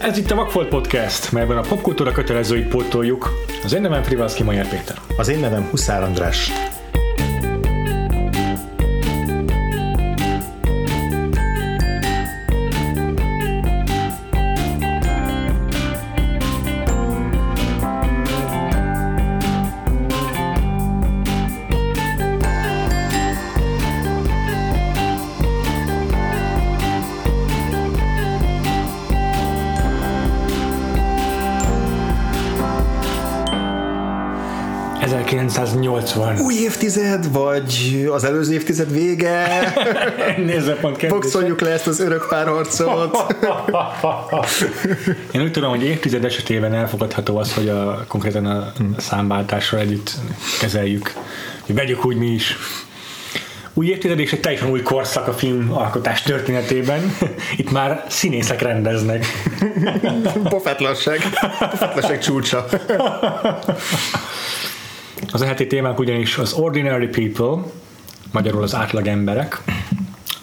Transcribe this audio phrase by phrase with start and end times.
[0.00, 3.30] Ez itt a Vagfolt Podcast, melyben a popkultúra kötelezőit pótoljuk.
[3.64, 4.96] Az én nevem Frivalszki Majer Péter.
[5.16, 6.50] Az én nevem Huszár András.
[36.76, 39.46] Évtized, vagy az előző évtized vége?
[40.46, 41.20] Nézőpont kérdése.
[41.20, 43.16] Boxoljuk le ezt az örök párharcot.
[45.34, 50.10] Én úgy tudom, hogy évtized esetében elfogadható az, hogy a, konkrétan a számváltással együtt
[50.60, 51.12] kezeljük.
[51.66, 52.56] Hogy vegyük úgy mi is.
[53.74, 57.16] Új évtized és egy teljesen új korszak a filmalkotás történetében.
[57.56, 59.26] Itt már színészek rendeznek.
[60.48, 61.20] Pofátlanság.
[61.70, 62.66] Pofátlanság csúcsa.
[65.32, 67.62] Az a heti témánk ugyanis az Ordinary People,
[68.32, 69.62] magyarul az átlag emberek,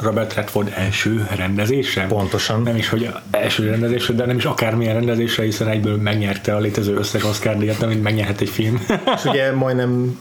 [0.03, 2.05] Robert Redford első rendezése.
[2.07, 2.61] Pontosan.
[2.61, 6.95] Nem is, hogy első rendezése, de nem is akármilyen rendezése, hiszen egyből megnyerte a létező
[6.95, 8.85] összes Oscar díjat, amit megnyerhet egy film.
[9.15, 10.19] És ugye majdnem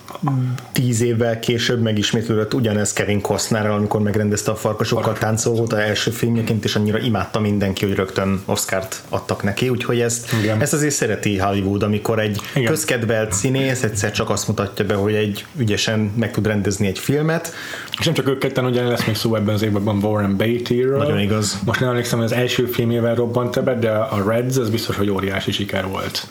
[0.72, 6.64] tíz évvel később megismétlődött ugyanez Kevin Costnerrel, amikor megrendezte a Farkasokkal táncolót a első filmjeként,
[6.64, 10.60] és annyira imádta mindenki, hogy rögtön Oscárt adtak neki, úgyhogy ezt, Igen.
[10.60, 12.68] ezt azért szereti Hollywood, amikor egy Igen.
[12.68, 17.52] közkedvelt színész egyszer csak azt mutatja be, hogy egy ügyesen meg tud rendezni egy filmet,
[17.98, 19.71] És nem csak ők ketten, ugye lesz még szó ebben az évben
[20.02, 20.98] Warren Beatty-ről.
[20.98, 21.58] Nagyon igaz.
[21.64, 25.10] Most nem emlékszem, hogy az első filmével robbant be, de a Reds az biztos, hogy
[25.10, 26.26] óriási siker volt.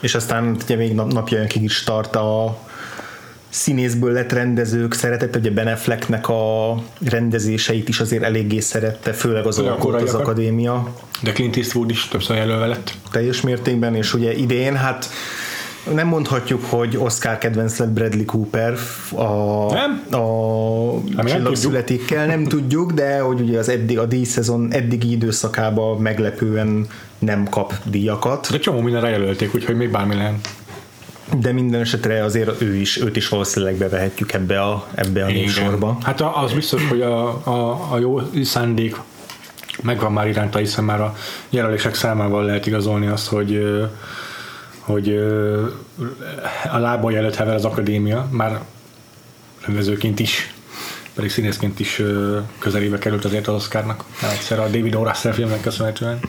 [0.00, 2.58] és aztán ugye még nap, napjainkig is tart a
[3.48, 9.58] színészből lett rendezők szeretette, ugye Ben Afflecknek a rendezéseit is azért eléggé szerette, főleg az
[9.58, 12.94] alkot az akadémia De Clint Eastwood is többször jelölve lett.
[13.10, 15.08] teljes mértékben, és ugye idén, hát
[15.92, 18.74] nem mondhatjuk, hogy Oscar kedvenc lett Bradley Cooper
[19.14, 19.24] a,
[19.72, 20.06] Nem?
[20.10, 20.18] a
[21.16, 21.56] nem csillag tudjuk.
[21.56, 26.86] születikkel, nem tudjuk, de hogy ugye az eddig, a díjszezon eddigi időszakában meglepően
[27.18, 28.50] nem kap díjakat.
[28.50, 30.48] De csomó mindenre jelölték, úgyhogy még bármi lehet.
[31.40, 35.98] De minden esetre azért ő is, őt is valószínűleg bevehetjük ebbe a, ebbe a sorba.
[36.02, 38.96] Hát az biztos, hogy a, a, a jó szándék
[39.82, 41.16] megvan már iránta, hiszen már a
[41.50, 43.62] jelölések számával lehet igazolni azt, hogy
[44.84, 45.66] hogy ö,
[46.72, 48.60] a lábon jelölt hever az akadémia, már
[49.66, 50.54] rendezőként is,
[51.14, 54.04] pedig színészként is ö, közelébe került azért az Oscarnak.
[54.32, 55.04] Egyszer a David O.
[55.04, 56.20] Russell filmnek köszönhetően.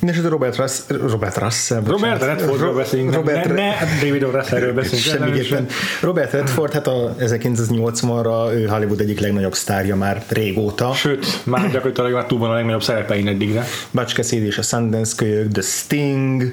[0.00, 0.80] Mindenesetre Robert, Russ,
[1.10, 1.82] Robert Russell.
[1.86, 2.22] Robert.
[2.22, 4.22] Redfordról beszélünk, Robert, ne, ne David.
[4.22, 5.02] Russellről beszélünk.
[5.02, 5.66] Semmiképpen.
[6.00, 10.92] Robert Redford, hát a 1980-ra ő Hollywood egyik legnagyobb sztárja már régóta.
[10.94, 13.64] Sőt, már gyakorlatilag már túl van a legnagyobb szerepein eddigre.
[13.90, 16.52] Bacska Széd és a Sundance kölyök, The Sting,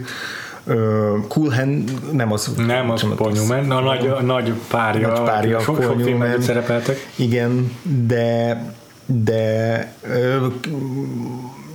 [1.28, 2.54] Cool Hand, nem az.
[2.58, 6.42] Nem, az Paul Newman, a nagy, a nagy párja, Nagy párja, sok, Paul sok Newman.
[6.42, 7.08] szerepeltek.
[7.16, 7.72] Igen,
[8.08, 8.62] de
[9.06, 10.46] de ö,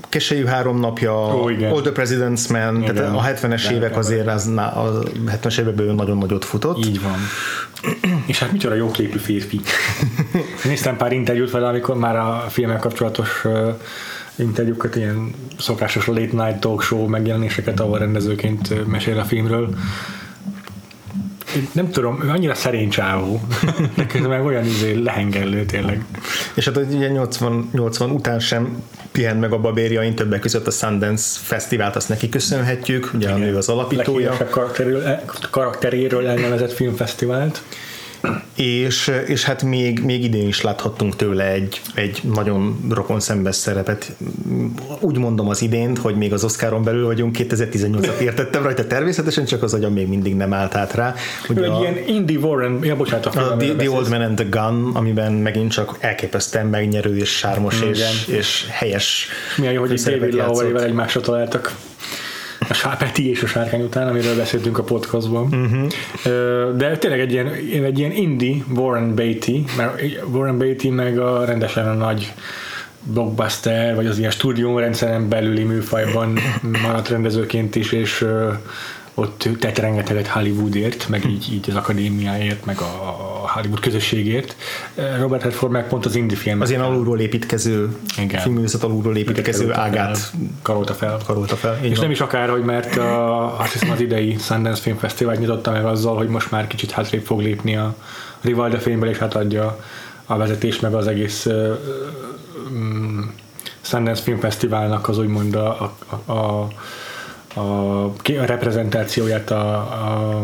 [0.08, 1.72] Keselyű három napja, Ó, igen.
[1.72, 2.94] All the President's Man, Igen.
[2.94, 6.86] tehát a 70-es De- évek azért az, a 70-es évekből ő nagyon nagyot futott.
[6.86, 7.16] Így van.
[8.26, 9.60] És hát micsoda jó képű férfi.
[10.64, 13.44] Néztem pár interjút vele, amikor már a filmmel kapcsolatos
[14.40, 19.74] interjúkat, ilyen szokásos late night talk show megjelenéseket, ahol rendezőként mesél a filmről.
[21.56, 23.40] Én nem tudom, annyira szerény csávó,
[24.28, 26.04] meg olyan izé lehengellő tényleg.
[26.54, 31.38] És hát ugye 80, 80 után sem pihent meg a babérjain, többek között a Sundance
[31.42, 34.28] Fesztivált, azt neki köszönhetjük, ugye ő az alapítója.
[34.28, 35.20] Leghíresebb karakteréről,
[35.50, 37.62] karakteréről elnevezett filmfesztivált.
[38.56, 44.12] És, és hát még, még idén is láthattunk tőle egy, egy nagyon rokon szembes szerepet.
[45.00, 49.62] Úgy mondom az idént, hogy még az Oscaron belül vagyunk, 2018-at értettem rajta természetesen, csak
[49.62, 51.14] az agyam még mindig nem állt át rá.
[51.48, 54.08] Ő Ugye egy a, ilyen Indie Warren, ja bocsánat, a a The, The Old.
[54.08, 58.38] Man and the Gun, amiben megint csak elképesztően megnyerő és sármos és, Igen.
[58.38, 60.34] és helyes Milyen jó, hogy David.
[60.34, 61.74] Lowery-vel egymásra találtak.
[62.70, 65.42] A Peti és a sárkány után, amiről beszéltünk a podcastban.
[65.44, 66.76] Uh-huh.
[66.76, 67.46] De tényleg egy ilyen,
[67.84, 70.02] egy ilyen indie Warren Beatty, mert
[70.32, 72.32] Warren Beatty meg a rendesen a nagy
[73.02, 76.38] blockbuster, vagy az ilyen stúdiórendszeren belüli műfajban
[76.82, 78.26] maradt rendezőként is, és
[79.14, 84.56] ott tett rengeteget Hollywoodért, meg így, így az akadémiáért, meg a Hollywood közösségért.
[85.18, 86.60] Robert Redford meg pont az indie film.
[86.60, 88.40] Az ilyen alulról építkező, Igen.
[88.40, 90.32] filmművészet alulról építkező Karolta fel, ágát
[90.62, 91.18] karolta fel.
[91.26, 91.78] karolta fel.
[91.80, 92.00] És van.
[92.00, 95.84] nem is akár, hogy mert a, azt hiszem az idei Sundance Film Festival nyitotta meg
[95.84, 97.94] azzal, hogy most már kicsit hátrébb fog lépni a
[98.40, 99.84] Rivalda filmből, és átadja
[100.26, 101.48] a vezetés meg az egész
[102.72, 103.20] mm,
[103.80, 105.92] Sundance Film Fesztiválnak az úgymond a,
[106.26, 106.68] a, a,
[107.54, 110.42] a, a reprezentációját a, a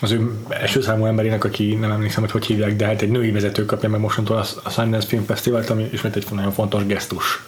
[0.00, 3.30] az ő első számú emberének, aki nem emlékszem, hogy hogy hívják, de hát egy női
[3.30, 7.42] vezető kapja meg mostantól a Sundance Film Festival, ami ismét egy nagyon fontos gesztus.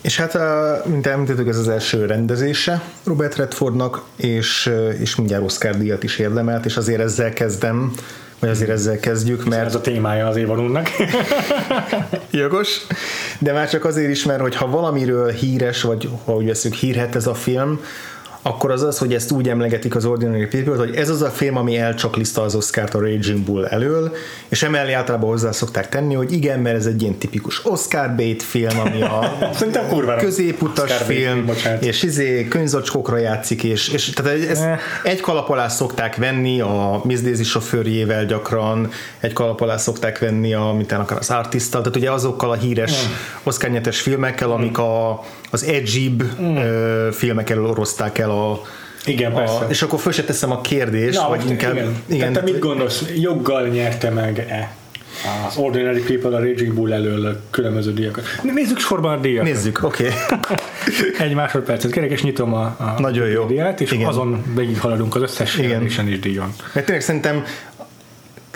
[0.00, 0.38] És hát,
[0.86, 4.70] mint említettük, ez az első rendezése Robert Redfordnak, és,
[5.00, 7.92] és mindjárt Oscar díjat is érdemelt, és azért ezzel kezdem,
[8.38, 9.66] vagy azért ezzel kezdjük, mert...
[9.66, 10.90] Ez a témája az évadunknak.
[12.30, 12.86] Jogos.
[13.38, 17.34] De már csak azért is, mert hogyha valamiről híres, vagy úgy veszük, hírhet ez a
[17.34, 17.80] film,
[18.46, 21.56] akkor az az, hogy ezt úgy emlegetik az Ordinary People, hogy ez az a film,
[21.56, 24.14] ami elcsakliszta az Oscar-t a Raging Bull elől,
[24.48, 28.42] és emellé általában hozzá szokták tenni, hogy igen, mert ez egy ilyen tipikus Oscar bait
[28.42, 29.36] film, ami a
[30.18, 34.78] középutas Oscar film, film és izé könyvzacskókra játszik, és, és tehát ezt eh.
[35.02, 38.90] egy kalap alá szokták venni a Miss Daisy sofőrjével gyakran,
[39.20, 43.06] egy kalap alá szokták venni a, mint akar az artisttal, tehát ugye azokkal a híres
[43.06, 43.12] mm.
[43.42, 47.08] Oscar nyetes filmekkel, amik a, az edgybb mm.
[47.10, 48.62] filmek elől orozták el a
[49.06, 49.66] igen, a, persze.
[49.68, 51.74] És akkor föl se teszem a kérdést, Na, vagy inkább...
[51.74, 51.96] Igen.
[52.06, 52.32] igen.
[52.32, 54.74] te mit gondolsz, joggal nyerte meg-e
[55.46, 58.24] az Ordinary People a Raging Bull elől különböző díjakat.
[58.42, 59.52] Nézzük sorban a díjakat.
[59.52, 60.06] Nézzük, oké.
[60.06, 60.38] Okay.
[61.28, 63.46] Egy másodpercet kérek, és nyitom a, a Nagyon jó.
[63.46, 64.06] díját, és Igen.
[64.06, 65.84] azon végig haladunk az összes Igen.
[65.84, 66.54] is díjon.
[66.72, 67.44] Mert tényleg szerintem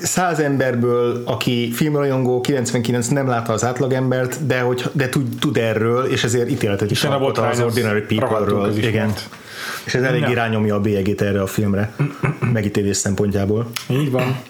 [0.02, 6.04] száz emberből, aki filmrajongó, 99 nem látta az átlagembert, de, hogy, de tud, tud erről,
[6.04, 8.76] és ezért ítéletet is alkot az Ordinary People-ről.
[8.76, 9.12] Igen.
[9.84, 11.92] És ez elég irányomja a bélyegét erre a filmre,
[12.52, 13.70] megítélés szempontjából.
[13.90, 14.40] Így van.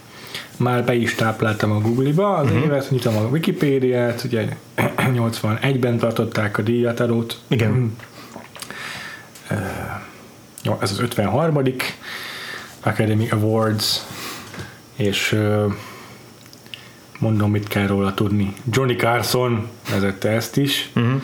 [0.57, 2.65] Már be is tápláltam a Google-ba az uh-huh.
[2.65, 4.49] évet, nyitom a Wikipédiát, ugye
[4.99, 7.39] 81-ben tartották a díjatadót.
[7.49, 7.97] Igen.
[10.63, 11.63] Jó, ez az 53.
[12.81, 14.01] Academy Awards
[14.99, 15.39] és
[17.19, 18.55] mondom, mit kell róla tudni.
[18.71, 21.23] Johnny Carson vezette ezt is, uh-huh.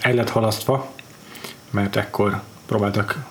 [0.00, 0.92] el lett halasztva,
[1.70, 3.24] mert ekkor próbáltak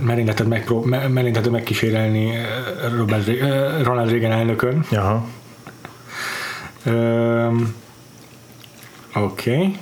[0.00, 2.32] merényletet, megpró- merényletet megkísérelni
[2.96, 3.26] Robert,
[3.82, 4.84] Ronald Reagan elnökön.
[4.90, 5.28] Aha.
[6.86, 7.74] Um,
[9.14, 9.54] Oké.
[9.54, 9.78] Okay.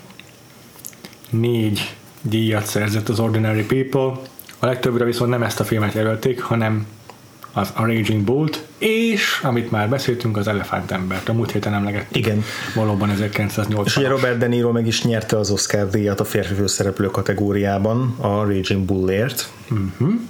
[1.31, 4.21] Négy díjat szerzett az Ordinary People.
[4.65, 6.87] A legtöbbre viszont nem ezt a filmet jelölték, hanem
[7.53, 11.29] az A Raging Bolt, és amit már beszéltünk, az Elefánt Embert.
[11.29, 12.17] A múlt héten emlegettük.
[12.17, 12.45] Igen.
[12.75, 16.55] Valóban 1980 És ugye Robert De Niro meg is nyerte az Oscar díjat a férfi
[16.55, 19.51] főszereplő kategóriában a Raging Bullért.
[19.71, 20.21] Uh-huh.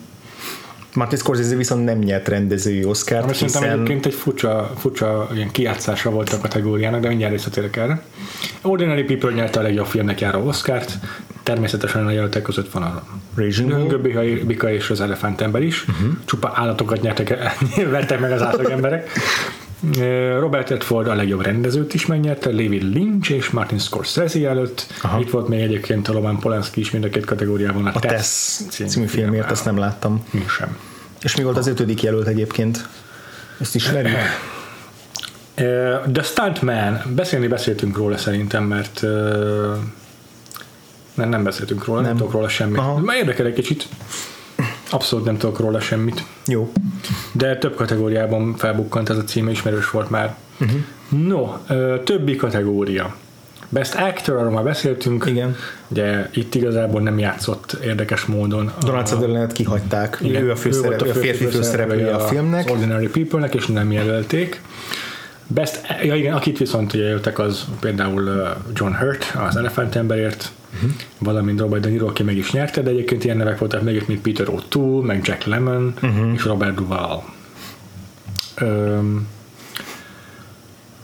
[0.95, 3.49] Martin Scorsese viszont nem nyert rendezői Oscar-t, hiszen...
[3.49, 8.03] Szerintem egyébként egy furcsa, furcsa ilyen kijátszása volt a kategóriának, de mindjárt visszatérek erre.
[8.63, 10.99] Ordinary People nyerte a legjobb filmnek járó Oscar-t,
[11.43, 13.03] természetesen a jelöltek között van a
[13.35, 15.85] Raging Bika és az Elefánt ember is.
[15.89, 16.17] Uh-huh.
[16.25, 17.37] Csupa állatokat nyertek,
[17.91, 19.11] vertek meg az átlag emberek.
[20.39, 24.87] Robert Redford a legjobb rendezőt is megnyerte, David Lynch és Martin Scorsese előtt.
[25.03, 25.21] Aha.
[25.21, 27.87] Itt volt még egyébként a Roman Polanski is mind a két kategóriában.
[27.87, 30.25] A, a Tess című, című filmért, ezt nem láttam.
[30.31, 30.77] Mi sem.
[31.23, 32.89] És mi volt az ötödik jelölt egyébként?
[33.61, 34.17] Ezt ismerjük?
[36.13, 39.03] The Stuntman, beszélni beszéltünk róla szerintem, mert
[41.15, 42.79] nem, nem beszéltünk róla, nem, nem tudok róla semmit.
[42.79, 42.99] Aha.
[42.99, 43.89] Már érdekel egy kicsit.
[44.91, 46.25] Abszolút nem tudok róla semmit.
[46.47, 46.73] Jó.
[47.33, 50.35] De több kategóriában felbukkant ez a cím, ismerős volt már.
[50.61, 50.81] Uh-huh.
[51.27, 51.57] No,
[52.05, 53.15] többi kategória.
[53.69, 55.25] Best Actor, arról már beszéltünk.
[55.27, 55.57] Igen.
[55.89, 58.73] Ugye itt igazából nem játszott érdekes módon.
[58.81, 60.19] Donald Sutherland kihagyták.
[60.23, 62.65] Igen, ő a, főszereplő, a férfi főszereplője a filmnek.
[62.65, 64.63] Az Ordinary People-nek, és nem jelölték.
[65.47, 70.91] Best, ja igen, akit viszont ugye jöttek, az például John Hurt, az Elephant emberért, uh-huh.
[71.19, 74.21] valamint Robert De Niro, aki meg is nyerte, de egyébként ilyen nevek voltak még, mint
[74.21, 76.33] Peter O'Toole, meg Jack Lemmon uh-huh.
[76.35, 77.23] és Robert Duvall.
[78.61, 79.27] Um,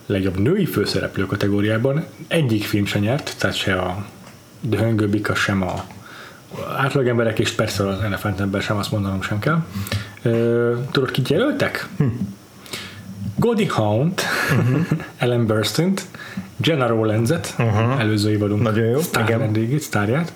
[0.06, 4.06] legjobb női főszereplő kategóriában egyik film sem nyert, tehát se a
[4.60, 5.84] Döhöngőbika, sem a
[6.76, 9.64] átlagemberek, és persze az Elephant ember sem, azt mondanom sem kell.
[10.24, 11.88] Uh, tudod, kit jelöltek?
[11.96, 12.04] Hm.
[13.36, 14.14] Goldie Hawn,
[14.58, 14.86] uh-huh.
[15.16, 15.92] Ellen Burstyn,
[16.60, 18.00] Jenna Rowlands-et, uh-huh.
[18.00, 19.00] előző évadunk Nagyon jó.
[19.00, 20.32] sztár vendégét, sztárját.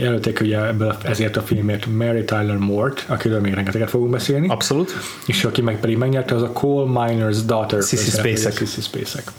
[0.00, 4.48] Jelölték ugye ebből ezért a filmért Mary Tyler Moore-t, akiről még rengeteget fogunk beszélni.
[4.48, 4.92] Abszolút.
[5.26, 7.82] És aki meg pedig megnyerte, az a Coal Miner's Daughter.
[7.82, 8.56] Sissy Spacek.
[8.56, 9.30] Sissy Spacek.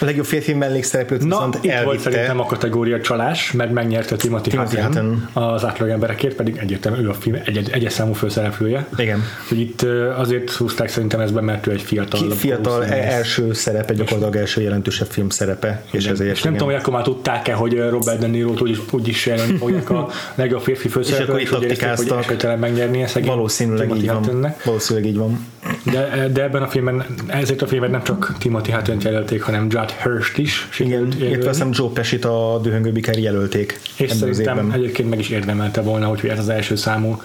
[0.00, 4.50] A legjobb férfi mellékszereplőt Na, viszont itt volt szerintem a kategória csalás, mert megnyerte Timothy,
[4.50, 8.86] Timothy Hutton, az átlag emberekért, pedig egyértelmű ő a film egy, egyes számú főszereplője.
[8.96, 9.22] Igen.
[9.48, 9.82] Hogy itt
[10.16, 12.20] azért húzták szerintem ezben, mert ő egy fiatal.
[12.20, 13.04] Ki- Fiatal színész.
[13.04, 17.02] első szerepe, gyakorlatilag első jelentősebb film szerepe, és ezért és nem tudom, hogy akkor már
[17.02, 21.80] tudták-e, hogy Robert De Niro-t úgyis, úgyis jelölni fogják a legjobb férfi főszereplő, akkor itt
[21.80, 24.54] hogy esélytelen megnyernie szegény valószínűleg így van.
[24.64, 25.46] Valószínűleg így van.
[25.82, 29.90] De, de ebben a filmben, ezért a filmben nem csak Timothy Hutton jelölték, hanem Judd
[30.02, 31.48] Hirst is Igen, sikerült illetve jelölni.
[31.48, 33.80] azt Joe Pesci-t a Dühöngő Bikár jelölték.
[33.96, 34.72] És szerintem évben.
[34.72, 37.22] egyébként meg is érdemelte volna, hogy ez az első számú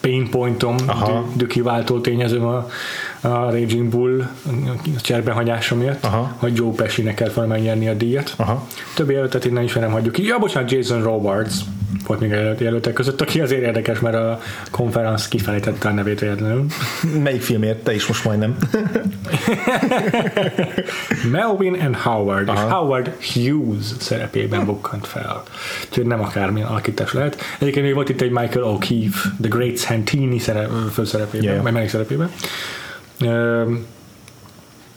[0.00, 1.06] pain pointom, Aha.
[1.12, 2.68] dü- dükiváltó tényezőm a,
[3.20, 4.28] a Raging Bull
[5.00, 6.34] cserbenhagyása miatt, Aha.
[6.36, 8.34] hogy Joe Pesci-nek kellett volna megnyerni a díjat.
[8.36, 8.66] Aha.
[8.94, 10.24] Többi jelöltet innen is nem hagyjuk ki.
[10.26, 11.54] Ja, bocsánat, Jason Robards
[12.06, 16.66] volt még a jelöltek között, aki azért érdekes, mert a konferenc kifelejtette a nevét véletlenül.
[17.22, 17.78] Melyik filmért?
[17.78, 18.56] Te is most majdnem.
[21.30, 22.74] Melvin and Howard, és Aha.
[22.76, 25.42] Howard Hughes szerepében bukkant fel.
[25.88, 27.40] Úgyhogy nem akármilyen alakítás lehet.
[27.58, 31.62] Egyébként még volt itt egy Michael O'Keefe, The Great Santini szerep, főszerepében, Yeah.
[31.62, 32.30] vagy mellékszerepében.
[32.30, 32.32] Öm,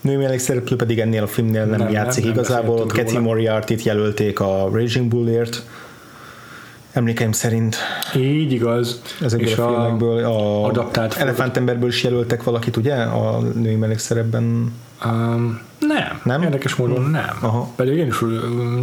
[0.02, 2.80] Női mellékszereplő pedig ennél a filmnél nem, Nem, nem, játszik nem igazából.
[2.80, 3.26] Ott Cathy róla.
[3.26, 5.66] Moriarty-t jelölték a Raging Bullért.
[6.92, 7.76] Emlékeim szerint
[8.16, 9.02] Így igaz.
[9.22, 12.96] ezekből és a, filmekből a adaptált Elefantemberből is jelöltek valakit, ugye?
[12.96, 14.74] A női mellékszerepben
[15.06, 15.62] Um,
[15.94, 16.20] nem.
[16.24, 16.42] Nem?
[16.42, 17.38] Érdekes módon nem.
[17.40, 17.70] Aha.
[17.76, 18.20] Pedig én is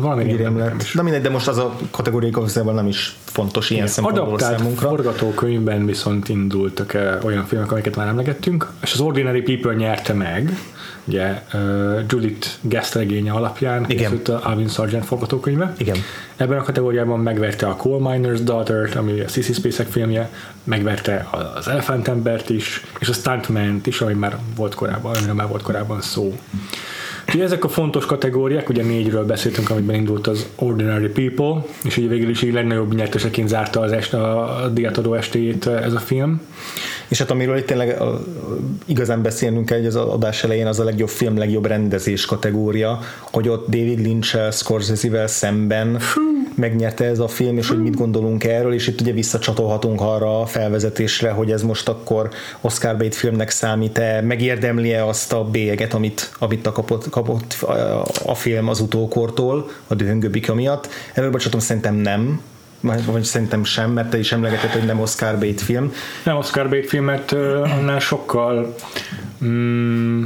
[0.01, 0.83] valami írjam rémlem lett.
[0.83, 0.93] is.
[0.93, 4.89] Na mindegy, de most az a kategória igazából nem is fontos ilyen szempontból Adaptált számunkra.
[4.89, 10.59] forgatókönyvben viszont indultak el olyan filmek, amiket már emlegettünk, és az Ordinary People nyerte meg,
[11.05, 11.61] ugye uh,
[12.09, 13.97] Judith Guest regénye alapján Igen.
[13.97, 15.75] készült a Alvin Sargent forgatókönyve.
[15.79, 15.97] Igen.
[16.37, 20.31] Ebben a kategóriában megverte a Coal Miner's Daughter-t, ami a Sissy Spacek filmje,
[20.65, 25.49] megverte az Elephant Embert is, és a Stuntman-t is, ami már volt korábban, amiről már
[25.49, 26.39] volt korábban szó.
[27.35, 32.09] Ugye ezek a fontos kategóriák, ugye négyről beszéltünk, amiben indult az Ordinary People, és ugye
[32.09, 36.41] végül is így legnagyobb nyerteseként zárta az est, a díjatadó estéjét ez a film.
[37.09, 38.25] És hát amiről itt tényleg a-
[38.87, 43.49] igazán beszélnünk kell, hogy az adás elején az a legjobb film, legjobb rendezés kategória, hogy
[43.49, 45.99] ott David Lynch-el, Scorsese-vel szemben
[46.59, 50.47] megnyerte ez a film, és hogy mit gondolunk erről, és itt ugye visszacsatolhatunk arra a
[50.47, 52.29] felvezetésre, hogy ez most akkor
[52.61, 58.35] Oscar bait filmnek számít-e, megérdemli-e azt a bélyeget, amit, amit a kapott, kapott a, a
[58.35, 60.89] film az utókortól, a dühöngő bika miatt.
[61.15, 62.41] Erről bocsátom, szerintem nem,
[62.81, 65.93] vagy szerintem sem, mert te is emlegetett, hogy nem Oscar bait film.
[66.25, 68.75] Nem Oscar Bate filmet ö, annál sokkal
[69.45, 70.25] mm,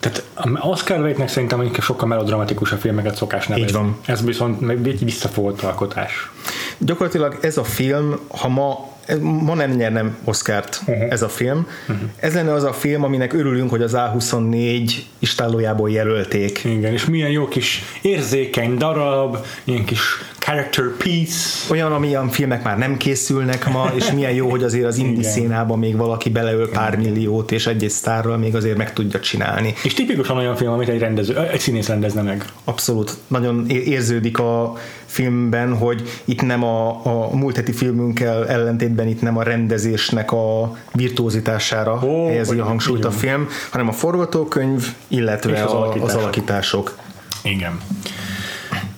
[0.00, 0.24] tehát
[0.60, 3.68] Oscar Bate-nek szerintem inkább sokkal melodramatikus filmeket szokás nevezni.
[3.68, 3.96] Így van.
[4.06, 6.30] Ez viszont egy visszafolt alkotás.
[6.78, 11.12] Gyakorlatilag ez a film, ha ma ma nem nyernem Oscárt uh-huh.
[11.12, 11.66] ez a film.
[11.88, 12.08] Uh-huh.
[12.16, 16.64] Ez lenne az a film, aminek örülünk, hogy az A24 istállójából jelölték.
[16.64, 20.00] Igen, és milyen jó kis érzékeny darab, ilyen kis
[20.38, 21.70] character piece.
[21.70, 25.30] Olyan, amilyen filmek már nem készülnek ma, és milyen jó, hogy azért az indi Igen.
[25.30, 29.74] szénában még valaki beleöl pár milliót, és egy-egy sztárral még azért meg tudja csinálni.
[29.82, 32.44] És tipikusan olyan film, amit egy rendező, egy színész rendezne meg.
[32.64, 33.16] Abszolút.
[33.26, 34.76] Nagyon érződik a
[35.14, 40.76] filmben, hogy itt nem a, a múlt heti filmünkkel ellentétben itt nem a rendezésnek a
[40.92, 45.74] virtuózitására oh, helyezi a hangsúlyt így a film, hanem a forgatókönyv, illetve az a, az
[45.74, 46.20] alakítások.
[46.20, 46.96] alakítások.
[47.42, 47.80] Igen.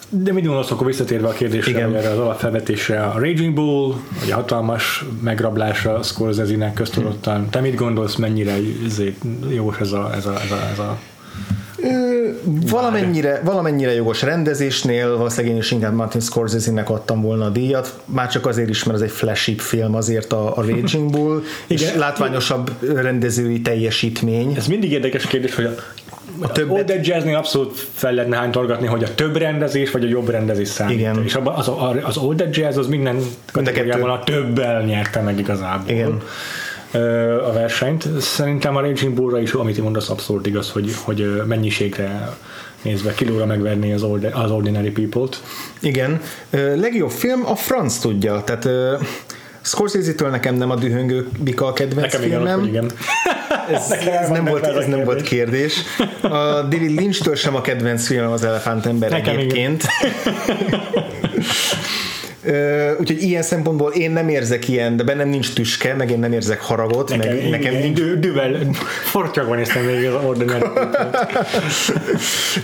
[0.09, 1.95] De mit gondolsz, akkor visszatérve a kérdésre, Igen.
[1.95, 8.15] erre az alapfelvetésre, a Raging Bull, vagy a hatalmas megrablása Scorsese-nek köztudottan, te mit gondolsz,
[8.15, 9.17] mennyire izé,
[9.49, 10.99] jó ez a, ez a, ez a, ez a
[12.71, 18.29] Valamennyire, valamennyire jogos rendezésnél, valószínűleg én is inkább Martin Scorsese-nek adtam volna a díjat, már
[18.29, 21.99] csak azért is, mert ez egy flashy film azért a, a Raging Bull, és Igen.
[21.99, 24.55] látványosabb rendezői teljesítmény.
[24.57, 25.75] Ez mindig érdekes kérdés, hogy a,
[26.41, 30.29] a többet- Old Jazznél abszolút fel lehetne hánytorgatni, hogy a több rendezés, vagy a jobb
[30.29, 30.99] rendezés számít.
[30.99, 31.23] Igen.
[31.25, 31.71] És abban az,
[32.03, 33.17] az Old Jazz az minden
[33.53, 35.95] kategóriában a többel nyerte meg igazából.
[35.95, 36.21] Igen.
[37.47, 38.21] A versenyt.
[38.21, 42.37] Szerintem a Raging Bullra is, amit mondasz, abszolút igaz, hogy, hogy mennyiségre
[42.83, 45.43] nézve kilóra megverni az, Ord- az Ordinary People-t.
[45.81, 46.21] Igen.
[46.51, 48.69] Legjobb film a franc tudja, tehát
[49.63, 52.59] Scorsese-től nekem nem a dühöngő bika a kedvenc Nekem igen, filmem.
[52.59, 52.91] hogy igen.
[53.71, 55.83] Ez, ez, nem, volt, ez nem volt kérdés.
[56.23, 59.85] A David Lynch-től sem a kedvenc filmem az Elefánt ember Nekem egyébként.
[63.01, 66.61] Úgyhogy ilyen szempontból én nem érzek ilyen, de bennem nincs tüske, meg én nem érzek
[66.61, 68.59] haragot, nekem, meg én, nekem igen, nincs dü- düvel
[69.05, 70.65] fortyogva néztem még az ordinary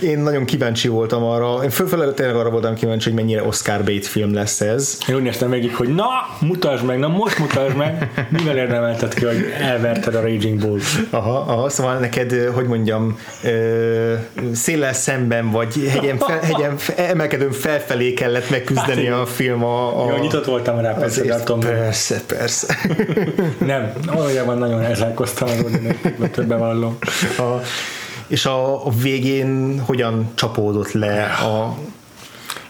[0.01, 4.07] Én nagyon kíváncsi voltam arra, én fölfelelő tényleg arra voltam kíváncsi, hogy mennyire Oscar bait
[4.07, 4.97] film lesz ez.
[5.07, 6.07] Én úgy néztem végig, hogy na,
[6.39, 10.79] mutasd meg, na most mutasd meg, mivel érdemelted ki, hogy elverted a Raging Bull.
[11.09, 14.13] Aha, aha, szóval neked, hogy mondjam, ö,
[14.53, 19.72] széllel szemben, vagy hegyen, fel, hegyen emelkedőn felfelé kellett megküzdeni Hát a film a...
[19.73, 22.75] a Jó, nyitott voltam rá, persze, azért, persze, persze.
[23.65, 25.97] nem, valójában nagyon elzárkoztam az ordinary
[26.31, 26.97] többen vallom.
[27.37, 27.43] A,
[28.27, 31.77] és a, a végén hogyan csapódott le a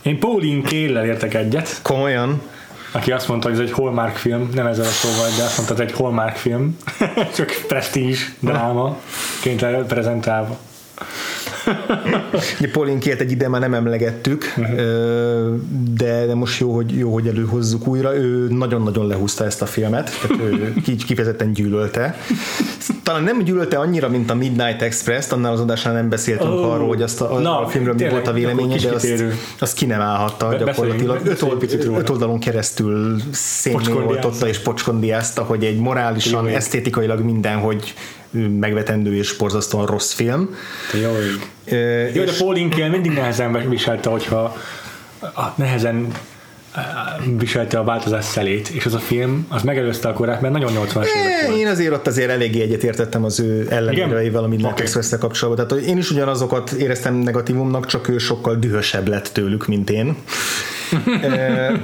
[0.02, 2.42] Én Pauline Kael-lel értek egyet, komolyan?
[2.94, 5.76] aki azt mondta, hogy ez egy Hallmark film, nem ezzel a szóval, de azt mondta,
[5.76, 6.78] hogy ez egy Hallmark film,
[7.36, 8.98] csak prestige dráma,
[9.42, 10.58] ként prezentálva.
[13.00, 15.54] Kiet egy ide már nem emlegettük, ö,
[15.98, 18.16] de, de most jó hogy, jó, hogy előhozzuk újra.
[18.16, 22.18] Ő nagyon-nagyon lehúzta ezt a filmet, tehát ő ki- kifejezetten gyűlölte.
[23.04, 26.88] Talán nem gyűlölte annyira, mint a Midnight Express-t, annál az adásnál nem beszéltünk Ó, arról,
[26.88, 29.24] hogy azt a, na, a filmről mi volt a véleménye, de azt,
[29.60, 31.20] azt ki nem állhatta Be- gyakorlatilag.
[31.26, 33.22] Öt, old, öt oldalon keresztül
[33.72, 34.48] Pocskondiázta.
[34.48, 37.94] és pocskondiázta, hogy egy morálisan, esztétikailag mindenhogy
[38.60, 40.56] megvetendő és borzasztóan rossz film.
[41.02, 41.12] Jó.
[41.66, 44.58] Ö, Jó, de Pauline Kael mindig nehezen viselte, hogyha
[45.56, 46.12] nehezen
[47.38, 51.06] viselte a változás szelét, és az a film, az megelőzte a korát, mert nagyon 80-as
[51.06, 51.60] évek volt.
[51.60, 54.88] Én azért ott azért eléggé egyetértettem az ő ellenérveivel, amit okay.
[54.88, 55.20] okay.
[55.20, 55.68] kapcsolatban.
[55.68, 60.16] Tehát én is ugyanazokat éreztem negatívumnak, csak ő sokkal dühösebb lett tőlük, mint én.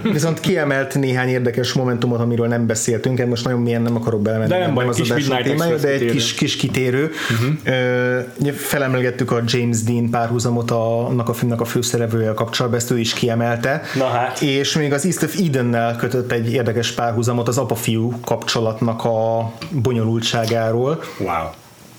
[0.04, 4.50] Viszont kiemelt néhány érdekes momentumot, amiről nem beszéltünk, most nagyon mélyen nem akarok belemenni.
[4.50, 6.12] De nem baj, az adás témája, de egy kitérő.
[6.12, 7.12] kis, kis kitérő.
[7.32, 8.54] Uh-huh.
[8.54, 13.14] Felemlegettük a James Dean párhuzamot a, annak a filmnek a főszereplője kapcsolatban, ezt ő is
[13.14, 13.82] kiemelte.
[13.96, 14.42] Na hát.
[14.42, 21.00] És még az East of Eden-nel kötött egy érdekes párhuzamot az apa-fiú kapcsolatnak a bonyolultságáról
[21.20, 21.50] Wow.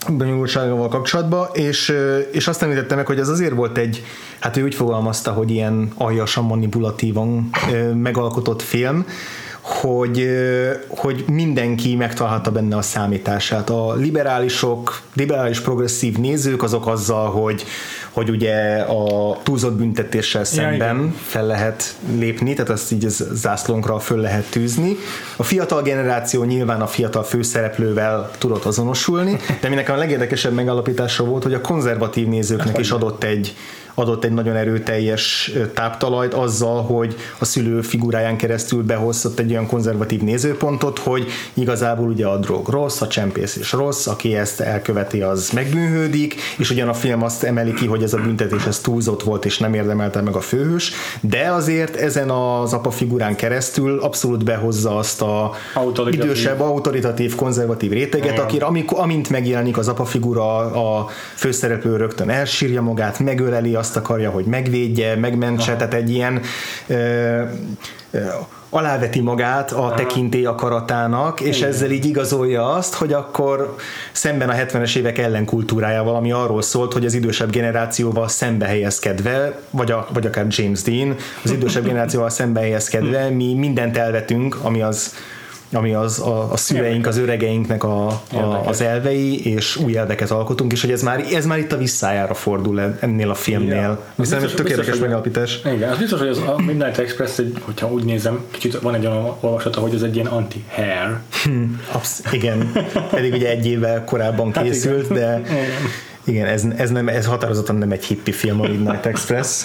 [0.08, 1.94] Bonyolultságával kapcsolatban, és,
[2.32, 4.04] és azt említette meg, hogy ez azért volt egy,
[4.38, 7.50] hát ő úgy fogalmazta, hogy ilyen aljasan manipulatívan
[7.94, 9.06] megalkotott film,
[9.60, 10.28] hogy,
[10.88, 13.70] hogy mindenki megtalálhatta benne a számítását.
[13.70, 17.64] A liberálisok, liberális progresszív nézők azok azzal, hogy,
[18.10, 21.14] hogy ugye a túlzott büntetéssel szemben igen.
[21.22, 24.96] fel lehet lépni, tehát azt így az zászlónkra föl lehet tűzni.
[25.36, 31.24] A fiatal generáció nyilván a fiatal főszereplővel tudott azonosulni, de mi nekem a legérdekesebb megalapítása
[31.24, 33.54] volt, hogy a konzervatív nézőknek is adott egy
[33.94, 40.20] adott egy nagyon erőteljes táptalajt azzal, hogy a szülő figuráján keresztül behozott egy olyan konzervatív
[40.20, 45.50] nézőpontot, hogy igazából ugye a drog rossz, a csempész is rossz, aki ezt elköveti, az
[45.50, 49.44] megbűnhődik, és ugyan a film azt emeli ki, hogy ez a büntetés ez túlzott volt,
[49.44, 54.96] és nem érdemelte meg a főhős, de azért ezen az apa figurán keresztül abszolút behozza
[54.96, 56.30] azt a Autoritatív.
[56.30, 58.44] idősebb, autoritatív, konzervatív réteget, Igen.
[58.44, 64.44] akire amint megjelenik az apa figura, a főszereplő rögtön elsírja magát, megöleli, azt akarja, hogy
[64.44, 66.40] megvédje, megmentse, tehát egy ilyen
[66.86, 67.42] ö,
[68.10, 68.18] ö,
[68.70, 71.68] aláveti magát a tekintély akaratának, és Igen.
[71.68, 73.76] ezzel így igazolja azt, hogy akkor
[74.12, 79.90] szemben a 70-es évek ellenkultúrájával, ami arról szólt, hogy az idősebb generációval szembe helyezkedve, vagy,
[79.90, 85.14] a, vagy akár James Dean, az idősebb generációval szembe helyezkedve, mi mindent elvetünk, ami az
[85.72, 88.66] ami az a, a szüleink, az öregeinknek a, a, Érdekes.
[88.66, 92.34] az elvei, és új elveket alkotunk, és hogy ez már, ez már itt a visszájára
[92.34, 94.02] fordul ennél a filmnél.
[94.14, 95.60] Viszont tökéletes biztos, hogy- megalapítás.
[95.74, 99.06] Igen, az biztos, hogy az a Midnight Express, egy, hogyha úgy nézem, kicsit van egy
[99.06, 101.16] olyan olvasata, hogy ez egy ilyen anti-hair.
[101.92, 102.72] Absz- igen,
[103.10, 105.42] pedig ugye egy évvel korábban Hát készült, de
[106.24, 109.62] igen, ez, ez, nem, ez határozottan nem egy hippi film, a Midnight Express.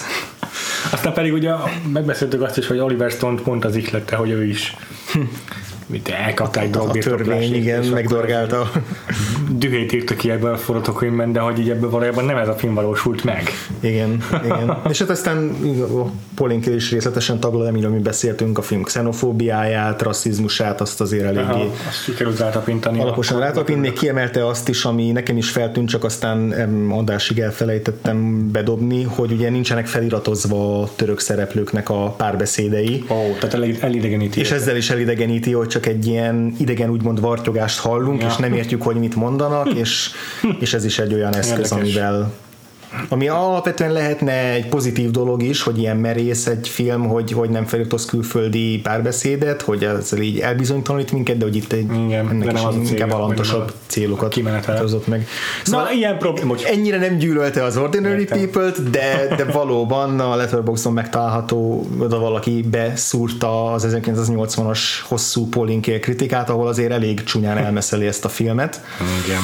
[0.92, 1.50] Aztán pedig ugye
[1.92, 4.76] megbeszéltük azt is, hogy Oliver Stone pont az ihlette, hogy ő is
[5.86, 8.70] mit elkapták A drogbirtoklásért, törvény, igen, megdorgálta.
[9.58, 12.74] Dühét írta ki ebben a forgatókönyvben, de hogy így ebből valójában nem ez a film
[12.74, 13.50] valósult meg.
[13.80, 14.78] Igen, igen.
[14.88, 20.80] És hát aztán a Polinke is részletesen taglal, amiről mi beszéltünk, a film xenofóbiáját, rasszizmusát,
[20.80, 23.00] azt azért eléggé Aha, azt sikerült rátapintani.
[23.00, 26.50] alaposan rátapint, még kiemelte azt is, ami nekem is feltűnt, csak aztán
[26.90, 33.64] adásig elfelejtettem bedobni, hogy ugye nincsenek feliratozva a török szereplőknek a párbeszédei, Ó, tehát el,
[33.80, 34.40] elidegeníti.
[34.40, 38.26] és ezzel is elidegeníti, hogy csak egy ilyen idegen úgymond vartyogást hallunk, Ja.
[38.26, 40.10] és nem értjük, hogy mit mondanak, és,
[40.58, 41.70] és ez is egy olyan eszköz, Érdekes.
[41.70, 42.32] amivel
[43.08, 47.64] Ami alapvetően lehetne egy pozitív dolog is, hogy ilyen merész egy film, hogy, hogy nem
[47.64, 52.60] felirtoz külföldi párbeszédet, hogy ezzel így elbizonytalanít minket, de hogy itt egy, Igen, ennek is
[52.62, 54.34] az inkább alantosabb célokat
[54.78, 55.26] hozott meg.
[55.64, 58.38] Szóval Na, ilyen probléma, Ennyire nem gyűlölte az Ordinary Értem.
[58.38, 66.50] People-t, de, de valóban a Letterboxdon megtalálható, oda valaki beszúrta az 1980-as hosszú Pauline kritikát,
[66.50, 68.80] ahol azért elég csúnyán elmeszeli ezt a filmet.
[69.24, 69.40] Igen.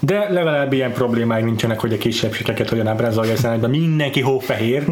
[0.00, 4.84] De legalább ilyen problémái nincsenek, hogy a kisebbségeket hogyan ábrázolja, hiszen ebben mindenki hófehér.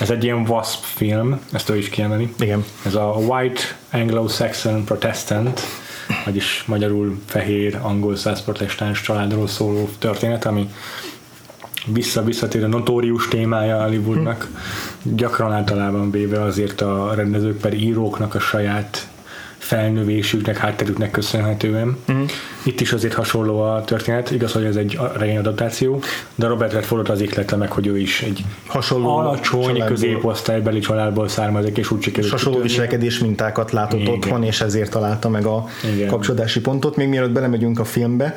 [0.00, 2.32] Ez egy ilyen WASP film, ezt ő is kiemeli.
[2.38, 2.64] Igen.
[2.86, 3.60] Ez a White
[3.92, 5.60] Anglo-Saxon Protestant,
[6.24, 10.68] vagyis magyarul fehér angol száz protestáns családról szóló történet, ami
[11.86, 14.48] vissza-visszatérő notórius témája Hollywoodnak.
[15.02, 19.08] Gyakran általában véve azért a rendezők per íróknak a saját
[19.64, 21.96] felnövésüknek, hátterüknek köszönhetően.
[22.12, 22.22] Mm.
[22.62, 26.02] Itt is azért hasonló a történet, igaz, hogy ez egy regény adaptáció,
[26.34, 29.86] de Robert Redfordot az ihlette meg, hogy ő is egy Hasonló alacsony családból.
[29.86, 34.12] középosztálybeli családból származik, és úgy sikerült hasonló viselkedés mintákat látott Igen.
[34.12, 36.08] otthon, és ezért találta meg a Igen.
[36.08, 36.96] kapcsolódási pontot.
[36.96, 38.34] Még mielőtt belemegyünk a filmbe,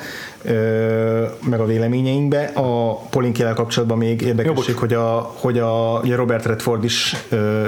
[1.44, 6.84] meg a véleményeinkbe, a Pauline kapcsolatban még érdekesség, hogy a, hogy a ugye Robert Redford
[6.84, 7.68] is ö,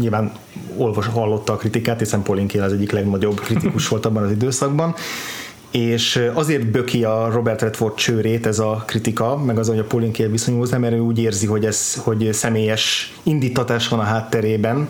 [0.00, 0.32] nyilván
[0.76, 4.94] olvas, hallotta a kritikát, hiszen Pauline Kael az egyik legnagyobb kritikus volt abban az időszakban,
[5.70, 10.12] és azért böki a Robert Redford csőrét ez a kritika, meg az, hogy a Pauline
[10.12, 14.88] Kael viszonyul mert ő úgy érzi, hogy ez hogy személyes indítatás van a hátterében,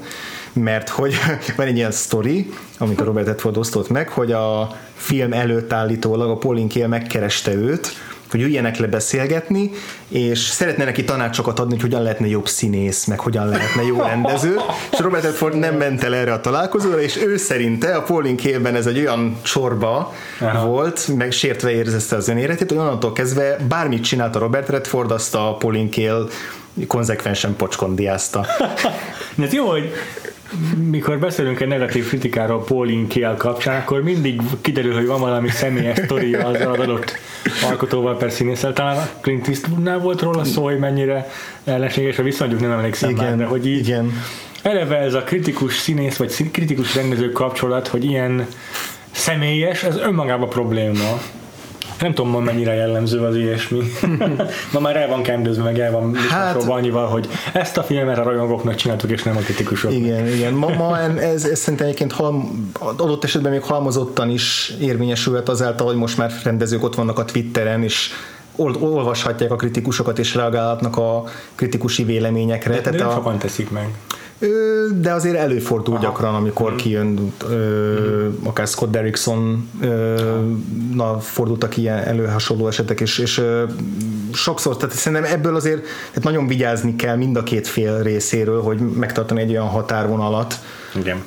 [0.52, 1.14] mert hogy
[1.56, 6.30] van egy ilyen sztori, amit a Robert Redford osztott meg, hogy a film előtt állítólag
[6.30, 7.88] a Pauline Kael megkereste őt,
[8.30, 9.70] hogy üljenek le beszélgetni,
[10.08, 14.56] és szeretne neki tanácsokat adni, hogy hogyan lehetne jobb színész, meg hogyan lehetne jó rendező,
[14.92, 18.74] és Robert Redford nem ment el erre a találkozóra, és ő szerinte a Pauline Kaelben
[18.74, 20.66] ez egy olyan csorba Aha.
[20.66, 25.34] volt, meg sértve érzezte az önéletét, hogy onnantól kezdve bármit csinált a Robert Redford, azt
[25.34, 26.28] a Pauline Kael
[26.86, 28.46] konzekvensen pocskondiázta.
[29.34, 29.92] De ez jó, hogy
[30.90, 35.98] mikor beszélünk egy negatív kritikáról Pauline Kael kapcsán, akkor mindig kiderül, hogy van valami személyes
[35.98, 37.18] sztoria az adott
[37.68, 38.72] alkotóval per színésszel.
[38.72, 41.30] Talán Clint Eastwoodnál volt róla szó, hogy mennyire
[41.64, 44.12] ellenséges a viszonyuk, nem emlékszem már, de hogy így igen.
[44.62, 48.46] eleve ez a kritikus színész vagy kritikus rendező kapcsolat, hogy ilyen
[49.10, 51.20] személyes, ez önmagában probléma.
[52.00, 53.80] Nem tudom, ma mennyire jellemző az ilyesmi.
[54.72, 58.22] ma már el van kendőzve, meg el van Hát- annyival, hogy ezt a filmet a
[58.22, 59.92] rajongóknak csináltuk, és nem a kritikusok.
[59.92, 60.52] Igen, igen.
[60.52, 65.96] Ma, ma ez, ez szerintem egyébként halm, adott esetben még halmozottan is érvényesülhet azáltal, hogy
[65.96, 68.10] most már rendezők ott vannak a Twitteren, és
[68.56, 72.80] ol, olvashatják a kritikusokat, és reagálhatnak a kritikusi véleményekre.
[72.80, 73.88] De, de nem a, sokan teszik meg.
[75.00, 76.02] De azért előfordul Aha.
[76.02, 79.70] gyakran, amikor kijön ö, akár Scott Derrickson
[80.94, 83.64] na, fordultak ilyen elő hasonló esetek, és, és ö,
[84.32, 88.78] sokszor, tehát szerintem ebből azért tehát nagyon vigyázni kell mind a két fél részéről, hogy
[88.78, 90.54] megtartani egy olyan határvonalat,
[90.94, 91.22] Igen.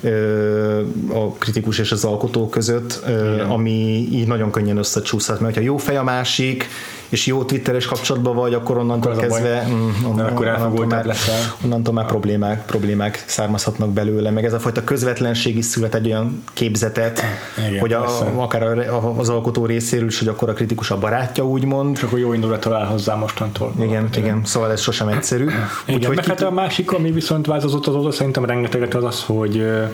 [1.14, 5.78] a kritikus és az alkotó között, ö, ami így nagyon könnyen összecsúszhat, mert ha jó
[5.78, 6.68] fej a másik,
[7.14, 11.06] és jó twitteres kapcsolatban vagy, akkor onnantól Akkor az kezdve mm, Mert akkor elfogultabb már,
[11.06, 11.56] leszel.
[11.64, 16.44] onnantól már problémák, problémák származhatnak belőle, meg ez a fajta közvetlenség is szület egy olyan
[16.54, 17.24] képzetet,
[17.68, 18.26] Igen, hogy a, persze.
[18.36, 21.98] akár a, az alkotó részéről is, hogy akkor a kritikus a barátja, úgymond.
[21.98, 23.74] És akkor jó indulattal áll hozzá mostantól.
[23.80, 25.44] Igen, igen, szóval ez sosem egyszerű.
[25.44, 29.53] Igen, Úgyhogy meg hát a másik, ami viszont változott azóta, szerintem rengeteget az az, hogy
[29.62, 29.88] ö,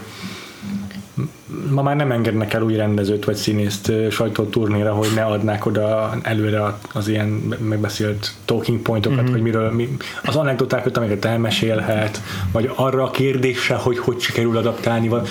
[1.70, 6.78] ma már nem engednek el új rendezőt vagy színészt sajtóturnéra, hogy ne adnák oda előre
[6.94, 7.28] az ilyen
[7.60, 9.26] megbeszélt talking pointokat, Mhm.
[9.26, 9.34] mm-hmm.
[9.34, 15.08] hogy miről mi, az anekdotákat, amiket elmesélhet, vagy arra a kérdésre, hogy hogy sikerül adaptálni,
[15.08, 15.28] vagy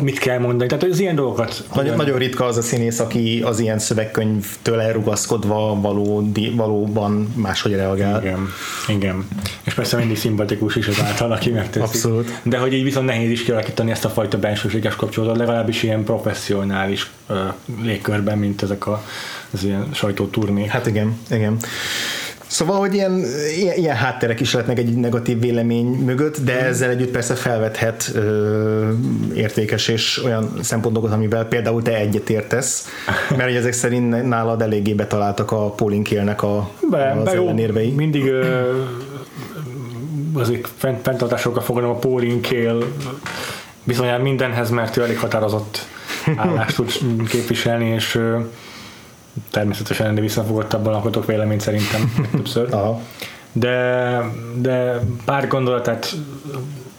[0.00, 0.68] mit kell mondani.
[0.68, 5.80] Tehát az ilyen dolgokat Nagyon, nagyon ritka az a színész, aki az ilyen szövegkönyvtől elrugaszkodva
[5.80, 8.20] valódi, valóban máshogy reagál.
[8.22, 8.48] Igen,
[8.88, 9.28] igen.
[9.62, 11.84] És persze mindig szimpatikus is az által, aki megteszi.
[11.86, 12.40] Abszolút.
[12.42, 17.10] De hogy így viszont nehéz is kialakítani ezt a fajta bensőséges kapcsolatot, legalábbis ilyen professzionális
[17.28, 17.34] ö,
[17.82, 19.02] légkörben, mint ezek a,
[19.50, 20.68] az ilyen sajtóturnék.
[20.68, 21.56] Hát igen, igen.
[22.52, 23.24] Szóval, hogy ilyen,
[23.56, 28.90] ilyen, ilyen hátterek is lehetnek egy negatív vélemény mögött, de ezzel együtt persze felvethet ö,
[29.34, 32.86] értékes és olyan szempontokat, amivel például te egyetértesz,
[33.36, 37.42] mert hogy ezek szerint nálad eléggé betaláltak a Pauline Kaelnek a, be, az be jó,
[37.42, 37.90] ellenérvei.
[37.90, 38.70] mindig ö,
[40.34, 42.40] azért fent, fenntartásokkal fogadom a Pauline
[43.84, 45.86] viszonylag mindenhez, mert ő elég határozott
[46.36, 46.92] állást tud
[47.28, 48.20] képviselni, és
[49.50, 52.74] természetesen ennél visszafogottabban alkotok véleményt szerintem többször.
[52.74, 53.00] Aha.
[53.52, 54.18] de,
[54.54, 56.14] de pár gondolatát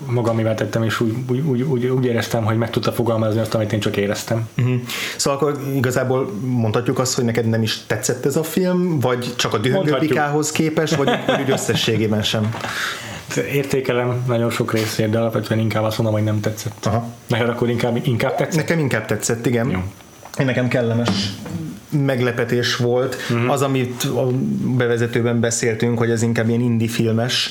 [0.06, 3.74] magamivel tettem, és úgy, úgy, úgy, úgy, úgy éreztem, hogy meg tudta fogalmazni azt, amit
[3.74, 4.48] én csak éreztem.
[4.58, 4.76] Uh-huh.
[5.17, 9.54] Szóval akkor igazából mondhatjuk azt, hogy neked nem is tetszett ez a film, vagy csak
[9.54, 12.56] a dühöngőpikához képes, vagy, vagy úgy összességében sem?
[13.36, 16.86] Értékelem nagyon sok részét, de alapvetően inkább azt mondom, hogy nem tetszett.
[16.86, 17.08] Aha.
[17.28, 18.56] Neked akkor inkább, inkább tetszett?
[18.56, 19.69] Nekem inkább tetszett, igen.
[19.69, 19.80] Jó.
[20.39, 21.10] Én nekem kellemes
[21.89, 23.15] meglepetés volt.
[23.30, 23.52] Uh-huh.
[23.52, 24.28] Az, amit a
[24.78, 27.50] bevezetőben beszéltünk, hogy ez inkább ilyen indie filmes,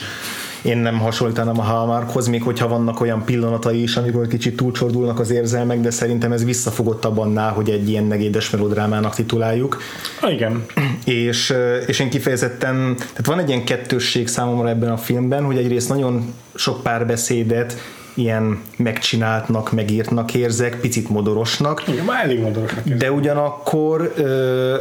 [0.62, 5.30] én nem hasonlítanám a Hallmarkhoz, még hogyha vannak olyan pillanatai is, amikor kicsit túlcsordulnak az
[5.30, 9.80] érzelmek, de szerintem ez visszafogott annál, hogy egy ilyen megédes melodrámának tituláljuk.
[10.20, 10.66] Ha, igen.
[11.04, 11.54] És,
[11.86, 16.34] és én kifejezetten, tehát van egy ilyen kettősség számomra ebben a filmben, hogy egyrészt nagyon
[16.54, 17.76] sok párbeszédet
[18.14, 21.82] ilyen megcsináltnak, megírtnak érzek, picit modorosnak.
[21.88, 22.98] Igen, már elég modorosnak érzek.
[22.98, 24.76] De ugyanakkor ö,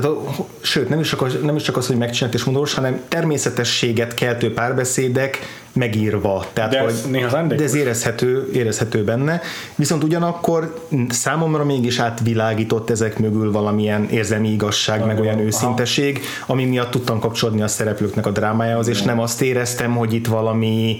[0.00, 0.16] tehát,
[0.60, 4.52] sőt, nem is, csak, nem is csak az, hogy megcsinált és modoros, hanem természetességet keltő
[4.52, 5.38] párbeszédek
[5.72, 6.46] megírva.
[6.52, 9.40] Tehát, de ez, hogy, de ez érezhető, érezhető benne.
[9.74, 10.74] Viszont ugyanakkor
[11.08, 17.18] számomra mégis átvilágított ezek mögül valamilyen érzelmi igazság, Aha, meg olyan őszinteség, ami miatt tudtam
[17.18, 20.98] kapcsolódni a szereplőknek a drámájához, és nem azt éreztem, hogy itt valami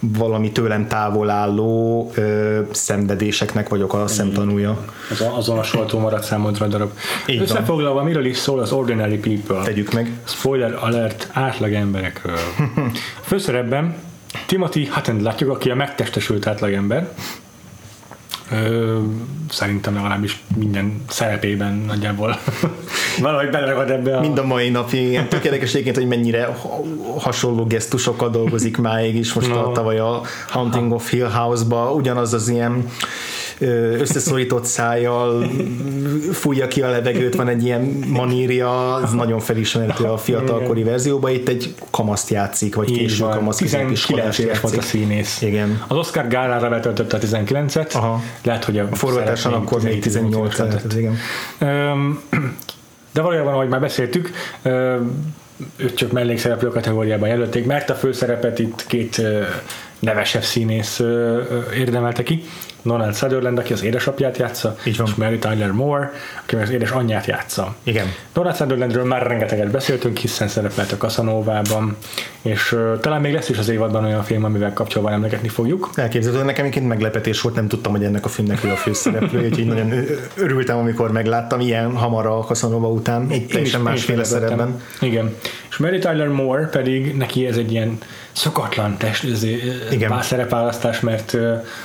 [0.00, 4.84] valami tőlem távol álló ö, szenvedéseknek vagyok a szemtanúja.
[5.10, 6.90] Az, azon a soltó maradt számodra darab.
[7.26, 9.64] Így Összefoglalva, miről is szól az Ordinary People?
[9.64, 10.10] Tegyük meg.
[10.24, 12.38] Spoiler alert átlag emberekről.
[13.28, 13.94] Főszerepben
[14.46, 17.08] Timothy Hutton látjuk, aki a megtestesült átlagember.
[18.50, 18.98] Ö,
[19.50, 22.38] szerintem legalábbis minden szerepében nagyjából
[23.22, 24.20] valahogy beleragad ebbe a...
[24.20, 25.44] Mind a mai napig, ilyen tök
[25.94, 26.56] hogy mennyire
[27.18, 29.58] hasonló gesztusokkal dolgozik máig is, most no.
[29.58, 32.88] a tavaly a Haunting of Hill House-ba ugyanaz az ilyen
[33.60, 35.50] összeszorított szájjal
[36.32, 41.48] fújja ki a levegőt, van egy ilyen manírja, ez nagyon felismerhető a fiatalkori verzióban, itt
[41.48, 45.42] egy kamaszt játszik, vagy késő kamasz 19 éves volt a színész.
[45.42, 45.82] Igen.
[45.88, 48.22] Az Oscar gálára betöltötte a 19-et, Aha.
[48.42, 51.16] lehet, hogy a, a forgatáson akkor még 18 lehetett, igen.
[53.12, 54.30] De valójában, ahogy már beszéltük,
[55.76, 59.22] őt csak mellékszereplő kategóriában jelölték, mert a főszerepet itt két
[59.98, 61.00] nevesebb színész
[61.74, 62.42] érdemelte ki.
[62.86, 65.06] Donald Sutherland, aki az édesapját játsza, Így van.
[65.06, 67.74] és Mary Tyler Moore, aki az édesanyját játsza.
[67.82, 68.06] Igen.
[68.32, 71.96] Donald Sutherlandről már rengeteget beszéltünk, hiszen szerepelt a Casanova-ban,
[72.42, 75.90] és uh, talán még lesz is az évadban olyan film, amivel kapcsolatban emlegetni fogjuk.
[75.94, 79.66] Elképzelhető, nekem egyébként meglepetés volt, nem tudtam, hogy ennek a filmnek ő a főszereplő, úgyhogy
[79.66, 79.92] nagyon
[80.36, 84.80] örültem, amikor megláttam ilyen hamar a Casanova után, egy teljesen másféle szerepben.
[85.00, 85.34] Igen.
[85.70, 87.98] És Mary Tyler Moore pedig neki ez egy ilyen
[88.36, 89.24] szokatlan test,
[89.90, 90.22] Igen.
[90.22, 91.36] szerepválasztás, mert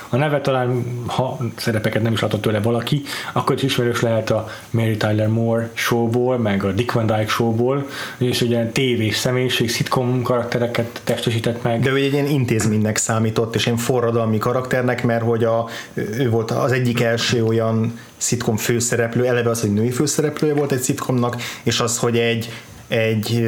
[0.08, 4.48] a neve talán, ha szerepeket nem is látott tőle valaki, akkor is ismerős lehet a
[4.70, 7.88] Mary Tyler Moore showból, meg a Dick Van Dyke showból,
[8.18, 11.80] és ilyen tévés személyiség, sitcom karaktereket testesített meg.
[11.80, 16.50] De ő egy ilyen intézménynek számított, és egy forradalmi karakternek, mert hogy a, ő volt
[16.50, 21.80] az egyik első olyan szitkom főszereplő, eleve az, hogy női főszereplője volt egy szitkomnak, és
[21.80, 22.50] az, hogy egy
[22.88, 23.42] egy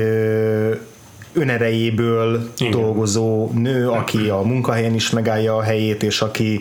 [1.34, 2.70] önerejéből Igen.
[2.70, 6.60] dolgozó nő, aki a munkahelyen is megállja a helyét, és aki,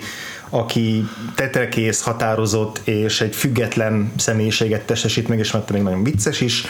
[0.50, 1.04] aki
[1.36, 6.66] tetrekész, határozott, és egy független személyiséget testesít meg, és mert még nagyon vicces is,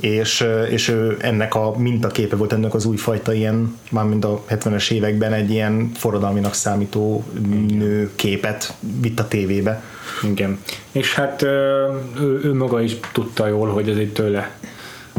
[0.00, 5.32] és, és ő ennek a mintaképe volt ennek az újfajta ilyen, mármint a 70-es években
[5.32, 7.24] egy ilyen forradalminak számító
[7.68, 9.82] nő képet vitt a tévébe.
[10.22, 10.58] Igen.
[10.92, 14.50] És hát ő, ő maga is tudta jól, hogy ez egy tőle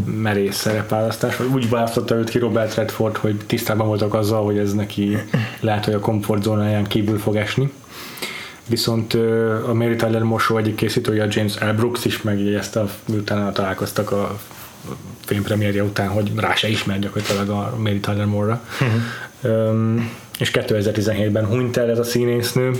[0.05, 4.73] merész szerepválasztás, vagy úgy választotta őt ki Robert Redford, hogy tisztában voltak azzal, hogy ez
[4.73, 5.17] neki
[5.59, 7.71] lehet, hogy a komfortzónáján kívül fog esni.
[8.67, 9.13] Viszont
[9.67, 11.73] a Mary Tyler Morsó egyik készítője, James L.
[11.75, 14.39] Brooks is megjegyezte, miután találkoztak a
[15.25, 18.62] filmpremierje után, hogy rá se ismer gyakorlatilag a Mary Tyler Moore-ra.
[18.81, 19.69] Uh-huh.
[19.69, 22.71] Um, és 2017-ben hunyt el ez a színésznő,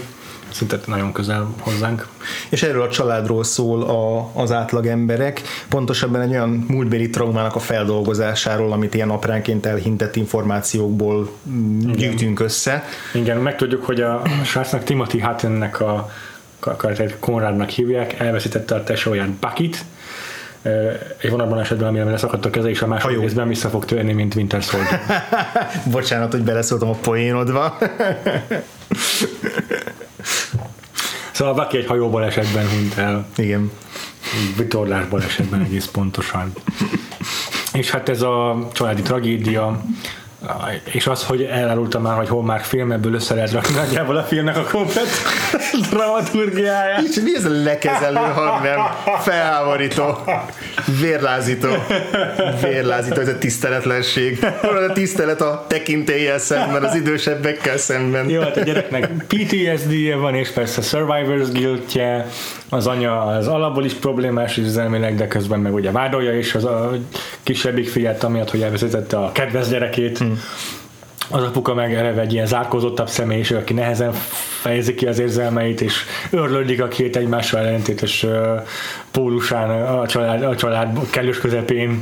[0.52, 2.08] szinte nagyon közel hozzánk.
[2.50, 7.60] És erről a családról szól a, az átlag emberek, pontosabban egy olyan múltbéli traumának a
[7.60, 11.30] feldolgozásáról, amit ilyen apránként elhintett információkból
[11.82, 11.96] Igen.
[11.96, 12.84] gyűjtünk össze.
[13.14, 16.10] Igen, megtudjuk, hogy a srácnak Timothy Huttonnek a
[16.60, 19.86] karaktert Konrádnak hívják, elveszítette a tesóját Buckit,
[21.18, 24.14] egy van abban esetben, amire leszakadt a keze, és a második részben vissza fog törni,
[24.14, 25.02] mint Winter Soldier.
[25.92, 27.78] Bocsánat, hogy beleszóltam a poénodba.
[31.32, 33.28] Szóval Baki egy hajóból esetben hunyt el.
[33.36, 33.72] Igen.
[34.58, 36.54] Vitorlásban esetben egész pontosan.
[37.74, 39.84] és hát ez a családi tragédia,
[40.84, 44.24] és az, hogy elárultam már, hogy hol már film, ebből össze lehet rakni nagyjából a
[44.24, 45.08] filmnek a komplet
[45.90, 47.02] dramaturgiáját.
[47.02, 48.80] És mi ez a lekezelő hang, nem?
[49.20, 50.18] Felháborító.
[51.02, 51.68] Vérlázító.
[52.62, 54.46] Vérlázító, ez a tiszteletlenség.
[54.62, 58.30] Hol a tisztelet a tekintélyel szemben, az idősebbekkel szemben.
[58.30, 62.28] Jó, hát a gyereknek PTSD-je van, és persze Survivor's guiltje,
[62.70, 66.92] az anya az alapból is problémás üzelmének, de közben meg ugye vádolja is az a
[67.44, 70.20] kisebbik fiát, amiatt, hogy elvezetette a kedves gyerekét.
[70.30, 70.42] Hmm.
[71.32, 74.12] Az apuka meg eleve egy ilyen zárkózottabb személyiség, aki nehezen
[74.62, 78.26] fejezi ki az érzelmeit, és örlődik a két egymással ellentétes
[79.12, 82.00] pólusán a család, a család kellős közepén.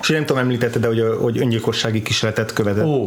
[0.00, 3.06] És nem tudom, említette, de hogy, hogy öngyilkossági kísérletet követett, Ó,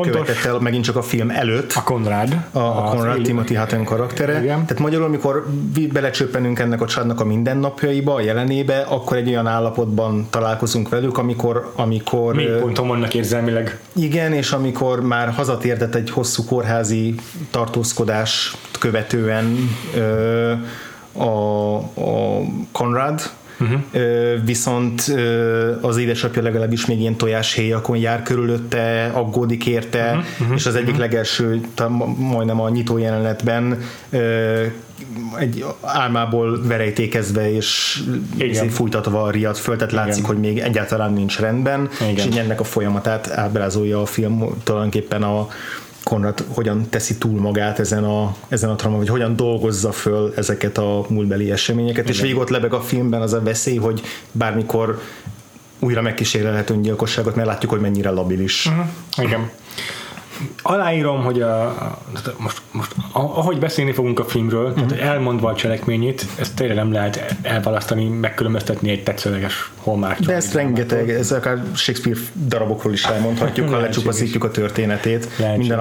[0.00, 1.72] követett el megint csak a film előtt.
[1.74, 2.36] A Konrad.
[2.52, 4.42] A, a Konrad, az Timothy Hutton karaktere.
[4.42, 4.66] Igen.
[4.66, 5.46] Tehát magyarul, amikor
[5.92, 11.72] belecsöppenünk ennek a családnak a mindennapjaiba, a jelenébe, akkor egy olyan állapotban találkozunk velük, amikor...
[11.74, 13.78] amikor Még ponton vannak érzelmileg.
[13.92, 17.14] Igen, és amikor már hazatértett egy hosszú kórházi
[17.50, 19.56] tartózkodás követően
[19.96, 20.52] ö,
[21.12, 22.40] a, a
[22.72, 24.44] Konrad, Uh-huh.
[24.44, 25.14] Viszont
[25.80, 30.24] az édesapja legalábbis még ilyen tojáshéjakon jár körülötte, aggódik érte, uh-huh.
[30.40, 30.56] Uh-huh.
[30.56, 31.60] és az egyik legelső,
[32.16, 33.78] majdnem a nyitó jelenetben
[35.38, 38.02] egy álmából verejtékezve és
[38.70, 40.34] fújtatva a riad föl, tehát látszik, Igen.
[40.34, 42.14] hogy még egyáltalán nincs rendben, Igen.
[42.14, 45.48] és így ennek a folyamatát ábrázolja a film tulajdonképpen a,
[46.12, 50.78] Konrad hogyan teszi túl magát ezen a, ezen a trauma, vagy hogyan dolgozza föl ezeket
[50.78, 52.12] a múltbeli eseményeket, Igen.
[52.12, 55.00] és végig ott lebeg a filmben az a veszély, hogy bármikor
[55.78, 58.66] újra megkísérelhet öngyilkosságot, mert látjuk, hogy mennyire labilis.
[58.66, 58.86] Uh-huh.
[59.24, 59.50] Igen
[60.62, 61.74] aláírom, hogy a,
[62.36, 64.86] most, most ahogy beszélni fogunk a filmről, uh-huh.
[64.86, 70.20] tehát elmondva a cselekményét, ezt tényleg nem lehet elválasztani, megkülönböztetni egy tetszőleges holmák.
[70.20, 75.28] De ezt rengeteg, ez akár Shakespeare darabokról is elmondhatjuk, ha lecsupaszítjuk a történetét.
[75.36, 75.56] Lehetséges.
[75.56, 75.78] Minden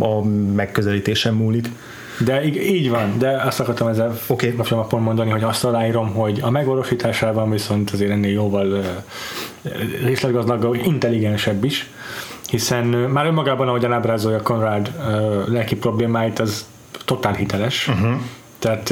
[0.00, 0.22] a, a
[0.54, 1.68] megközelítésen múlik.
[2.24, 4.54] De így van, de azt akartam ezzel okay.
[4.56, 8.84] most pont mondani, hogy azt aláírom, hogy a megvalósításában viszont azért ennél jóval
[10.04, 11.90] részletgazdagabb, intelligensebb is
[12.50, 14.92] hiszen már önmagában, ahogyan ábrázolja Konrad
[15.46, 16.66] lelki problémáit, az
[17.04, 17.88] totál hiteles.
[17.88, 18.20] Uh-huh.
[18.58, 18.90] Tehát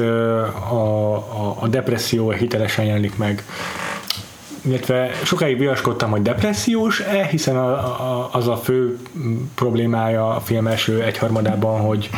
[0.71, 3.45] a, a, a depresszió hitelesen jelenik meg
[4.61, 8.99] illetve sokáig viaskodtam, hogy depressziós-e, hiszen a, a, az a fő
[9.55, 12.11] problémája a film első egyharmadában, hogy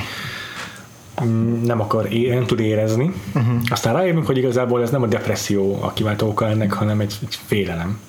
[1.62, 3.12] nem akar, nem tud érezni.
[3.34, 3.54] Uh-huh.
[3.70, 7.38] Aztán rájövünk, hogy igazából ez nem a depresszió a kiváltó oka ennek, hanem egy, egy
[7.46, 8.00] félelem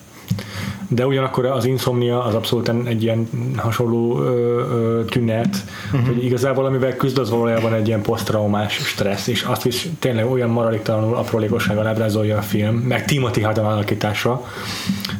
[0.91, 6.07] de ugyanakkor az insomnia az abszolút egy ilyen hasonló ö, ö, tünet, uh-huh.
[6.07, 10.49] hogy igazából amivel küzd az valójában egy ilyen posztraumás stressz, és azt is tényleg olyan
[10.49, 14.45] maradéktalanul aprólékossággal ábrázolja a film, meg Timothy Hutton alakítása,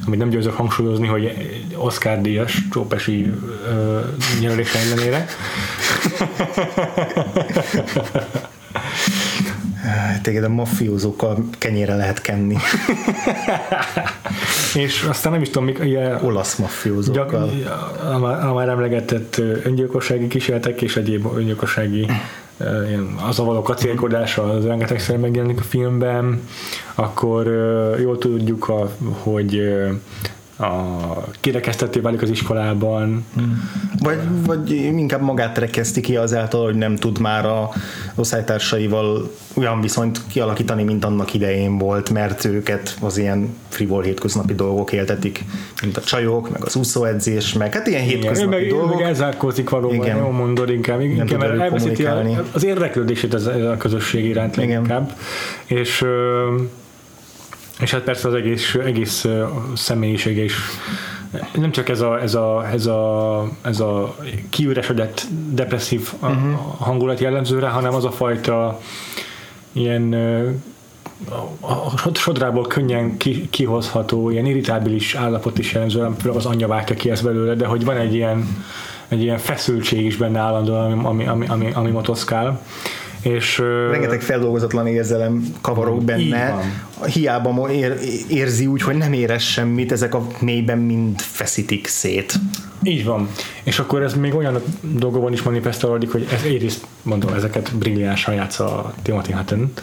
[0.06, 1.32] amit nem győzök hangsúlyozni, hogy
[1.76, 3.34] Oscar díjas Csópesi
[4.40, 5.26] nyerülése ellenére.
[10.22, 12.58] Téged a mafiózókkal kenyére lehet kenni.
[14.84, 16.24] és aztán nem is tudom, mik ilyen...
[16.24, 17.50] Olasz mafiózókkal.
[18.04, 22.08] a, a már emlegetett öngyilkossági kísérletek és egyéb öngyilkossági
[23.28, 26.42] az a való kacérkodása az rengetegszer megjelenik a filmben,
[26.96, 27.46] akkor
[28.00, 28.72] jól tudjuk,
[29.20, 29.74] hogy
[30.60, 33.26] a kirekesztetté válik az iskolában.
[33.36, 33.72] Hmm.
[34.00, 37.70] Vagy, vagy inkább magát rekeszti ki azáltal, hogy nem tud már a
[38.16, 44.92] osztálytársaival olyan viszonyt kialakítani, mint annak idején volt, mert őket az ilyen frivol hétköznapi dolgok
[44.92, 45.46] éltetik,
[45.82, 48.96] mint a csajok, meg az úszóedzés, meg hát ilyen hétköznapi Igen, dolgok.
[48.96, 50.18] Meg elzárkózik valóban, Igen.
[50.18, 51.00] jól mondod inkább.
[51.00, 52.06] Nem inkább elveszíti
[52.52, 55.12] az érdeklődését ez a közösség iránt leginkább.
[55.66, 56.06] És
[57.80, 59.26] és hát persze az egész, egész
[59.76, 60.54] személyisége is
[61.56, 64.16] nem csak ez a, ez a, ez a, ez a
[64.50, 66.52] kiüresedett depresszív uh-huh.
[66.80, 68.80] hangulat jellemzőre, hanem az a fajta
[69.72, 70.14] ilyen
[71.60, 77.12] a sodrából könnyen ki, kihozható, ilyen irritábilis állapot is jellemző, főleg az anyja vágta ki
[77.12, 78.66] ezt belőle, de hogy van egy ilyen,
[79.08, 82.62] egy ilyen feszültség is benne állandóan, ami, ami, ami, ami, ami motoszkál
[83.22, 83.58] és,
[83.92, 86.60] Rengeteg feldolgozatlan érzelem kavarok benne,
[87.14, 92.34] hiába ér, érzi úgy, hogy nem érez semmit, ezek a mélyben mind feszítik szét.
[92.84, 93.30] Így van.
[93.64, 98.94] És akkor ez még olyan dolgokban is manifestálódik, hogy ez egyrészt mondom, ezeket brilliánsan játsza
[99.02, 99.74] Timothy Hutton,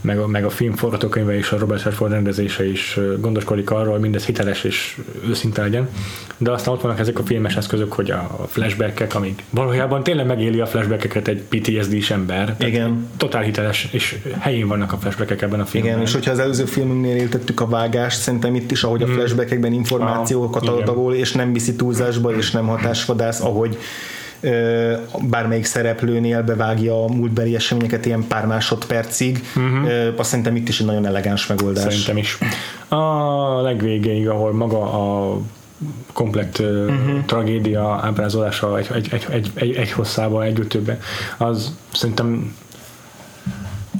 [0.00, 4.00] meg a, meg a film forgatókönyve és a Robert Redford rendezése is gondoskodik arról, hogy
[4.00, 5.88] mindez hiteles és őszinte legyen.
[6.36, 10.60] De aztán ott vannak ezek a filmes eszközök, hogy a flashbackek, amik valójában tényleg megéli
[10.60, 12.56] a flashbackeket egy PTSD-s ember.
[12.58, 13.08] Igen.
[13.16, 15.92] Totál hiteles, és helyén vannak a flashbackek ebben a filmben.
[15.92, 19.14] Igen, és hogyha az előző filmünknél éltettük a vágást, szerintem itt is, ahogy a hmm.
[19.14, 23.78] flashbackekben információkat adagol, és nem viszi túlzásba, és nem hatásvadász, ahogy
[25.20, 29.44] bármelyik szereplőnél bevágja a múltbeli eseményeket ilyen pár másodpercig.
[29.56, 30.12] Uh-huh.
[30.16, 31.82] Azt szerintem itt is egy nagyon elegáns megoldás.
[31.82, 32.38] Szerintem is.
[32.88, 35.38] A legvégéig, ahol maga a
[36.12, 37.24] komplett uh-huh.
[37.26, 40.82] tragédia ábrázolása egy, egy, egy, egy, egy, egy hosszában, egy
[41.36, 42.56] az szerintem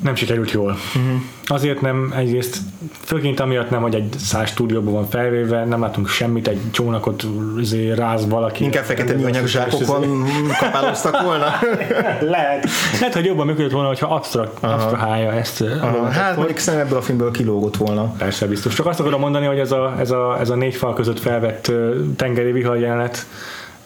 [0.03, 0.71] nem sikerült jól.
[0.71, 1.21] Uh-huh.
[1.47, 2.59] Azért nem, egyrészt
[3.01, 7.27] főként amiatt nem, hogy egy száz stúdióban van felvéve, nem látunk semmit, egy csónakot
[7.61, 8.65] izé, ráz valaki.
[8.65, 10.25] Inkább fekete műanyag zsákokon
[10.59, 11.47] kapáloztak volna.
[12.35, 12.69] Lehet.
[12.93, 15.61] Lehet, hogy jobban működött volna, hogyha absztrakt, abstrahálja ezt.
[15.61, 16.09] Aha.
[16.09, 18.13] Hát mondjuk szerintem ebből a filmből kilógott volna.
[18.19, 18.75] Persze, biztos.
[18.75, 21.73] Csak azt akarom mondani, hogy ez a, ez a, ez a négy fal között felvett
[22.17, 23.27] tengeri vihar jelenet,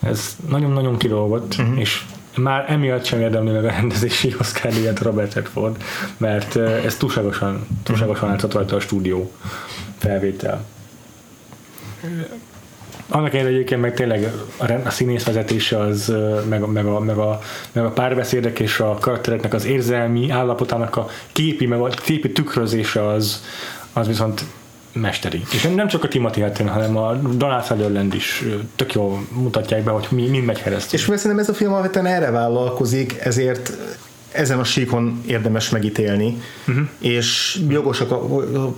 [0.03, 1.81] ez nagyon-nagyon kilógott, uh-huh.
[1.81, 2.05] és
[2.39, 5.83] már emiatt sem érdemli meg a rendezési Oscar díjat Robert Redford,
[6.17, 9.33] mert ez túlságosan, túlságosan látszott rajta a stúdió
[9.99, 10.65] felvétel.
[13.09, 16.15] Annak ellenére egyébként meg tényleg a, a színész vezetése az,
[16.49, 17.41] meg, meg, a, meg, a,
[17.73, 23.07] meg a párbeszédek és a karaktereknek az érzelmi állapotának a képi, meg a képi tükrözése
[23.07, 23.45] az,
[23.93, 24.45] az viszont
[25.01, 25.43] mesteri.
[25.53, 28.45] És nem csak a Timothy Hatton, hanem a Donald Sutherland is
[28.77, 30.99] tök jól mutatják be, hogy mi, mind megy keresztül.
[30.99, 33.73] És szerintem ez a film alapvetően erre vállalkozik, ezért
[34.33, 36.85] ezen a síkon érdemes megítélni, uh-huh.
[36.99, 38.15] és jogosak,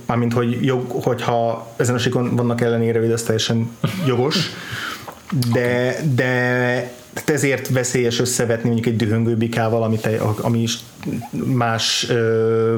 [0.05, 3.69] mármint hogy jog, hogyha ezen a síkon vannak ellenére, ez teljesen
[4.05, 4.35] jogos,
[5.53, 6.13] de, okay.
[6.15, 6.93] de
[7.25, 10.77] ezért veszélyes összevetni mondjuk egy dühöngő bikával, ami, te, ami is
[11.43, 12.77] más ö,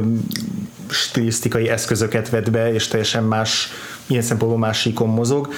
[0.90, 3.70] stilisztikai eszközöket vet be, és teljesen más,
[4.08, 5.54] ilyen szempontból más síkon mozog.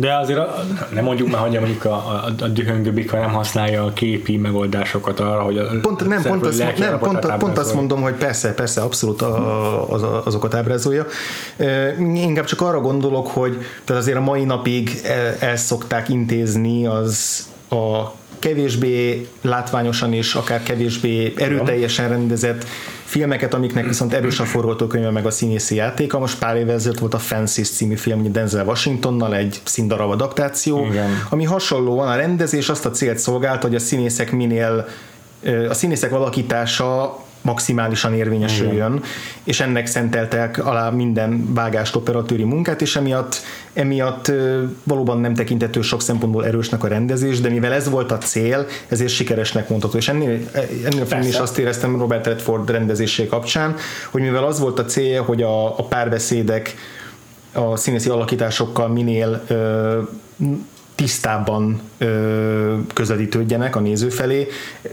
[0.00, 3.84] De azért a, nem mondjuk már, hogy mondjuk a, a, a dühöngő bika nem használja
[3.84, 8.02] a képi megoldásokat arra, hogy a pont, nem, pont, azt, nem, pont, pont azt mondom,
[8.02, 11.06] hogy persze, persze, abszolút a, az, azokat ábrázolja.
[12.14, 17.46] Inkább csak arra gondolok, hogy tehát azért a mai napig el, el szokták intézni az
[17.70, 22.64] a kevésbé látványosan és akár kevésbé erőteljesen rendezett
[23.10, 26.18] filmeket, amiknek viszont erős a forgatókönyve meg a színészi játéka.
[26.18, 31.26] Most pár évvel ezelőtt volt a Fences című film Denzel Washingtonnal, egy színdarab adaptáció, Igen.
[31.30, 34.88] ami hasonlóan a rendezés azt a célt szolgált, hogy a színészek minél
[35.68, 39.02] a színészek alakítása maximálisan érvényesüljön, Igen.
[39.44, 43.40] és ennek szenteltek alá minden vágást, operatőri munkát, és emiatt,
[43.72, 44.32] emiatt
[44.82, 49.10] valóban nem tekintető sok szempontból erősnek a rendezés, de mivel ez volt a cél, ezért
[49.10, 49.96] sikeresnek mondható.
[49.96, 50.38] És ennél,
[50.84, 53.76] ennél film is azt éreztem Robert Redford rendezésé kapcsán,
[54.10, 56.74] hogy mivel az volt a cél, hogy a, a párbeszédek
[57.52, 59.98] a színészi alakításokkal minél ö,
[61.00, 64.46] tisztábban ö, közelítődjenek a néző felé.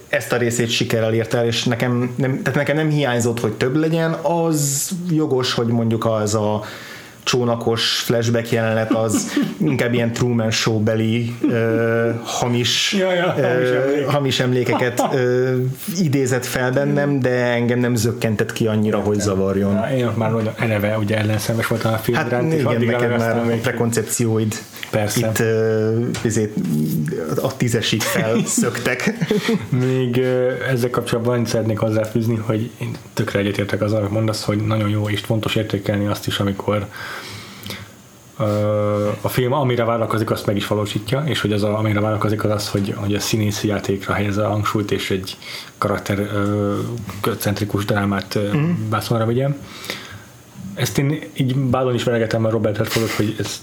[0.07, 3.75] Ezt a részét sikerrel ért el, és nekem nem, tehát nekem nem hiányzott, hogy több
[3.75, 4.11] legyen.
[4.11, 6.63] Az jogos, hogy mondjuk az a
[7.27, 14.11] csónakos flashback jelenet az inkább ilyen Truman Show beli uh, hamis, ja, ja, hamis, uh,
[14.11, 15.55] hamis emlékeket uh,
[15.99, 19.73] idézett fel bennem, de engem nem zökkentett ki annyira, hogy zavarjon.
[19.73, 23.37] Ja, én már eleve ugye ellenszemes voltam a film hát, ránt, igen, addig neked már
[23.37, 24.55] a prekoncepcióid
[24.89, 25.19] Persze.
[25.19, 29.13] itt uh, a tízesig felszöktek.
[29.87, 30.21] Még
[30.71, 35.19] ezzel kapcsolatban szeretnék hozzáfűzni, hogy én tökre egyetértek azzal, hogy mondasz, hogy nagyon jó és
[35.19, 36.87] fontos értékelni azt is, amikor
[39.21, 42.51] a film amire vállalkozik, azt meg is valósítja, és hogy az, a, amire vállalkozik, az
[42.51, 45.37] az, hogy, hogy a színészi játékra helyez a hangsúlyt, és egy
[45.77, 46.29] karakter
[47.37, 48.89] centrikus drámát mm-hmm.
[48.89, 49.57] bászonra vigyen
[50.77, 53.61] ezt én így bálon is veregetem a Robert Redfordot, hogy ez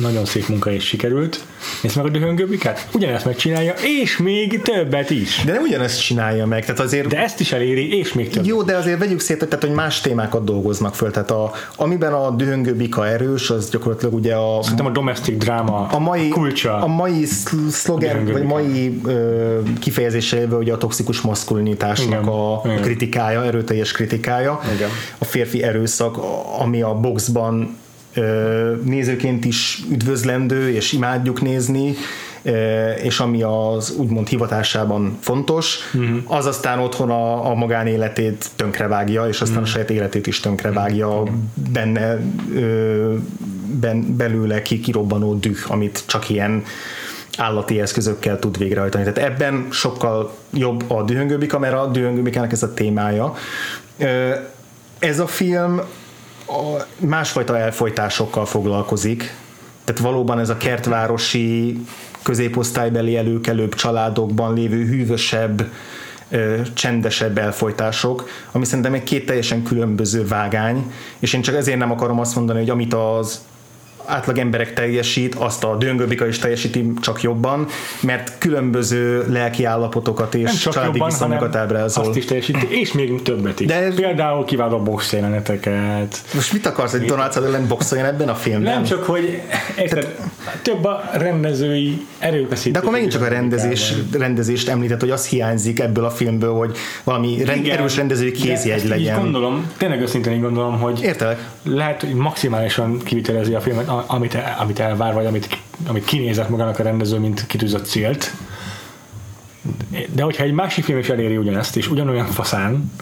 [0.00, 1.44] nagyon szép munka és sikerült.
[1.82, 5.42] Nézd meg a dühöngőbikát, ugyanezt megcsinálja, és még többet is.
[5.44, 7.06] De nem ugyanezt csinálja meg, tehát azért...
[7.08, 8.46] De ezt is eléri, és még többet.
[8.46, 12.30] Jó, de azért vegyük szét, tehát, hogy más témákat dolgoznak föl, tehát a, amiben a
[12.30, 14.62] dühöngőbika erős, az gyakorlatilag ugye a...
[14.62, 16.82] Szerintem a domestic drama a mai, kulcsa.
[16.82, 17.24] A mai
[17.70, 22.24] szlogen, vagy mai ö, kifejezéssel élve ugye a toxikus maszkulinitásnak Igen.
[22.24, 22.82] a Igen.
[22.82, 24.88] kritikája, erőteljes kritikája, Igen.
[25.18, 26.16] a férfi erőszak,
[26.58, 27.76] ami a boxban
[28.84, 31.94] nézőként is üdvözlendő, és imádjuk nézni,
[33.02, 36.36] és ami az úgymond hivatásában fontos, uh-huh.
[36.36, 39.68] az aztán otthon a, a magánéletét tönkrevágja, és aztán uh-huh.
[39.68, 41.36] a saját életét is tönkrevágja, uh-huh.
[41.72, 42.20] benne
[43.80, 46.64] ben, belőle ki kirobbanó düh, amit csak ilyen
[47.38, 49.04] állati eszközökkel tud végrehajtani.
[49.04, 53.34] Tehát ebben sokkal jobb a dühöngőbika, mert a dühöngőbikának ez a témája.
[54.98, 55.80] Ez a film
[56.46, 59.34] a másfajta elfolytásokkal foglalkozik.
[59.84, 61.78] Tehát valóban ez a kertvárosi
[62.22, 65.70] középosztálybeli előkelőbb családokban lévő hűvösebb,
[66.74, 72.20] csendesebb elfolytások, ami szerintem egy két teljesen különböző vágány, és én csak ezért nem akarom
[72.20, 73.44] azt mondani, hogy amit az
[74.06, 77.66] átlag emberek teljesít, azt a döngőbika is teljesíti csak jobban,
[78.00, 82.04] mert különböző lelki állapotokat és családi jobban, viszonyokat ábrázol.
[82.04, 83.66] Azt is teljesíti, és még többet is.
[83.66, 86.22] De ez- Például kiváló box jeleneteket.
[86.34, 88.72] Most mit akarsz, hogy Donald Sutherland boxoljon ebben a filmben?
[88.74, 89.40] Nem csak, hogy
[89.78, 90.14] érted,
[90.62, 92.72] több a rendezői erőfeszítés.
[92.72, 96.76] De akkor megint csak a rendezés, rendezést említett, hogy az hiányzik ebből a filmből, hogy
[97.04, 99.20] valami rend, Igen, erős rendezői de kézjegy ezt Így legyen.
[99.20, 101.38] gondolom, tényleg őszintén így gondolom, hogy Értelek?
[101.62, 106.78] lehet, hogy maximálisan kivitelezi a filmet, a- amit, amit elvár, vagy amit, amit kinézett magának
[106.78, 108.32] a rendező, mint kitűzött célt.
[110.14, 112.92] De hogyha egy másik film is eléri ugyanezt, és ugyanolyan faszán,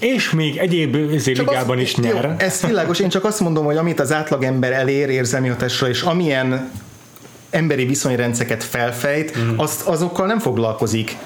[0.00, 4.00] és még egyéb ligában is nyer, Jó, ez világos, én csak azt mondom, hogy amit
[4.00, 6.70] az átlagember elér érzelmi hatásra, és amilyen
[7.50, 9.58] emberi viszonyrendszeket felfejt, mm.
[9.58, 11.16] azt, azokkal nem foglalkozik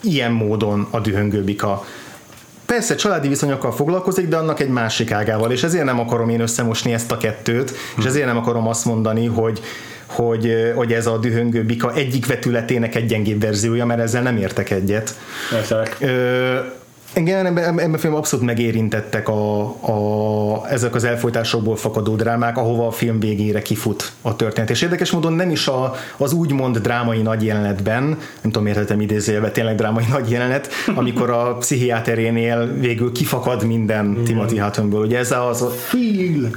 [0.00, 1.84] ilyen módon a dühöngőbika.
[2.74, 6.92] Persze családi viszonyokkal foglalkozik, de annak egy másik ágával, és ezért nem akarom én összemosni
[6.92, 9.60] ezt a kettőt, és ezért nem akarom azt mondani, hogy
[10.06, 14.70] hogy, hogy ez a dühöngő bika egyik vetületének egy gyengébb verziója, mert ezzel nem értek
[14.70, 15.14] egyet.
[15.52, 15.96] értelek.
[16.00, 16.56] Ö,
[17.14, 22.86] engem ebben, ebben a filmben abszolút megérintettek a, a, ezek az elfolytásokból fakadó drámák, ahova
[22.86, 24.70] a film végére kifut a történet.
[24.70, 28.04] És érdekes módon nem is a, az úgymond drámai nagy jelenetben,
[28.40, 34.58] nem tudom értetem idézőjelben, tényleg drámai nagy jelenet, amikor a pszichiáterénél végül kifakad minden Timothy
[34.58, 35.00] Huttonből.
[35.00, 35.70] Ugye ez az, a,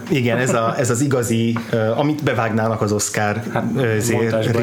[0.10, 3.66] igen, ez, a, ez az igazi, uh, amit bevágnának az Oscar hát,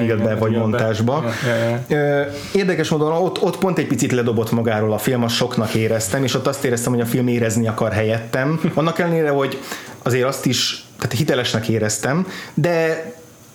[0.02, 1.24] igen, vagy montásba.
[1.46, 2.22] Ja, ja, Ö,
[2.52, 6.34] Érdekes módon ott, ott pont egy picit ledobott magáról a film, azt soknak éreztem, és
[6.34, 8.60] ott azt éreztem, hogy a film érezni akar helyettem.
[8.74, 9.58] Annak ellenére, hogy
[10.02, 13.12] azért azt is, tehát hitelesnek éreztem, de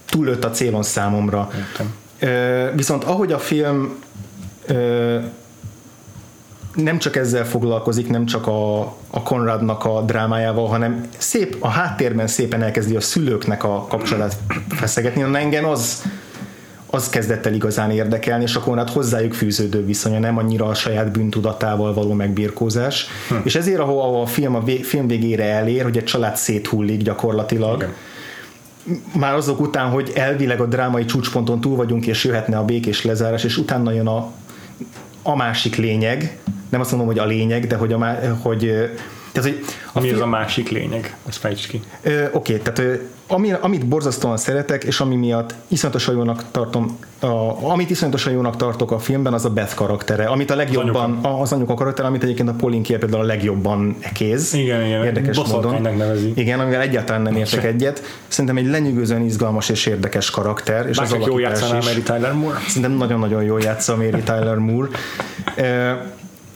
[0.09, 1.49] túllőtt a célon számomra.
[1.57, 1.93] Értem.
[2.75, 3.99] Viszont ahogy a film
[6.73, 12.27] nem csak ezzel foglalkozik, nem csak a, a Konradnak a drámájával, hanem szép, a háttérben
[12.27, 14.37] szépen elkezdi a szülőknek a kapcsolatát
[14.69, 15.21] feszegetni.
[15.21, 16.03] Na engem az,
[16.89, 21.11] az kezdett el igazán érdekelni, és a Konrad hozzájuk fűződő viszonya, nem annyira a saját
[21.11, 23.07] bűntudatával való megbirkózás.
[23.29, 23.35] Hm.
[23.43, 27.01] És ezért, ahol, ahol a film a vé, film végére elér, hogy egy család széthullik
[27.01, 27.93] gyakorlatilag, Igen.
[29.19, 33.43] már azok után, hogy elvileg a drámai csúcsponton túl vagyunk, és jöhetne a békés lezárás,
[33.43, 34.31] és utána jön a,
[35.23, 36.37] a másik lényeg,
[36.69, 38.89] nem azt mondom, hogy a lényeg, de hogy, a, hogy
[39.31, 41.15] tehát, hogy a Ami film- az a másik lényeg?
[41.27, 41.81] Ezt fejtsd ki.
[42.01, 42.93] Ö, Oké, tehát ö,
[43.31, 47.27] ami, amit borzasztóan szeretek, és ami miatt iszonyatosan jónak tartom, a,
[47.69, 51.39] amit iszonyatosan jónak tartok a filmben, az a Beth karaktere, amit a legjobban, az anyuka,
[51.41, 54.53] az anyuka karakter, amit egyébként a Pauline Kier például a legjobban kéz.
[54.53, 55.03] Igen, igen.
[55.05, 55.81] Érdekes módon.
[55.81, 56.31] Nevezi.
[56.35, 58.03] Igen, amivel egyáltalán nem értek egyet.
[58.27, 60.87] Szerintem egy lenyűgözően izgalmas és érdekes karakter.
[60.89, 61.79] És az Bárcsak jó alakítás játszaná.
[61.85, 62.59] Mary Tyler Moore.
[62.67, 64.89] Szerintem nagyon-nagyon jól játsza Mary Tyler Moore.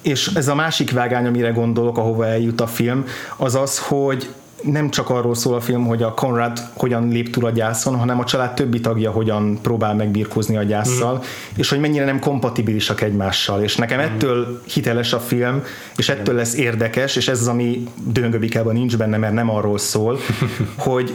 [0.04, 3.06] És ez a másik vágány, amire gondolok, ahova eljut a film,
[3.38, 4.30] az az, hogy
[4.64, 8.20] nem csak arról szól a film, hogy a Conrad hogyan lép túl a gyászon, hanem
[8.20, 11.56] a család többi tagja hogyan próbál megbirkózni a gyászsal, mm.
[11.56, 13.62] és hogy mennyire nem kompatibilisak egymással.
[13.62, 15.64] És nekem ettől hiteles a film,
[15.96, 20.20] és ettől lesz érdekes, és ez az, ami Döngöbikában nincs benne, mert nem arról szól,
[20.78, 21.14] hogy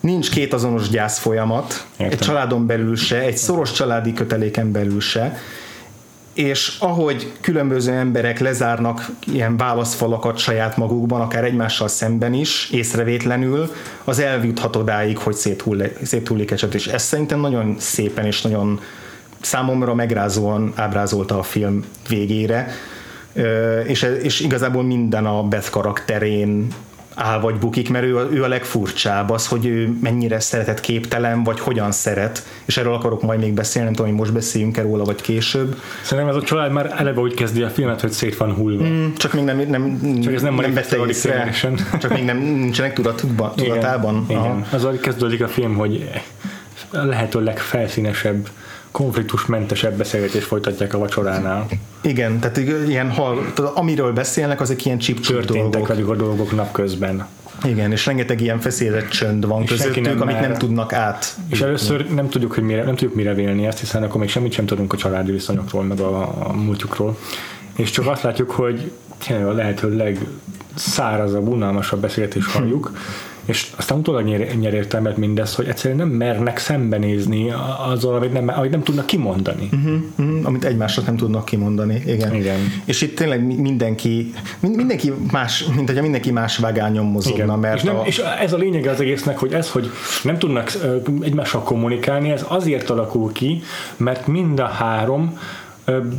[0.00, 2.18] nincs két azonos gyász folyamat, Értem.
[2.18, 5.38] egy családon belül se, egy szoros családi köteléken belül se,
[6.34, 13.72] és ahogy különböző emberek lezárnak ilyen válaszfalakat saját magukban, akár egymással szemben is, észrevétlenül,
[14.04, 18.80] az eljuthat odáig, hogy széthull, széthullik eset, és ezt szerintem nagyon szépen és nagyon
[19.40, 22.68] számomra megrázóan ábrázolta a film végére,
[23.86, 26.68] és, és igazából minden a Beth karakterén
[27.14, 31.42] áll vagy bukik, mert ő, a- ő a legfurcsább az, hogy ő mennyire szeretett képtelen,
[31.42, 35.04] vagy hogyan szeret, és erről akarok majd még beszélni, nem tudom, hogy most beszéljünk-e róla,
[35.04, 35.80] vagy később.
[36.02, 38.84] Szerintem ez a család már eleve úgy kezdi a filmet, hogy szét van hullva.
[38.84, 39.06] Mm.
[39.16, 41.50] Csak még nem, nem, Csak ez nem nem vette észre,
[42.00, 44.24] csak még nem nincsenek tudatban, tudatában.
[44.28, 44.46] Igen, Aha.
[44.48, 44.66] igen.
[44.70, 46.10] Az kezdődik a film, hogy
[46.92, 48.48] a lehető legfelszínesebb,
[48.92, 51.66] konfliktusmentesebb beszélgetést folytatják a vacsoránál.
[52.00, 52.56] igen, tehát
[52.88, 55.88] ilyen hal, tehát amiről beszélnek, azok ilyen Történtek dolgok.
[55.88, 57.26] velük a dolgok napközben.
[57.64, 61.36] Igen, és rengeteg ilyen feszélyezett csönd van És közöttük, nem amit nem mer- tudnak át.
[61.48, 64.52] És először nem tudjuk, hogy mire, nem tudjuk mire vélni ezt, hiszen akkor még semmit
[64.52, 67.18] sem tudunk a családi viszonyokról, meg a, a múltjukról.
[67.76, 68.90] És csak azt látjuk, hogy
[69.26, 72.90] tényleg a lehető legszárazabb, unalmasabb beszélgetést halljuk,
[73.44, 77.52] és aztán utólag nyer, nyer értelmet mindez, hogy egyszerűen nem mernek szembenézni
[77.88, 79.68] azzal, amit nem, amit nem tudnak kimondani.
[79.72, 80.00] Uh-huh.
[80.22, 82.02] Mm, amit egymásnak nem tudnak kimondani.
[82.06, 82.34] Igen.
[82.34, 82.58] Igen.
[82.84, 87.58] És itt tényleg mi- mindenki, min- mindenki más, mint hogyha mindenki más vágányon mozogna, Igen.
[87.58, 89.90] mert és, nem, a, és ez a lényege az egésznek, hogy ez, hogy
[90.22, 90.72] nem tudnak
[91.20, 93.62] egymással kommunikálni, ez azért alakul ki,
[93.96, 95.38] mert mind a három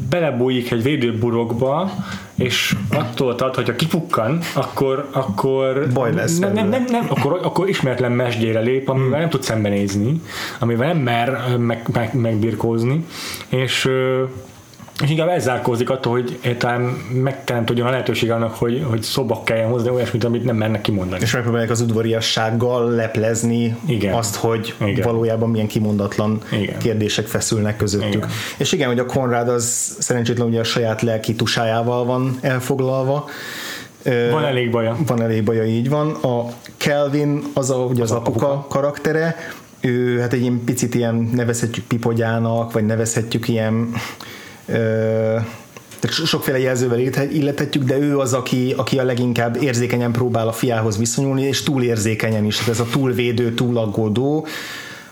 [0.10, 1.92] belebújik egy védőburokba,
[2.36, 7.70] és attól tart, hogyha kipukkan, akkor, akkor Baj lesz nem, nem, nem, nem, akkor, akkor
[7.70, 10.22] ismeretlen mesdjére lép, amivel nem tud szembenézni,
[10.60, 13.06] amivel nem mer meg, meg, megbirkózni,
[13.50, 13.90] és
[15.02, 16.82] és inkább elzárkózik attól, hogy talán
[17.14, 21.22] megteremtődjön a lehetőség annak, hogy, hogy szobak kelljen hozni olyasmit, amit nem mernek kimondani.
[21.22, 24.14] És megpróbálják az udvariassággal leplezni Igen.
[24.14, 25.06] azt, hogy Igen.
[25.06, 26.78] valójában milyen kimondatlan Igen.
[26.78, 28.14] kérdések feszülnek közöttük.
[28.14, 28.30] Igen.
[28.58, 33.30] És igen, hogy a Konrád az szerencsétlen ugye a saját lelki tusájával van elfoglalva.
[34.32, 34.98] Van elég baja.
[35.06, 36.12] Van elég baja, így van.
[36.12, 36.46] A
[36.78, 39.36] Kelvin az a, ugye az, az apuka, apuka karaktere,
[39.80, 43.94] ő hát egy ilyen picit ilyen nevezhetjük pipogyának, vagy nevezhetjük ilyen
[44.66, 50.48] tehát so- sokféle jelzővel illet- illethetjük, de ő az, aki, aki a leginkább érzékenyen próbál
[50.48, 52.58] a fiához viszonyulni, és túl érzékenyen is.
[52.58, 54.48] Tehát ez a túlvédő, túlaggódó,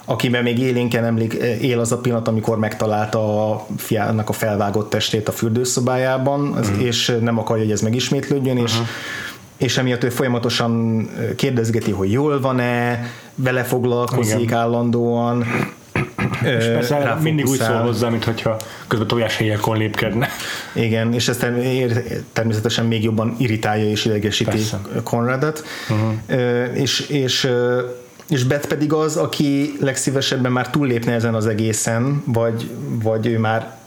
[0.06, 5.28] akiben még élénken emlék, él az a pillanat, amikor megtalálta a fiának a felvágott testét
[5.28, 8.74] a fürdőszobájában, az, és nem akarja, hogy ez megismétlődjön, és
[9.58, 14.58] és emiatt ő folyamatosan kérdezgeti, hogy jól van-e, vele foglalkozik Igen.
[14.58, 15.46] állandóan.
[16.44, 20.30] És persze mindig úgy szól hozzá, mint hogyha közben tojáshelyekon lépkedne.
[20.74, 21.46] Igen, és ez
[22.34, 24.82] természetesen még jobban irritálja és idegesíti Persze.
[25.90, 26.78] Uh-huh.
[26.78, 27.50] És, és,
[28.30, 32.70] és Beth pedig az, aki legszívesebben már túllépne ezen az egészen, vagy,
[33.04, 33.80] vagy ő már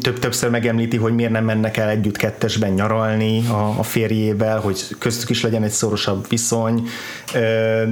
[0.00, 4.84] több, többször megemlíti, hogy miért nem mennek el együtt kettesben nyaralni a, a férjével, hogy
[4.98, 6.88] köztük is legyen egy szorosabb viszony.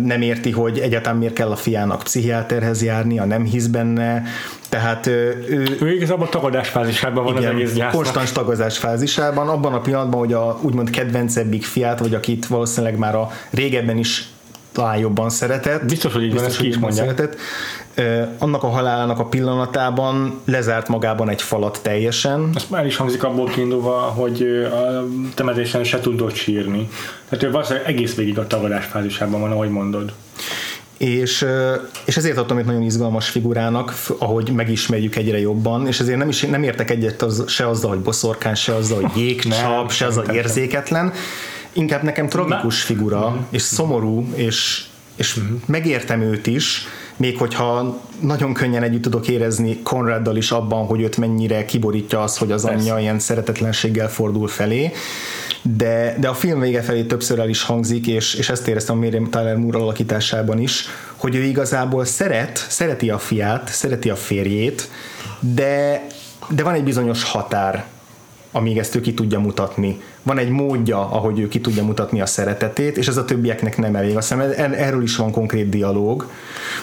[0.04, 4.22] Nem érti, hogy egyáltalán miért kell a fiának pszichiáterhez járni, a nem hisz benne.
[4.68, 8.02] Tehát ő, Ő igazából tagadás fázisában van az egész gyásznak.
[8.02, 13.14] konstans tagazás fázisában, abban a pillanatban, hogy a úgymond kedvencebbik fiát, vagy akit valószínűleg már
[13.14, 14.28] a régebben is
[14.72, 15.84] talán jobban szeretett.
[15.84, 17.36] Biztos, hogy így van, ezt ki is jobban szeretett.
[18.38, 23.46] Annak a halálának a pillanatában lezárt magában egy falat teljesen, Ezt már is hangzik abból
[23.46, 24.42] kiindulva, hogy
[24.72, 26.88] a temetésen se tudott sírni.
[27.28, 30.12] Tehát ő valószínűleg egész végig a tagadás fázisában van, ahogy mondod.
[30.96, 31.46] és,
[32.04, 36.40] és ezért adtam egy nagyon izgalmas figurának, ahogy megismerjük egyre jobban, és ezért nem, is,
[36.40, 40.34] nem értek egyet az, se azzal, hogy boszorkány, se azzal, hogy jégcsap, se azzal, hogy
[40.34, 41.12] érzéketlen.
[41.72, 44.84] Inkább nekem tragikus figura, és szomorú, és,
[45.16, 46.86] és megértem őt is,
[47.18, 52.36] még hogyha nagyon könnyen együtt tudok érezni Konraddal is abban, hogy őt mennyire kiborítja az,
[52.36, 54.92] hogy az anyja ilyen szeretetlenséggel fordul felé,
[55.62, 59.00] de, de a film vége felé többször el is hangzik, és, és ezt éreztem a
[59.00, 64.90] Miriam Tyler Moore alakításában is, hogy ő igazából szeret, szereti a fiát, szereti a férjét,
[65.40, 66.06] de,
[66.48, 67.84] de van egy bizonyos határ,
[68.52, 70.00] amíg ezt ő ki tudja mutatni.
[70.22, 73.96] Van egy módja, ahogy ő ki tudja mutatni a szeretetét, és ez a többieknek nem
[73.96, 74.16] elég.
[74.16, 76.30] Azt hiszem, er- erről is van konkrét dialóg.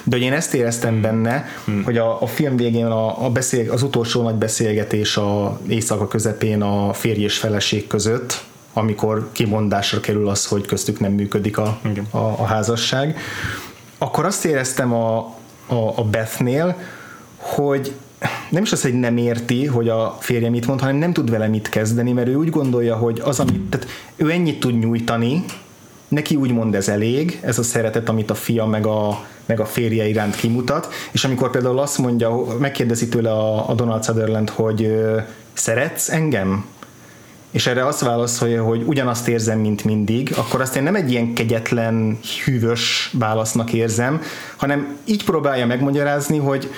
[0.03, 1.83] De hogy én ezt éreztem benne, hmm.
[1.83, 6.61] hogy a, a film végén a, a beszél, az utolsó nagy beszélgetés a éjszaka közepén
[6.61, 12.07] a férj és feleség között, amikor kimondásra kerül az, hogy köztük nem működik a, Igen.
[12.11, 13.19] a, a házasság,
[13.97, 15.17] akkor azt éreztem a,
[15.67, 16.75] a, a Bethnél,
[17.37, 17.93] hogy
[18.49, 21.47] nem is az, hogy nem érti, hogy a férje mit mond, hanem nem tud vele
[21.47, 25.45] mit kezdeni, mert ő úgy gondolja, hogy az, amit, tehát ő ennyit tud nyújtani,
[26.07, 29.65] neki úgy mond ez elég, ez a szeretet, amit a fia meg a, meg a
[29.65, 34.83] férje iránt kimutat, és amikor például azt mondja, megkérdezi tőle a, a Donald Sutherland, hogy
[34.83, 35.19] ö,
[35.53, 36.65] szeretsz engem?
[37.55, 41.33] és erre azt válaszolja, hogy ugyanazt érzem, mint mindig, akkor azt én nem egy ilyen
[41.33, 44.21] kegyetlen, hűvös válasznak érzem,
[44.55, 46.71] hanem így próbálja megmagyarázni, hogy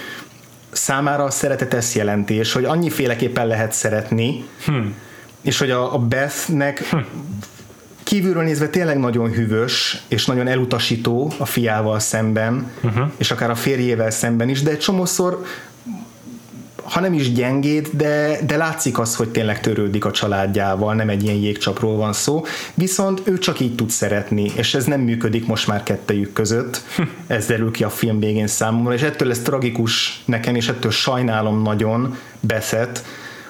[0.78, 4.96] számára a szeretet ezt jelenti, és hogy annyiféleképpen lehet szeretni, hmm.
[5.42, 7.06] és hogy a, a Bethnek hmm.
[8.04, 13.12] kívülről nézve tényleg nagyon hűvös, és nagyon elutasító a fiával szemben, uh-huh.
[13.18, 15.46] és akár a férjével szemben is, de egy csomószor
[16.90, 21.24] ha nem is gyengéd, de, de látszik az, hogy tényleg törődik a családjával, nem egy
[21.24, 25.68] ilyen jégcsapról van szó, viszont ő csak így tud szeretni, és ez nem működik most
[25.68, 26.82] már kettejük között,
[27.28, 31.62] ez derül ki a film végén számomra, és ettől ez tragikus nekem, és ettől sajnálom
[31.62, 33.04] nagyon Beszet,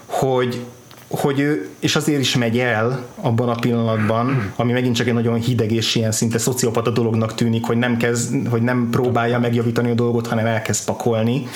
[0.06, 0.66] hogy,
[1.08, 5.40] hogy ő, és azért is megy el abban a pillanatban, ami megint csak egy nagyon
[5.40, 9.94] hideg és ilyen szinte szociopata dolognak tűnik, hogy nem, kezd, hogy nem próbálja megjavítani a
[9.94, 11.48] dolgot, hanem elkezd pakolni,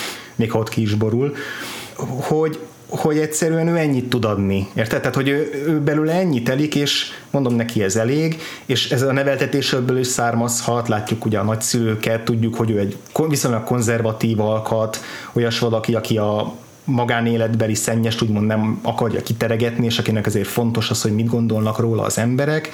[0.42, 1.36] még ha ott ki is borul,
[2.22, 4.68] hogy, hogy egyszerűen ő ennyit tud adni.
[4.74, 5.00] Érted?
[5.00, 9.12] Tehát, hogy ő, ő belőle ennyit elik, és mondom neki ez elég, és ez a
[9.12, 15.02] neveltetésből is származhat, látjuk ugye a nagyszülőket, tudjuk, hogy ő egy viszonylag konzervatív alkat,
[15.34, 21.02] olyas valaki, aki a magánéletbeli szennyest úgymond nem akarja kiteregetni, és akinek azért fontos az,
[21.02, 22.70] hogy mit gondolnak róla az emberek,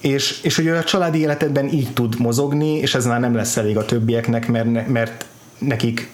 [0.00, 3.56] és, és hogy ő a családi életedben így tud mozogni, és ez már nem lesz
[3.56, 5.24] elég a többieknek, mert, mert
[5.58, 6.10] nekik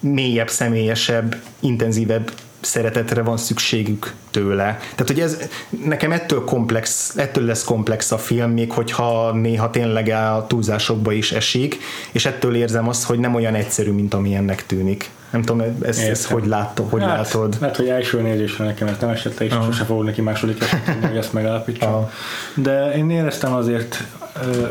[0.00, 2.30] mélyebb, személyesebb, intenzívebb
[2.60, 4.78] szeretetre van szükségük tőle.
[4.80, 5.38] Tehát, hogy ez
[5.84, 11.32] nekem ettől komplex, ettől lesz komplex a film, még hogyha néha tényleg a túlzásokba is
[11.32, 11.78] esik,
[12.12, 15.10] és ettől érzem azt, hogy nem olyan egyszerű, mint amilyennek tűnik.
[15.30, 17.56] Nem tudom, ezt, ezt hogy, látod, hogy hát, látod?
[17.60, 19.66] Lehet, hogy első nézésre nekem ez nem esett és uh-huh.
[19.66, 21.92] sose fogok neki második esetben, hogy ezt megállapítsam.
[21.92, 22.10] Uh-huh.
[22.54, 24.04] De én éreztem azért
[24.44, 24.66] ö,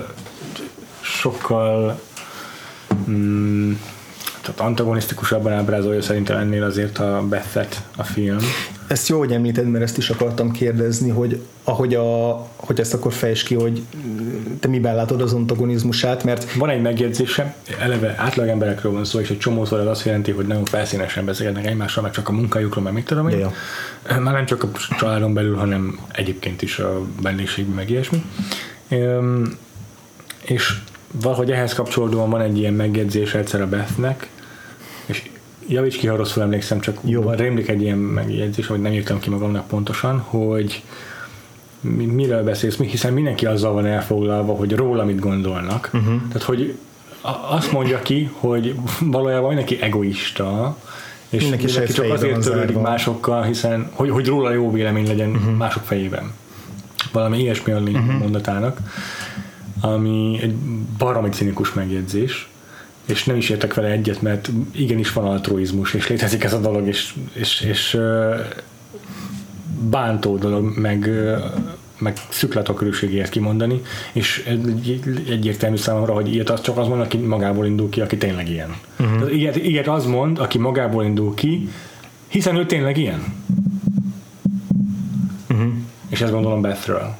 [1.02, 2.02] sokkal
[3.10, 3.74] mm,
[4.46, 8.38] tehát antagonisztikusabban ábrázolja szerintem ennél azért a Bethet a film.
[8.88, 13.14] Ezt jó, hogy említed, mert ezt is akartam kérdezni, hogy ahogy, a, hogy ezt akkor
[13.14, 13.82] fejts ki, hogy
[14.60, 16.54] te miben látod az antagonizmusát, mert...
[16.54, 20.48] Van egy megjegyzése, eleve átlag emberekről van szó, és egy csomószor az azt jelenti, hogy
[20.48, 23.40] nagyon felszínesen beszélnek egymással, meg csak a munkájukról, meg mit tudom én.
[23.40, 23.52] Ja.
[24.20, 28.24] Már nem csak a családon belül, hanem egyébként is a vendégségben, meg ilyesmi.
[30.42, 30.78] És
[31.22, 34.30] valahogy ehhez kapcsolódóan van egy ilyen megjegyzés egyszer a Bethnek,
[35.68, 37.30] javíts ki, ha rosszul emlékszem, csak Jó.
[37.30, 40.84] rémlik egy ilyen megjegyzés, hogy nem írtam ki magamnak pontosan, hogy
[41.92, 45.90] miről beszélsz, hiszen mindenki azzal van elfoglalva, hogy róla mit gondolnak.
[45.94, 46.22] Uh-huh.
[46.28, 46.78] Tehát, hogy
[47.50, 50.78] azt mondja ki, hogy valójában mindenki egoista,
[51.30, 55.56] és mindenki, mindenki csak azért törődik másokkal, hiszen, hogy, hogy róla jó vélemény legyen uh-huh.
[55.56, 56.32] mások fejében.
[57.12, 58.20] Valami ilyesmi a uh-huh.
[58.20, 58.80] mondatának,
[59.82, 60.56] ami egy
[60.98, 62.50] baromi cinikus megjegyzés,
[63.06, 66.88] és nem is értek vele egyet, mert igenis van altruizmus, és létezik ez a dolog,
[66.88, 67.98] és, és, és
[69.90, 71.10] bántó dolog, meg,
[71.98, 73.82] meg szükletokörűségért kimondani,
[74.12, 78.18] és egy, egyértelmű számomra, hogy ilyet az csak az mond, aki magából indul ki, aki
[78.18, 78.76] tényleg ilyen.
[79.00, 79.36] Uh-huh.
[79.36, 81.70] Ilyet, ilyet az mond, aki magából indul ki,
[82.28, 83.24] hiszen ő tényleg ilyen.
[85.50, 85.74] Uh-huh.
[86.10, 87.16] És ezt gondolom Bethről.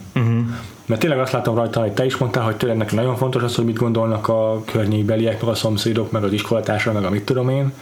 [0.86, 3.66] Mert tényleg azt látom rajta, hogy te is mondtál, hogy tényleg nagyon fontos az, hogy
[3.66, 7.74] mit gondolnak a környékbeliek, meg a szomszédok, meg az iskolatársa, meg a mit tudom én.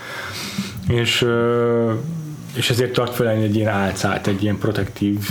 [0.87, 1.27] És,
[2.55, 5.29] és ezért tart fel egy ilyen álcát, egy ilyen protektív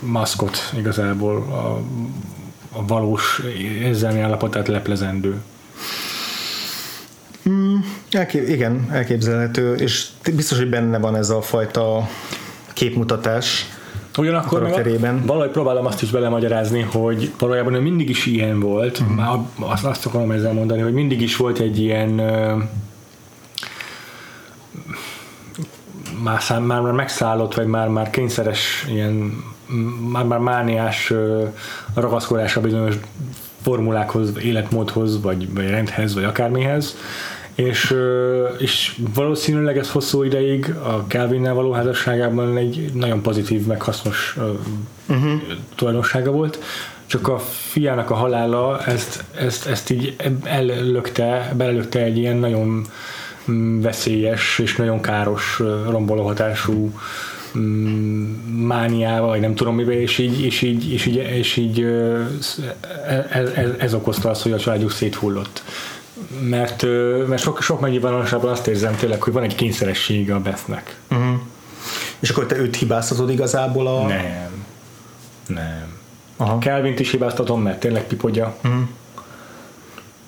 [0.00, 1.80] maszkot igazából a,
[2.78, 3.42] a valós
[3.80, 5.42] érzelmi állapotát leplezendő.
[7.48, 7.76] Mm,
[8.10, 12.08] elkép, igen, elképzelhető, és biztos, hogy benne van ez a fajta
[12.72, 13.66] képmutatás,
[14.18, 19.16] Ugyanakkor meg valahogy próbálom azt is belemagyarázni, hogy valójában ő mindig is ilyen volt, uh-huh.
[19.16, 22.08] már azt, azt akarom ezzel mondani, hogy mindig is volt egy ilyen
[26.22, 29.44] már, szám, már, már megszállott, vagy már, már kényszeres ilyen
[30.12, 31.12] már, már mániás
[31.94, 32.94] ragaszkodása bizonyos
[33.62, 36.96] formulákhoz, életmódhoz, vagy, vagy rendhez, vagy akármihez,
[37.58, 37.94] és,
[38.58, 44.36] és valószínűleg ez hosszú ideig a Calvinnel való házasságában egy nagyon pozitív, meg hasznos
[45.08, 45.32] uh-huh.
[45.74, 46.58] tulajdonsága volt,
[47.06, 52.86] csak a fiának a halála ezt, ezt, ezt így ellökte, belelökte egy ilyen nagyon
[53.50, 56.92] mm, veszélyes és nagyon káros romboló hatású
[57.58, 58.24] mm,
[58.66, 61.80] mániával, vagy nem tudom mivel, és így, és így, és így, és így
[63.30, 65.62] ez, ez, ez okozta azt, hogy a családjuk széthullott
[66.40, 66.82] mert,
[67.26, 70.96] mert sok, sok megnyilvánulásában azt érzem tényleg, hogy van egy kényszeressége a Bethnek.
[71.10, 71.40] Uh-huh.
[72.18, 74.06] És akkor te őt hibáztatod igazából a...
[74.06, 74.66] Nem.
[75.46, 75.96] Nem.
[76.36, 76.58] Aha.
[76.58, 78.56] Kelvint is hibáztatom, mert tényleg pipogya.
[78.64, 78.80] Uh-huh.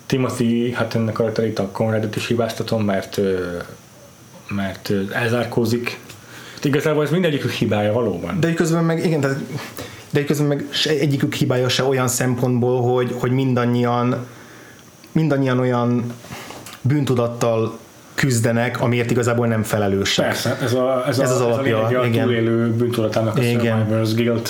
[0.05, 3.19] Timothy, hát ennek a itt a Conradot is hibáztatom, mert
[4.47, 5.99] mert elzárkózik.
[6.53, 8.39] Hát igazából ez mindegyikük hibája valóban.
[8.39, 9.41] De közben meg, igen, de,
[10.09, 14.27] de közben meg egyikük hibája se olyan szempontból, hogy, hogy mindannyian
[15.11, 16.13] mindannyian olyan
[16.81, 17.79] bűntudattal
[18.15, 20.25] küzdenek, amiért igazából nem felelősek.
[20.25, 21.87] Persze, ez, a, ez, ez a, az alapja.
[21.89, 22.25] Ez a, igen.
[22.25, 23.77] túlélő bűntudatának a igen.
[23.77, 24.49] Survivors Guild.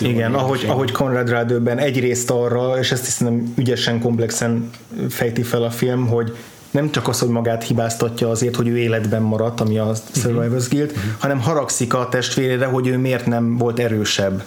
[0.00, 4.70] Uh, igen, ahogy, ahogy Conrad Rádőben egyrészt arra, és ezt hiszem ügyesen, komplexen
[5.08, 6.36] fejti fel a film, hogy
[6.70, 10.90] nem csak az, hogy magát hibáztatja azért, hogy ő életben maradt, ami a Survivors Guild,
[10.90, 11.04] uh-huh.
[11.18, 14.42] hanem haragszik a testvérére, hogy ő miért nem volt erősebb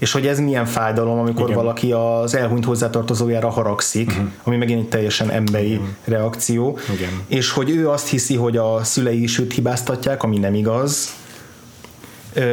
[0.00, 1.56] és hogy ez milyen fájdalom, amikor Igen.
[1.56, 4.26] valaki az elhunyt hozzátartozójára haragszik, uh-huh.
[4.42, 5.96] ami megint egy teljesen emberi Igen.
[6.04, 7.22] reakció, Igen.
[7.26, 11.14] és hogy ő azt hiszi, hogy a szülei is őt hibáztatják, ami nem igaz,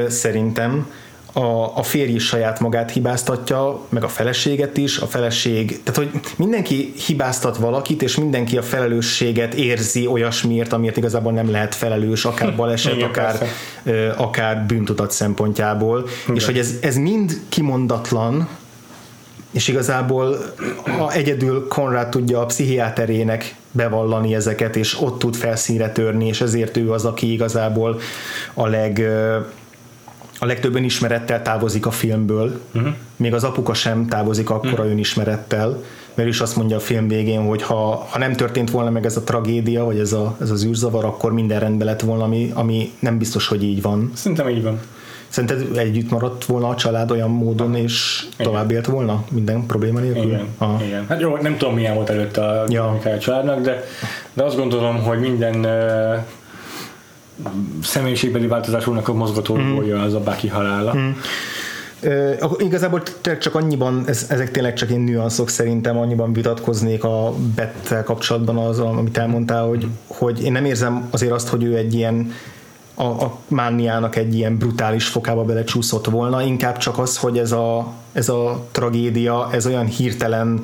[0.08, 0.88] szerintem,
[1.38, 6.22] a, a férj is saját magát hibáztatja, meg a feleséget is, a feleség, tehát hogy
[6.36, 12.56] mindenki hibáztat valakit, és mindenki a felelősséget érzi olyasmiért, amiért igazából nem lehet felelős, akár
[12.62, 13.48] baleset, Igen, akár,
[13.84, 16.36] ö, akár bűntudat szempontjából, Igen.
[16.36, 18.48] és hogy ez, ez mind kimondatlan,
[19.52, 20.38] és igazából
[21.00, 26.78] a egyedül Konrad tudja a pszichiáterének bevallani ezeket, és ott tud felszínre törni, és ezért
[26.78, 28.00] ő az, aki igazából
[28.54, 29.08] a leg
[30.40, 32.94] a legtöbb önismerettel távozik a filmből, uh-huh.
[33.16, 34.90] még az apuka sem távozik akkora uh-huh.
[34.92, 35.84] önismerettel,
[36.14, 39.18] mert is azt mondja a film végén, hogy ha, ha nem történt volna meg ez
[39.18, 42.92] a tragédia, vagy ez, a, ez az űrzavar, akkor minden rendben lett volna, ami, ami
[43.00, 44.12] nem biztos, hogy így van.
[44.14, 44.80] Szerintem így van.
[45.28, 50.24] Szerinted együtt maradt volna a család olyan módon, és tovább élt volna minden probléma nélkül?
[50.24, 50.84] Igen, Aha.
[50.84, 51.06] igen.
[51.08, 53.00] Hát jó, nem tudom milyen volt előtte a, ja.
[53.04, 53.84] a családnak, de,
[54.34, 55.68] de azt gondolom, hogy minden
[57.84, 60.02] személyiségbeli változásúnak a mozgatórugója mm.
[60.02, 60.94] az a Baki halála.
[60.96, 61.10] Mm.
[62.04, 63.04] Uh, igazából
[63.40, 68.80] csak annyiban, ez, ezek tényleg csak én nüanszok szerintem, annyiban vitatkoznék a Bettel kapcsolatban az,
[68.80, 69.90] amit elmondtál, hogy, mm.
[70.08, 72.32] hogy én nem érzem azért azt, hogy ő egy ilyen
[73.00, 77.94] a, a mániának egy ilyen brutális fokába belecsúszott volna, inkább csak az, hogy ez a,
[78.14, 80.62] ez a tragédia, ez olyan hirtelen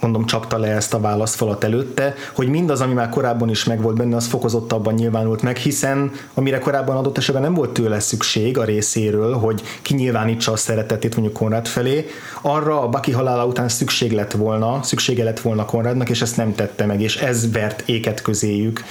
[0.00, 4.16] mondom, csapta le ezt a válaszfalat előtte, hogy mindaz, ami már korábban is megvolt benne,
[4.16, 9.34] az fokozottabban nyilvánult meg, hiszen amire korábban adott esetben nem volt tőle szükség a részéről,
[9.34, 12.06] hogy kinyilvánítsa a szeretetét mondjuk Konrad felé,
[12.40, 16.54] arra a Baki halála után szükség lett volna, szüksége lett volna Konradnak, és ezt nem
[16.54, 18.84] tette meg, és ez vert éket közéjük.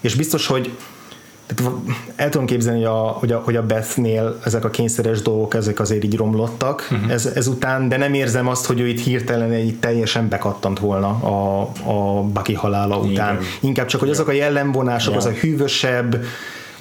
[0.00, 0.70] És biztos, hogy
[1.46, 1.72] tehát
[2.16, 5.80] el tudom képzelni, hogy a, hogy a, hogy a Bethnél ezek a kényszeres dolgok, ezek
[5.80, 7.12] azért így romlottak uh-huh.
[7.12, 11.60] ez, ezután, de nem érzem azt, hogy ő itt hirtelen egy teljesen bekattant volna a,
[11.84, 13.34] a Baki halála után.
[13.34, 13.46] Igen.
[13.60, 16.24] Inkább csak, hogy azok a jellemvonások, az a hűvösebb,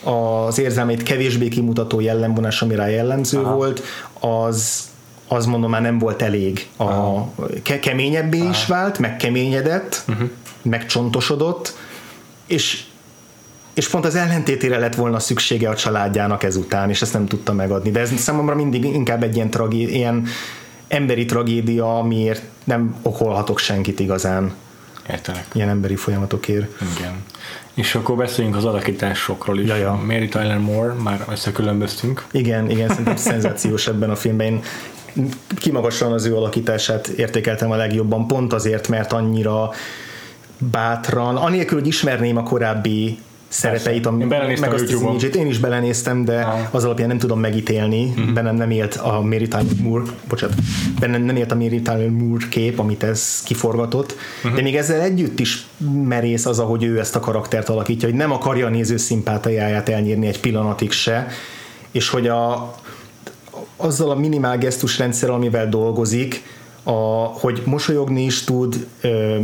[0.04, 3.56] az érzelmét kevésbé kimutató jellemvonás, ami rá jellemző Aha.
[3.56, 3.84] volt,
[4.20, 4.90] az,
[5.28, 6.68] az mondom már nem volt elég.
[6.78, 7.22] A,
[7.64, 8.50] ke- keményebbé Aha.
[8.50, 10.30] is vált, meg keményedett, uh-huh.
[10.62, 11.76] megcsontosodott,
[12.46, 12.84] és
[13.74, 17.92] és pont az ellentétére lett volna szüksége a családjának ezután, és ezt nem tudta megadni.
[17.92, 20.28] De ez számomra mindig inkább egy ilyen, tragé- ilyen
[20.88, 24.54] emberi tragédia, amiért nem okolhatok senkit igazán.
[25.10, 25.46] Értelek.
[25.54, 26.82] Ilyen emberi folyamatokért.
[26.98, 27.24] Igen.
[27.74, 29.68] És akkor beszéljünk az alakításokról is.
[29.68, 29.94] Jaja.
[29.94, 32.26] Mary Tyler Moore, már összekülönböztünk.
[32.32, 34.48] Igen, igen, szerintem szenzációs ebben a filmben.
[34.48, 34.64] Én
[35.56, 39.72] kimagasan az ő alakítását értékeltem a legjobban, pont azért, mert annyira
[40.58, 43.20] bátran, anélkül, hogy ismerném a korábbi
[43.52, 46.60] szerepeit, a, meg azt az image én is belenéztem, de ah.
[46.72, 48.34] az alapján nem tudom megítélni, mm-hmm.
[48.34, 50.56] bennem nem élt a Mary Tyler Moore, bocsánat,
[51.00, 54.16] bennem nem élt a Mary Tyler Moore kép, amit ez kiforgatott,
[54.48, 54.56] mm-hmm.
[54.56, 55.66] de még ezzel együtt is
[56.04, 60.28] merész az, ahogy ő ezt a karaktert alakítja, hogy nem akarja a néző szimpátiáját elnyírni
[60.28, 61.28] egy pillanatig se,
[61.92, 62.76] és hogy a,
[63.78, 66.44] azzal a minimál gesztusrendszerrel, amivel dolgozik,
[66.84, 66.92] a,
[67.26, 68.88] hogy mosolyogni is tud,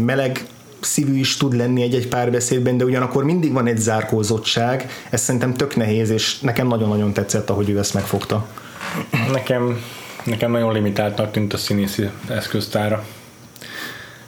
[0.06, 0.46] meleg
[0.80, 5.76] szívű is tud lenni egy-egy párbeszédben, de ugyanakkor mindig van egy zárkózottság, ez szerintem tök
[5.76, 8.48] nehéz, és nekem nagyon-nagyon tetszett, ahogy ő ezt megfogta.
[9.32, 9.82] Nekem,
[10.24, 13.06] nekem nagyon limitáltnak tűnt a színészi eszköztára.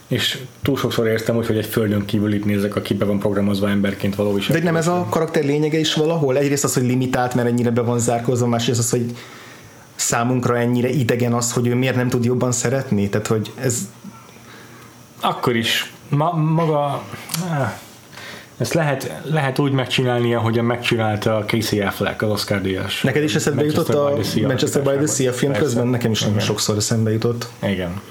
[0.07, 3.69] És túl sokszor értem úgy, hogy egy földön kívül itt nézek, aki be van programozva
[3.69, 4.47] emberként való is.
[4.47, 6.37] De nem ez a karakter lényege is valahol?
[6.37, 9.17] Egyrészt az, hogy limitált, mert ennyire be van zárkózva, másrészt az, hogy
[9.95, 13.09] számunkra ennyire idegen az, hogy ő miért nem tud jobban szeretni.
[13.09, 13.89] Tehát, hogy ez...
[15.19, 17.03] Akkor is ma, maga
[18.59, 23.01] ezt lehet, lehet úgy megcsinálni, ahogyan megcsinálta Casey Affleck, az Oscar díjas.
[23.01, 25.65] Neked is eszedbe jutott a Manchester by the Sea a film Persze.
[25.65, 25.87] közben?
[25.87, 27.49] Nekem is nagyon sokszor eszembe jutott.
[27.61, 28.01] Igen.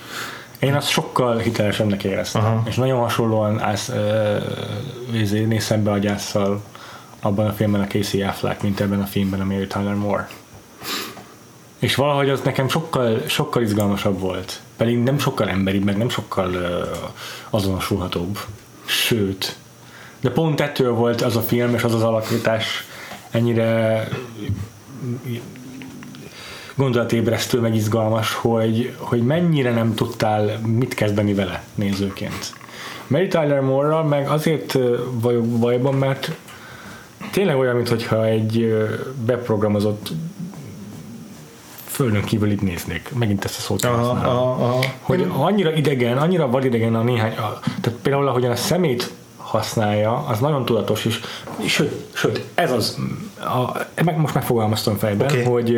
[0.59, 2.45] Én azt sokkal hitelesebbnek éreztem.
[2.45, 2.63] Aha.
[2.67, 6.63] És nagyon hasonlóan ász, uh, nézem be a gyászsal
[7.21, 10.29] abban a filmben a Casey Affleck, mint ebben a filmben a Mary Tyler Moore.
[11.79, 14.61] És valahogy az nekem sokkal, sokkal izgalmasabb volt.
[14.79, 16.51] Pedig nem sokkal emberibb, meg nem sokkal
[17.51, 18.39] azonosulhatóbb.
[18.85, 19.57] Sőt,
[20.21, 22.87] de pont ettől volt az a film és az az alakítás
[23.31, 24.09] ennyire
[26.75, 32.53] gondolatébresztő, meg izgalmas, hogy, hogy mennyire nem tudtál mit kezdeni vele nézőként.
[33.07, 34.79] Mary Tyler moore meg azért
[35.11, 36.31] vagyok bajban, mert
[37.31, 38.77] tényleg olyan, mintha egy
[39.25, 40.13] beprogramozott
[41.99, 43.11] földön kívül itt néznék.
[43.15, 44.85] Megint ezt a szót aha, aha, aha.
[45.01, 50.39] Hogy annyira idegen, annyira vadidegen a néhány, a, tehát például ahogyan a szemét használja, az
[50.39, 51.21] nagyon tudatos is.
[51.67, 52.99] Sőt, sőt ez az,
[53.41, 55.43] a, meg, most megfogalmaztam fejben, okay.
[55.43, 55.77] hogy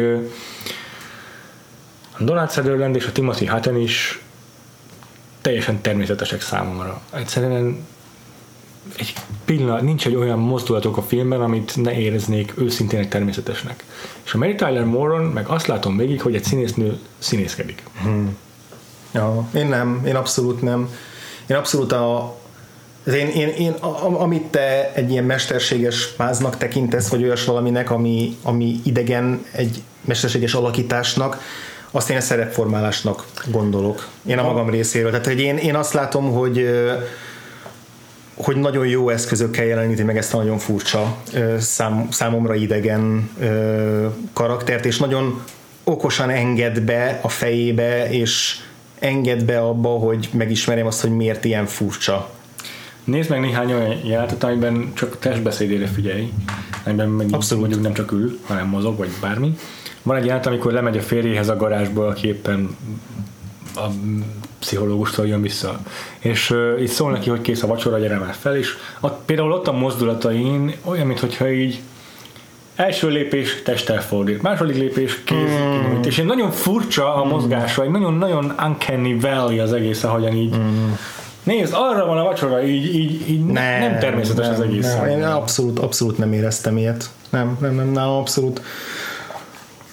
[2.18, 4.22] a Donald Sutherland és a Timothy Hutton is
[5.40, 7.00] teljesen természetesek számomra.
[7.10, 7.86] Egyszerűen
[8.98, 9.14] egy
[9.44, 13.84] pillanat, nincs egy olyan mozdulatok a filmben, amit ne éreznék őszintén természetesnek.
[14.24, 17.82] És a Mary Tyler Moron meg azt látom végig, hogy egy színésznő színészkedik.
[18.02, 18.36] Hmm.
[19.12, 20.88] Ja, én nem, én abszolút nem.
[21.46, 22.36] Én abszolút a,
[23.06, 23.72] én, én, én,
[24.18, 30.54] amit te egy ilyen mesterséges máznak tekintesz, vagy olyas valaminek, ami, ami idegen egy mesterséges
[30.54, 31.42] alakításnak,
[31.90, 34.08] azt én a szerepformálásnak gondolok.
[34.26, 35.10] Én a magam részéről.
[35.10, 36.70] Tehát hogy én, én azt látom, hogy
[38.42, 41.16] hogy nagyon jó eszközökkel jeleníti meg ezt a nagyon furcsa,
[41.58, 43.30] szám, számomra idegen
[44.32, 45.42] karaktert, és nagyon
[45.84, 48.56] okosan enged be a fejébe, és
[48.98, 52.30] enged be abba, hogy megismerjem azt, hogy miért ilyen furcsa.
[53.04, 56.32] Nézd meg néhány olyan játékot, amiben csak testbeszédére figyelj,
[56.84, 57.62] amiben Abszolút.
[57.62, 59.56] mondjuk nem csak ül, hanem mozog, vagy bármi.
[60.02, 62.76] Van egy játék, amikor lemegy a férjéhez a garázsba, aki éppen
[63.76, 63.86] a
[64.58, 65.80] pszichológustól jön vissza.
[66.18, 69.52] És uh, így szól neki, hogy kész a vacsora, gyere már fel, és ott, például
[69.52, 71.80] ott a mozdulatain olyan, mintha így
[72.74, 76.02] első lépés testtel fordít, második lépés kéz mm.
[76.02, 80.90] és egy nagyon furcsa a mozgása, egy nagyon-nagyon uncanny valley az egész, ahogyan így mm.
[81.42, 84.94] Nézd, arra van a vacsora, így, így, így nem, nem természetes nem, az egész.
[84.94, 87.10] Nem, én abszolút, abszolút nem éreztem ilyet.
[87.30, 88.60] Nem, nem, nem, nem abszolút.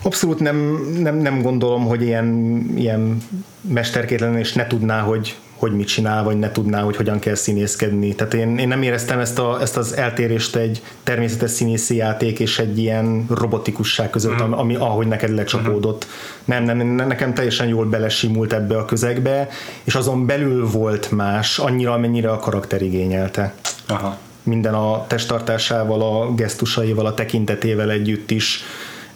[0.02, 2.28] Abszolút nem, nem, nem gondolom, hogy ilyen,
[2.76, 3.18] ilyen
[3.62, 7.36] mesterkét lenne, és ne tudná, hogy, hogy mit csinál, vagy ne tudná, hogy hogyan kell
[7.36, 8.16] színészkedni.
[8.16, 12.60] Tehát én, én nem éreztem ezt, a, ezt az eltérést egy természetes színészi játék és
[12.60, 14.52] egy ilyen robotikusság között, mm.
[14.52, 16.06] ami ahogy neked lecsapódott.
[16.06, 16.66] Mm.
[16.66, 19.48] Nem, nem, nekem teljesen jól belesimult ebbe a közegbe,
[19.84, 23.54] és azon belül volt más, annyira, amennyire a karakter igényelte.
[23.88, 24.18] Aha.
[24.44, 28.64] Minden a testtartásával, a gesztusaival, a tekintetével együtt is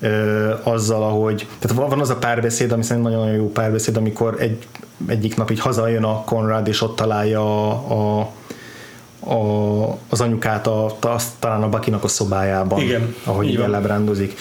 [0.02, 4.68] ö, azzal, ahogy, tehát van az a párbeszéd, ami szerintem nagyon-nagyon jó párbeszéd, amikor egy,
[5.08, 8.32] egyik nap így hazajön a Konrad, és ott találja a, a
[9.24, 14.34] a, az anyukát a, a, talán a Bakinak a szobájában, Igen, ahogy így ellebrándozik.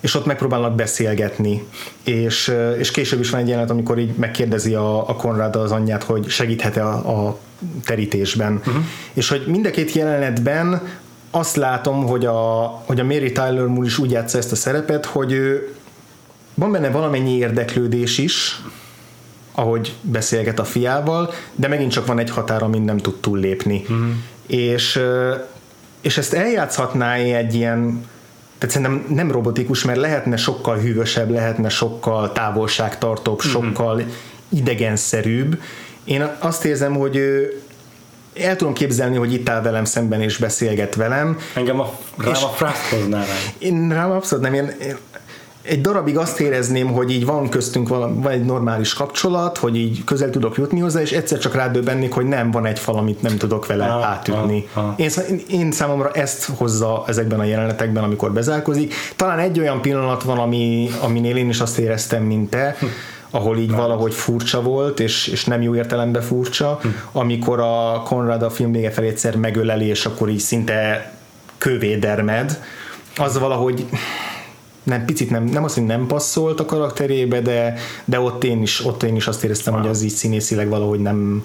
[0.00, 1.64] És ott megpróbálnak beszélgetni,
[2.04, 6.02] és, és később is van egy jelenet, amikor így megkérdezi a, a Konrad az anyját,
[6.02, 7.38] hogy segíthet-e a, a
[7.84, 8.54] terítésben.
[8.54, 8.84] Uh-huh.
[9.12, 10.82] És hogy mind a két jelenetben
[11.34, 15.06] azt látom, hogy a, hogy a Mary Tyler Moore is úgy játsza ezt a szerepet,
[15.06, 15.74] hogy ő,
[16.54, 18.62] van benne valamennyi érdeklődés is,
[19.54, 23.80] ahogy beszélget a fiával, de megint csak van egy határ, amin nem tud túllépni.
[23.82, 24.06] Uh-huh.
[24.46, 25.00] És,
[26.00, 28.06] és ezt eljátszhatná egy ilyen
[28.58, 33.52] tehát szerintem nem robotikus, mert lehetne sokkal hűvösebb, lehetne sokkal távolságtartóbb, uh-huh.
[33.52, 34.02] sokkal
[34.48, 35.60] idegenszerűbb.
[36.04, 37.62] Én azt érzem, hogy ő
[38.40, 41.38] el tudom képzelni, hogy itt áll velem szemben és beszélget velem.
[41.54, 43.24] Engem a, rám a rá.
[43.58, 44.96] Én rám abszolút nem, én, én
[45.62, 50.04] egy darabig azt érezném, hogy így van köztünk valami, van egy normális kapcsolat, hogy így
[50.04, 53.36] közel tudok jutni hozzá, és egyszer csak rádöbbennék, hogy nem van egy fal, amit nem
[53.36, 54.68] tudok vele Ah, átütni.
[54.72, 54.94] ah, ah.
[54.96, 55.10] Én,
[55.48, 58.94] én számomra ezt hozza ezekben a jelenetekben, amikor bezárkozik.
[59.16, 62.76] Talán egy olyan pillanat van, ami, aminél én is azt éreztem, mint te,
[63.34, 66.80] ahol így valahogy furcsa volt, és, és nem jó értelemben furcsa,
[67.12, 71.12] amikor a Konrad a film vége felé egyszer megöleli, és akkor így szinte
[71.58, 72.60] kövé dermed,
[73.16, 73.86] az valahogy
[74.82, 77.74] nem, picit nem, nem azt, hogy nem passzolt a karakterébe, de,
[78.04, 81.44] de ott, én is, ott én is azt éreztem, hogy az így színészileg valahogy nem,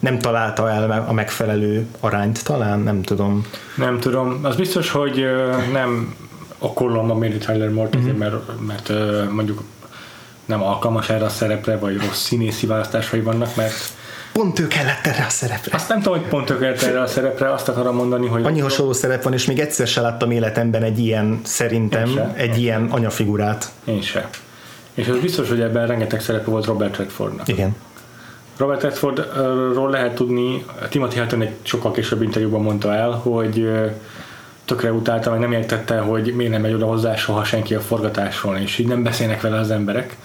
[0.00, 3.46] nem találta el a megfelelő arányt, talán, nem tudom.
[3.76, 4.38] Nem tudom.
[4.42, 5.24] Az biztos, hogy
[5.72, 6.14] nem
[6.58, 8.04] okolom a Mary Tyler Moore-t, Mhm.
[8.04, 8.18] uh-huh.
[8.18, 9.62] mert, mert ö, mondjuk
[10.52, 13.74] nem alkalmas erre a szerepre, vagy rossz színészi választásai vannak, mert
[14.32, 15.70] Pont ő kellett erre a szerepre.
[15.74, 18.92] azt nem tudom, hogy pont tökéletes erre a szerepre, azt akarom mondani, hogy Annyi hasonló
[18.92, 22.32] szerep van, és még egyszer se láttam életemben egy ilyen, szerintem, se.
[22.36, 23.70] egy ilyen anyafigurát.
[23.84, 24.28] én se.
[24.94, 27.48] És az biztos, hogy ebben rengeteg szerepe volt Robert Redfordnak.
[27.48, 27.76] Igen.
[28.56, 33.70] Robert Redfordról lehet tudni, Timothy Hutton egy sokkal később interjúban mondta el, hogy
[34.64, 38.56] tökre utálta, meg nem értette, hogy miért nem megy oda hozzá soha senki a forgatáson,
[38.56, 40.16] és így nem beszélnek vele az emberek.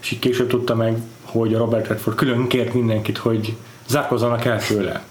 [0.00, 3.56] És így később tudta meg, hogy a Robert Redford külön kért mindenkit, hogy
[3.88, 5.02] zárkozzanak el tőle.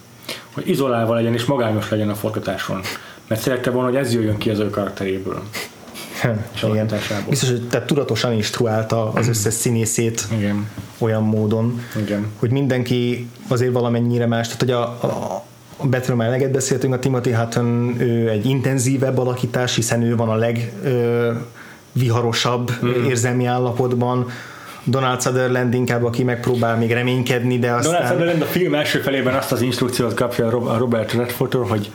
[0.54, 2.82] Hogy izolálva legyen és magányos legyen a forgatáson.
[3.28, 5.42] Mert szerette volna, hogy ez jöjjön ki az ő karakteréből.
[6.54, 6.90] És Igen.
[7.30, 10.70] Biztos, hogy tehát tudatosan instruálta az összes színészét Igen.
[10.98, 12.26] olyan módon, Igen.
[12.40, 15.44] hogy mindenki azért valamennyire más, tehát hogy a, a,
[15.84, 20.30] a Betről már eleget beszéltünk, a Timothy Hutton ő egy intenzívebb alakítás, hiszen ő van
[20.30, 21.32] a leg ö,
[21.92, 23.06] viharosabb mm.
[23.06, 24.30] érzelmi állapotban,
[24.84, 27.92] Donald Sutherland inkább, aki megpróbál még reménykedni, de aztán...
[27.92, 31.64] Donald Sutherland a film első felében azt az instrukciót kapja a Rob- a Robert Redfordtól,
[31.64, 31.92] hogy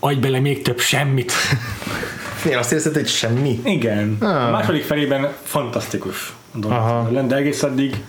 [0.00, 1.32] adj bele még több semmit.
[2.50, 3.60] Én azt érzed, hogy semmi.
[3.64, 4.16] Igen.
[4.20, 4.46] Ah.
[4.46, 6.98] A második felében fantasztikus Donald Aha.
[6.98, 8.02] Sutherland, de egész addig,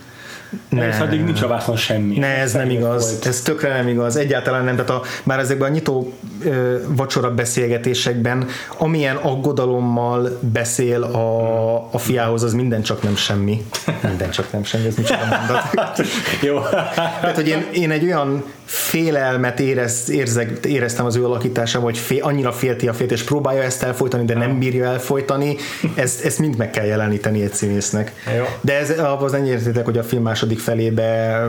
[0.70, 1.04] egész Ne.
[1.04, 2.18] addig nincs a vászon semmi.
[2.18, 3.26] Ne, ez nem igaz, Volt.
[3.26, 6.12] ez tökre nem igaz, egyáltalán nem, tehát a, már ezekben a nyitó
[6.44, 8.46] ö, vacsora beszélgetésekben,
[8.78, 13.66] amilyen aggodalommal beszél a, a fiához, az minden csak nem semmi.
[14.02, 15.62] Minden csak nem semmi, ez micsoda mondat.
[16.46, 16.60] Jó.
[16.94, 22.22] Tehát, hogy én, én egy olyan félelmet érez, érzek, éreztem az ő alakításában, hogy fél,
[22.22, 25.56] annyira félti a fét, és próbálja ezt elfolytani, de nem bírja elfolytani,
[25.94, 28.12] ezt, ezt mind meg kell jeleníteni egy színésznek.
[28.36, 28.44] Jó.
[28.60, 31.42] De ez az ennyi értétek, hogy a film második felébe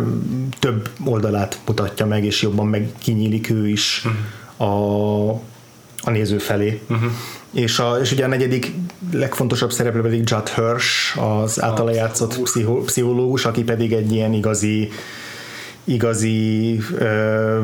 [0.60, 4.06] több oldalát mutatja meg, és jobban meg kinyílik ő is
[4.58, 4.66] a,
[6.02, 6.82] a néző felé.
[6.90, 7.12] Uh-huh.
[7.54, 8.72] És, a, és ugye a negyedik
[9.12, 14.90] legfontosabb szereplő pedig Judd Hirsch, az általa játszott pszicho, pszichológus, aki pedig egy ilyen igazi
[15.88, 17.02] igazi uh,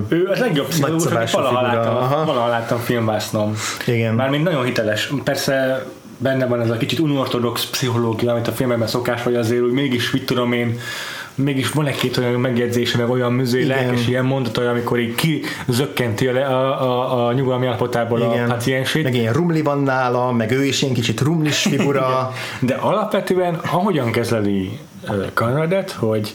[0.07, 3.55] ő a legjobb pszichológus, valaha láttam, valaha láttam filmbásznom.
[3.85, 4.15] Igen.
[4.15, 5.11] Mármint nagyon hiteles.
[5.23, 5.85] Persze
[6.17, 10.11] benne van ez a kicsit unortodox pszichológia, amit a filmekben szokás, vagy azért úgy mégis,
[10.11, 10.79] mit tudom én,
[11.35, 16.35] mégis van egy-két olyan megjegyzése, meg olyan műzői lelkes ilyen mondat, amikor így kizökkenti a,
[16.35, 18.49] a, a, a nyugalmi állapotából Igen.
[18.49, 19.03] a paciensét.
[19.03, 22.31] Meg ilyen rumli van nála, meg ő is ilyen kicsit rumlis figura.
[22.59, 24.79] De alapvetően ahogyan kezeli
[25.33, 26.33] Conradet, hogy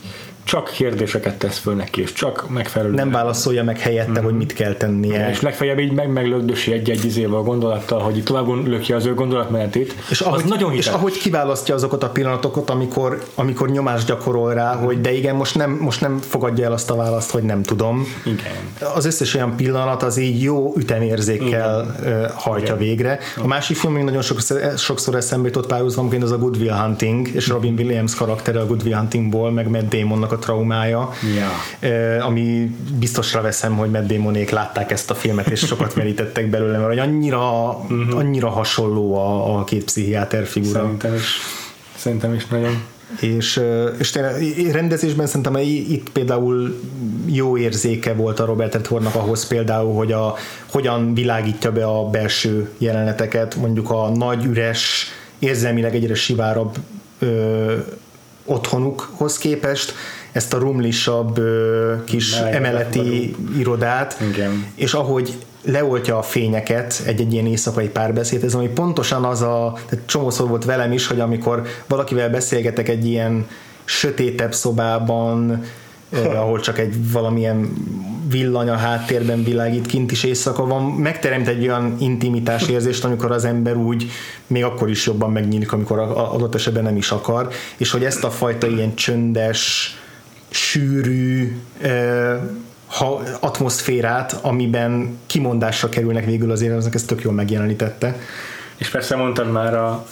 [0.48, 2.94] csak kérdéseket tesz föl neki, és csak megfelelő.
[2.94, 4.22] Nem válaszolja meg helyette, mm-hmm.
[4.22, 5.30] hogy mit kell tennie.
[5.30, 9.94] És legfeljebb így meg meglögdösi egy-egy izével a gondolattal, hogy tovább lökje az ő gondolatmenetét.
[10.10, 14.84] És ahogy, nagyon és ahogy kiválasztja azokat a pillanatokat, amikor, amikor nyomást gyakorol rá, mm.
[14.84, 18.06] hogy de igen, most nem, most nem fogadja el azt a választ, hogy nem tudom.
[18.24, 18.92] Igen.
[18.94, 22.30] Az összes olyan pillanat az így jó ütemérzékkel igen.
[22.34, 22.86] hajtja igen.
[22.86, 23.18] végre.
[23.42, 27.28] A másik film, ami nagyon sokszor, sokszor eszembe jutott párhuzamként, az a Good Will Hunting,
[27.34, 32.24] és Robin Williams karaktere a Good Will Huntingból, meg Matt Damonnak a traumája, ja.
[32.24, 37.00] ami biztosra veszem, hogy Matt Damonék látták ezt a filmet, és sokat merítettek belőle, mert
[37.00, 38.18] annyira, uh-huh.
[38.18, 40.80] annyira hasonló a, a két pszichiáter figura.
[40.80, 41.36] Szerintem is,
[41.96, 42.82] szerintem is nagyon
[43.20, 43.60] és,
[43.98, 46.80] és tényleg rendezésben szerintem itt például
[47.26, 50.34] jó érzéke volt a Robert Redfordnak ahhoz például, hogy a,
[50.70, 55.06] hogyan világítja be a belső jeleneteket, mondjuk a nagy, üres,
[55.38, 56.76] érzelmileg egyre sivárabb
[57.18, 57.74] ö,
[58.44, 59.94] otthonukhoz képest,
[60.38, 61.40] ezt a rumlisabb
[62.04, 63.58] kis Meleg emeleti vagyunk.
[63.58, 64.66] irodát, Igen.
[64.74, 65.32] és ahogy
[65.64, 70.64] leoltja a fényeket egy-egy ilyen éjszakai párbeszéd, ez ami pontosan az a, tehát csomószor volt
[70.64, 73.46] velem is, hogy amikor valakivel beszélgetek egy ilyen
[73.84, 75.62] sötétebb szobában,
[76.10, 77.72] eh, ahol csak egy valamilyen
[78.30, 83.44] villany a háttérben világít, kint is éjszaka van, megteremt egy olyan intimitás érzést, amikor az
[83.44, 84.10] ember úgy
[84.46, 88.30] még akkor is jobban megnyílik, amikor adott esetben nem is akar, és hogy ezt a
[88.30, 89.92] fajta ilyen csöndes,
[90.48, 91.56] sűrű
[92.86, 98.16] ha, atmoszférát, amiben kimondásra kerülnek végül az érzek, ezt tök jól megjelenítette.
[98.76, 100.06] És persze mondtad már a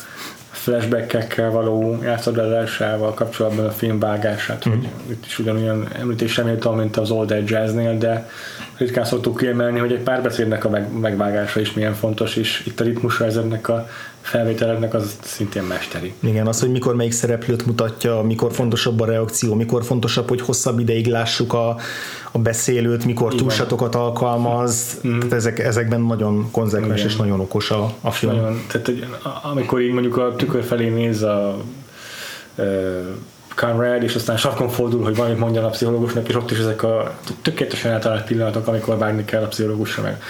[0.50, 4.72] flashbackekkel való játszadásával kapcsolatban a film vágását, mm.
[4.72, 8.28] hogy itt is ugyanolyan említésre méltó, mint az Old Dead Jazznél, de
[8.76, 10.70] ritkán szoktuk kiemelni, hogy egy párbeszédnek a
[11.00, 13.88] megvágása is milyen fontos, és itt a ritmusa ezeknek a
[14.26, 16.12] felvételeknek az szintén mesteri.
[16.20, 20.78] Igen, az, hogy mikor melyik szereplőt mutatja, mikor fontosabb a reakció, mikor fontosabb, hogy hosszabb
[20.78, 21.76] ideig lássuk a,
[22.32, 25.18] a beszélőt, mikor túlsatokat alkalmaz, mm.
[25.18, 28.34] tehát ezek, ezekben nagyon konzekvens és nagyon okos a, a film.
[28.34, 28.90] Nagyon, tehát,
[29.42, 31.56] amikor így mondjuk a tükör felé néz a
[33.56, 37.18] Conrad, és aztán sarkon fordul, hogy valamit mondja a pszichológusnak, és ott is ezek a
[37.42, 40.22] tökéletesen eltalált pillanatok, amikor vágni kell a pszichológusra, meg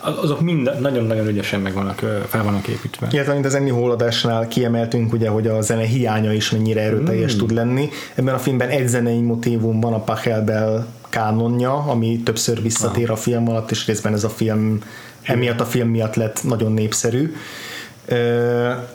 [0.00, 1.98] azok mind nagyon-nagyon ügyesen meg vannak,
[2.28, 3.08] fel vannak építve.
[3.10, 7.38] Illetve, mint az Enni Hóladásnál kiemeltünk, ugye, hogy a zene hiánya is mennyire erőteljes mm.
[7.38, 7.88] tud lenni.
[8.14, 13.48] Ebben a filmben egy zenei motívum van a Pachelbel kánonja, ami többször visszatér a film
[13.48, 14.78] alatt, és részben ez a film
[15.22, 17.34] emiatt a film miatt lett nagyon népszerű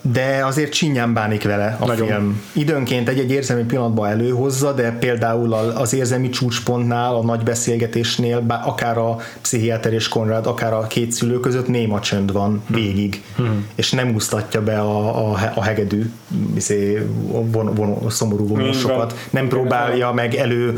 [0.02, 2.08] de azért csinyán bánik vele a Nagyon.
[2.08, 2.42] film.
[2.54, 9.18] Időnként egy-egy érzelmi pillanatban előhozza, de például az érzelmi csúcspontnál, a nagy beszélgetésnél, akár a
[9.42, 13.66] pszichiáter és Konrad, akár a két szülő között néma csönd van végig, hmm.
[13.76, 16.12] és nem úsztatja be a, a, a hegedű
[16.56, 20.78] izé, von, von, szomorú vonosokat, nem próbálja meg elő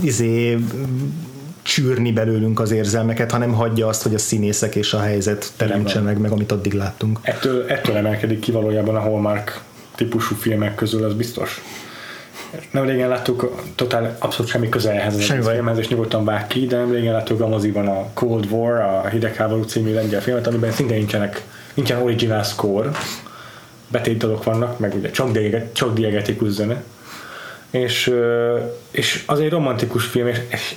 [0.00, 0.58] izé,
[1.66, 6.30] csűrni belőlünk az érzelmeket, hanem hagyja azt, hogy a színészek és a helyzet teremtsenek meg,
[6.30, 7.18] amit addig láttunk.
[7.22, 9.60] Ettől, ettől emelkedik ki valójában a Hallmark
[9.94, 11.62] típusú filmek közül, az biztos.
[12.70, 16.66] Nem régen láttuk, totál abszolút semmi köze ehhez az semmi filmhez, és nyugodtan vág ki,
[16.66, 20.72] de nem régen láttuk a moziban a Cold War, a Hidegháború című lengyel filmet, amiben
[20.72, 21.44] szintén nincsenek,
[21.74, 22.90] nincsen original score,
[23.88, 25.10] betétdalok vannak, meg ugye
[25.72, 26.82] csak diegetikus zene,
[27.70, 28.14] és,
[28.90, 30.74] és az egy romantikus film, és, és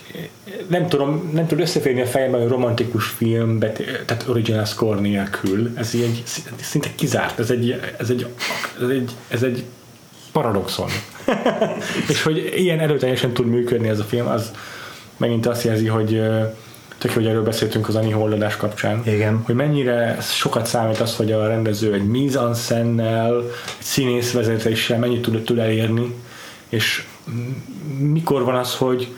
[0.67, 5.89] nem tudom, nem tud összeférni a fejemben, hogy romantikus film, tehát original score nélkül, ez
[5.93, 6.23] egy
[6.61, 8.27] szinte kizárt, ez egy, ez egy,
[8.81, 9.63] ez egy, ez egy
[10.31, 10.89] paradoxon.
[12.09, 14.51] és hogy ilyen erőteljesen tud működni ez a film, az
[15.17, 16.21] megint azt jelzi, hogy
[16.97, 19.41] tök hogy erről beszéltünk az Ani Holladás kapcsán, Igen.
[19.45, 25.21] hogy mennyire sokat számít az, hogy a rendező egy mise en egy színész vezetéssel mennyit
[25.21, 26.13] tud, tud elérni,
[26.69, 27.05] és
[27.97, 29.15] mikor van az, hogy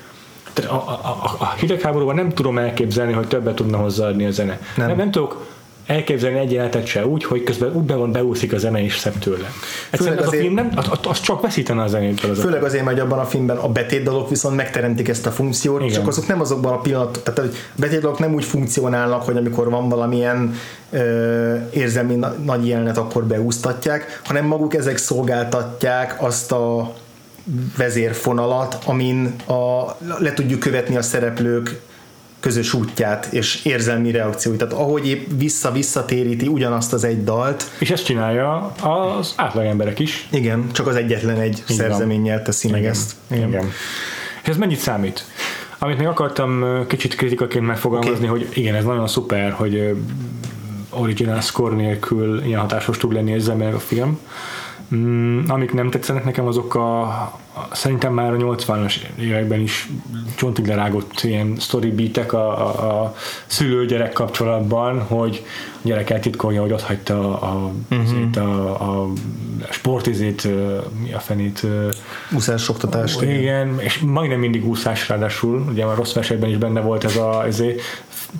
[0.67, 4.59] a, a, a, hidegháborúban nem tudom elképzelni, hogy többet tudna hozzáadni a zene.
[4.75, 4.87] Nem.
[4.87, 5.45] nem, nem tudok
[5.85, 9.17] elképzelni egy jelenetet se úgy, hogy közben úgy be van beúszik a zene és szebb
[9.19, 9.51] tőle.
[9.89, 12.31] Egyszerűen az azért, a film nem, az, az csak veszítene a zenétől.
[12.31, 15.93] Az főleg azért, mert abban a filmben a betétdalok viszont megteremtik ezt a funkciót, Igen.
[15.93, 19.89] csak azok nem azokban a pillanat, tehát a betétdalok nem úgy funkcionálnak, hogy amikor van
[19.89, 20.55] valamilyen
[20.89, 26.93] ö, érzelmi nagy jelenet, akkor beúsztatják, hanem maguk ezek szolgáltatják azt a
[27.77, 31.81] vezérfonalat, amin a, le tudjuk követni a szereplők
[32.41, 34.57] közös útját és érzelmi reakcióit.
[34.57, 37.71] Tehát ahogy épp vissza-visszatéríti ugyanazt az egy dalt.
[37.79, 40.27] És ezt csinálja az átlag emberek is.
[40.31, 41.77] Igen, csak az egyetlen egy Igen.
[41.77, 43.15] szerzeménnyel teszi meg ezt.
[43.31, 43.47] Igen.
[43.47, 43.71] Igen.
[44.43, 45.25] És ez mennyit számít?
[45.79, 48.27] Amit még akartam kicsit kritikaként megfogalmazni, okay.
[48.27, 49.95] hogy igen, ez nagyon szuper, hogy
[50.89, 54.19] original score nélkül ilyen hatásos tud lenni ezzel meg a film.
[54.95, 57.41] Mm, amik nem tetszenek nekem, azok a, a
[57.71, 59.89] szerintem már a 80-as években is
[60.35, 63.15] csontig lerágott ilyen story beatek a, a, a
[63.45, 65.45] szülő-gyerek kapcsolatban, hogy
[65.75, 68.37] a gyerek eltitkolja, hogy ott hagyta a, uh-huh.
[68.37, 69.11] a, a
[69.69, 70.47] sportizét,
[71.01, 71.67] mi a fenét?
[72.35, 73.21] Úszás oktatást.
[73.21, 77.45] Igen, és majdnem mindig úszás ráadásul, ugye a rossz versenyben is benne volt ez a
[77.45, 77.81] ezért,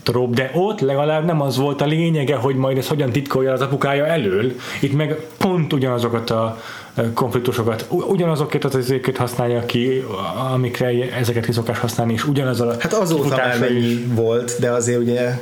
[0.04, 3.62] trop, de ott legalább nem az volt a lényege, hogy majd ez hogyan titkolja az
[3.62, 4.52] apukája elől.
[4.82, 6.62] Itt meg pont ugyanazokat a
[7.14, 10.04] konfliktusokat, ugyanazokat az ezeket használja ki,
[10.54, 15.00] amikre ezeket ki szokás használni, és ugyanaz a Hát azóta már mennyi volt, de azért
[15.00, 15.40] ugye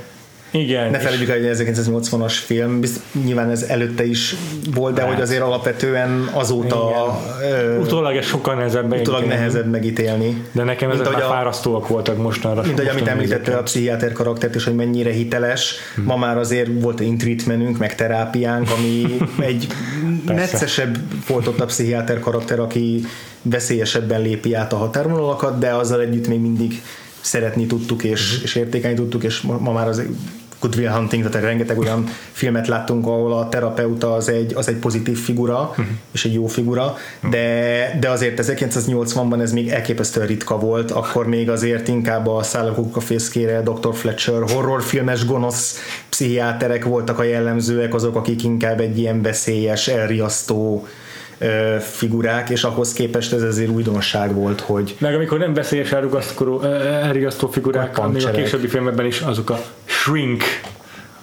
[0.51, 0.91] igen.
[0.91, 4.35] Ne felejtjük el, hogy 1980-as film, bizt, nyilván ez előtte is
[4.73, 5.13] volt, de hát.
[5.13, 7.19] hogy azért alapvetően azóta
[7.75, 10.43] uh, utólag ez sokkal nehezebb utólag nehezebb megítélni.
[10.51, 12.61] De nekem ezek már fárasztóak voltak mostanra.
[12.61, 15.75] Mint ahogy amit említette a pszichiáter karaktert, és hogy mennyire hiteles.
[15.95, 16.03] Hmm.
[16.03, 19.17] Ma már azért volt egy treatmentünk, meg terápiánk, ami
[19.49, 19.67] egy
[20.25, 20.97] neccesebb
[21.27, 23.05] volt ott a pszichiáter karakter, aki
[23.41, 26.81] veszélyesebben lépi át a határvonalakat, de azzal együtt még mindig
[27.21, 28.43] szeretni tudtuk és, uh-huh.
[28.43, 30.03] és értékelni tudtuk, és ma már az
[30.59, 34.75] Good Will Hunting, tehát rengeteg olyan filmet láttunk, ahol a terapeuta az egy, az egy
[34.75, 35.85] pozitív figura, uh-huh.
[36.11, 36.97] és egy jó figura,
[37.29, 42.95] de, de azért 1980-ban ez még elképesztően ritka volt, akkor még azért inkább a Szállakuk
[42.95, 43.93] a fészkére, Dr.
[43.93, 45.79] Fletcher, horrorfilmes gonosz
[46.09, 50.87] pszichiáterek voltak a jellemzőek, azok, akik inkább egy ilyen veszélyes, elriasztó
[51.79, 54.95] figurák, és ahhoz képest ez azért újdonság volt, hogy...
[54.99, 59.59] Meg amikor nem veszélyes elrigasztó figurák, még a későbbi filmekben is azok a
[59.99, 60.43] shrink,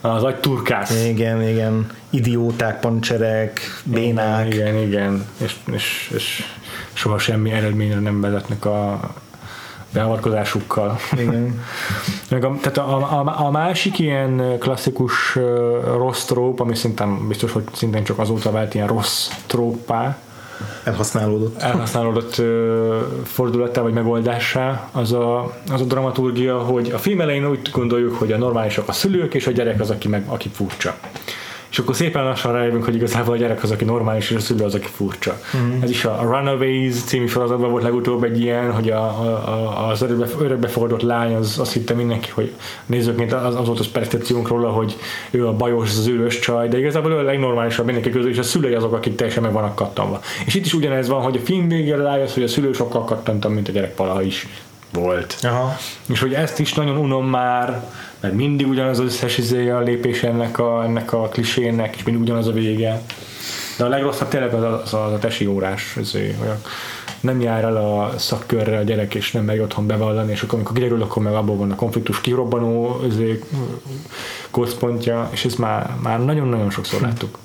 [0.00, 1.04] az agy turkász.
[1.04, 1.90] Igen, igen.
[2.10, 4.54] Idióták, pancserek, bénák.
[4.54, 5.26] Igen, igen.
[5.36, 6.42] És, és, és
[6.92, 9.00] soha semmi eredményre nem vezetnek a,
[9.92, 10.98] beavatkozásukkal.
[11.18, 11.64] Igen.
[12.30, 15.34] Meg a, tehát a, a, a, másik ilyen klasszikus
[15.84, 20.18] rossz tróp, ami szintén biztos, hogy szintén csak azóta vált ilyen rossz tróppá,
[20.84, 27.48] elhasználódott, elhasználódott uh, fordulattá vagy megoldássá az a, az a dramaturgia, hogy a film elején
[27.48, 30.94] úgy gondoljuk, hogy a normálisak a szülők, és a gyerek az, aki, meg, aki furcsa
[31.76, 34.64] és akkor szépen lassan rájövünk, hogy igazából a gyerek az, aki normális, és a szülő
[34.64, 35.40] az, aki furcsa.
[35.56, 35.82] Mm.
[35.82, 40.26] Ez is a Runaways című sorozatban volt legutóbb egy ilyen, hogy a, a, az örökbe,
[40.40, 42.52] örökbefogadott lány az azt hitte mindenki, hogy
[42.86, 44.96] nézőként az, az volt az percepciónk róla, hogy
[45.30, 48.74] ő a bajos, zűrös csaj, de igazából ő a legnormálisabb mindenki közül, és a szülői
[48.74, 50.20] azok, akik teljesen meg vannak kattanva.
[50.46, 53.52] És itt is ugyanez van, hogy a film végére rájössz, hogy a szülő sokkal kattantabb,
[53.52, 54.46] mint a gyerek valaha is
[54.92, 55.36] volt.
[55.42, 55.76] Aha.
[56.08, 57.84] És hogy ezt is nagyon unom már,
[58.26, 62.22] mert mindig ugyanaz az összes izéje a lépés ennek a, ennek a klisének, és mindig
[62.22, 63.02] ugyanaz a vége.
[63.78, 66.56] De a legrosszabb tényleg az a, az a tesi órás, izé, olyan,
[67.20, 70.74] nem jár el a szakkörre a gyerek, és nem megy otthon bevallani, és akkor amikor
[70.74, 73.42] kiderül, akkor meg abból van a konfliktus kirobbanó izé,
[74.50, 77.38] központja, és ezt már, már nagyon-nagyon sokszor láttuk.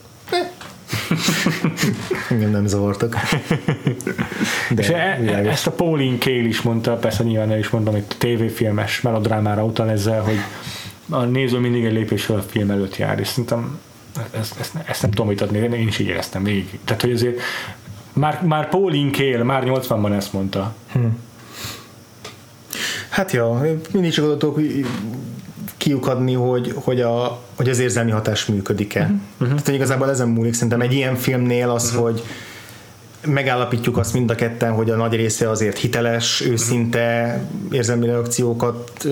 [2.30, 3.16] Engem nem zavartak.
[4.76, 7.94] De és e, e, ezt a Pauline Kael is mondta, persze nyilván el is mondtam,
[7.94, 10.40] hogy tévéfilmes melodrámára utal ezzel, hogy
[11.10, 13.80] a néző mindig egy lépéssel a film előtt jár, és szerintem
[14.32, 16.80] ezt, ezt, ezt nem tudom vitatni, én is így éreztem végig.
[16.86, 17.40] Tehát, hogy azért
[18.14, 20.76] már, már Pauline Kael már 80-ban ezt mondta.
[20.92, 21.00] Hm.
[23.10, 23.62] Hát ja,
[23.92, 24.60] mindig csak adatok
[25.82, 29.02] kiukadni, hogy, hogy, a, hogy az érzelmi hatás működik-e.
[29.02, 29.48] Uh-huh.
[29.48, 32.04] Tehát, hogy igazából ezen múlik szerintem egy ilyen filmnél az, uh-huh.
[32.04, 32.24] hogy
[33.26, 37.40] megállapítjuk azt mind a ketten, hogy a nagy része azért hiteles, őszinte
[37.72, 39.08] érzelmi reakciókat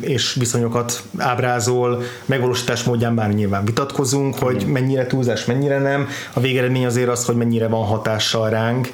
[0.00, 6.08] és viszonyokat ábrázol, megvalósítás módján bár nyilván vitatkozunk, hogy mennyire túlzás, mennyire nem.
[6.32, 8.92] A végeredmény azért az, hogy mennyire van hatással ránk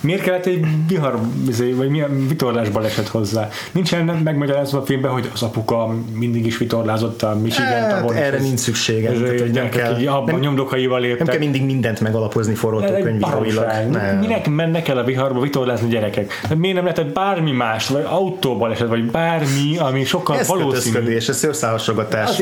[0.00, 1.18] Miért kellett egy vihar,
[1.48, 3.48] izé, vagy milyen vitorlás baleset hozzá?
[3.72, 8.58] Nincsen megmagyarázva a filmben, hogy az apuka mindig is vitorlázott a michigan hát, erre nincs
[8.58, 9.12] szüksége.
[9.12, 11.38] Tehát, hogy nem kell, így abban nem, nyomdokaival nem kell léptek.
[11.38, 13.66] mindig mindent megalapozni forgatókönyvíróilag.
[14.20, 16.40] Minek mennek el a viharba vitorlázni gyerekek?
[16.48, 21.40] De miért nem lehetett bármi más, vagy autóbaleset, vagy bármi, ami sokkal Ez kötözködés, ez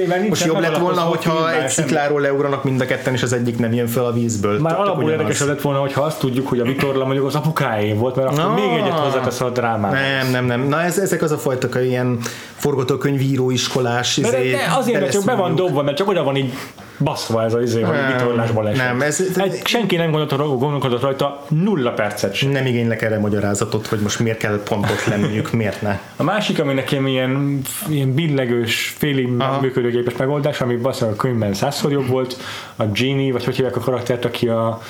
[0.06, 3.59] mert Most jobb lett volna, hogyha egy szikláról leugranak mind a ketten, és az egyik
[3.59, 4.59] nem jön fel a vízből.
[4.60, 8.16] Már alapból érdekesebb lett volna, hogyha azt tudjuk, hogy a vitorla mondjuk az apukáé volt,
[8.16, 8.54] mert akkor Ah.
[8.54, 9.94] még egyet hozzátesz a drámába.
[9.94, 10.68] Nem, nem, nem.
[10.68, 12.18] Na ez, ezek az a fajta ilyen
[12.56, 16.22] forgatókönyvíró iskolás De, de, izé, de azért, mert csak be van dobva, mert csak oda
[16.22, 16.52] van így
[16.98, 18.86] baszva ez az izé, hogy vitorlás baleset.
[18.86, 22.50] nem, ez- ez- Egy, senki nem gondolkodott, gondolkodott rajta nulla percet sem.
[22.50, 25.98] Nem igénylek erre magyarázatot, hogy most miért kell pont ott lenniük, miért ne.
[26.16, 29.60] A másik, ami nekem ilyen, ilyen billegős, félig Aha.
[29.60, 32.36] működőgépes megoldás, ami basszal a könyvben százszor jobb volt,
[32.76, 34.80] a Genie, vagy hogy hívják a karaktert, aki a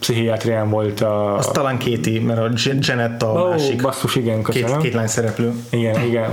[0.00, 1.36] pszichiátrián volt a...
[1.36, 3.82] Az talán Kéti, mert a Jan- Janet a Ó, másik.
[3.82, 4.82] basszus, igen, Két, köszönöm.
[4.82, 5.52] két lány szereplő.
[5.70, 6.30] Igen, igen.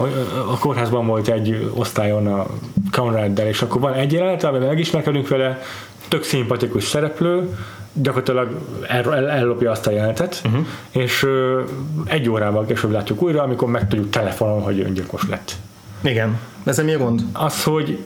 [0.51, 2.45] A kórházban volt egy osztályon a
[2.91, 5.61] Conraddel, és akkor van egy jelenet, amiben megismerkedünk vele,
[6.07, 7.57] tök szimpatikus szereplő,
[7.93, 10.65] gyakorlatilag el, el, ellopja azt a jelenetet, uh-huh.
[10.91, 11.61] és ö,
[12.05, 15.55] egy órával később látjuk újra, amikor megtudjuk telefonon, hogy öngyilkos lett.
[16.01, 16.39] Igen.
[16.63, 17.21] Ez mi a gond?
[17.33, 17.99] Az, hogy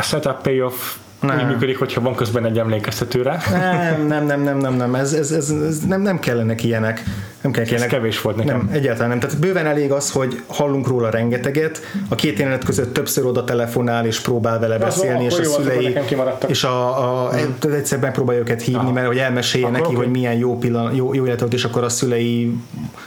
[0.00, 0.74] setup payoff
[1.20, 1.38] Nem.
[1.38, 3.38] úgy működik, hogyha van közben egy emlékeztető rá.
[3.50, 4.94] Nem, nem, nem, nem, nem, nem.
[4.94, 7.02] Ez, ez, ez, ez nem, nem kellenek ilyenek.
[7.40, 7.88] Nem kell ilyenek.
[7.88, 8.56] kevés volt nekem.
[8.56, 9.18] Nem, egyáltalán nem.
[9.18, 14.06] Tehát bőven elég az, hogy hallunk róla rengeteget, a két jelenet között többször oda telefonál
[14.06, 15.98] és próbál vele Az beszélni, és a jó, szülei,
[16.46, 17.34] és a, a, a
[17.74, 20.04] egyszer megpróbálja őket hívni, mert hogy elmesélje Akkor neki, oké.
[20.04, 22.56] hogy milyen jó, pillan, jó, jó élet volt, és akkor a szülei,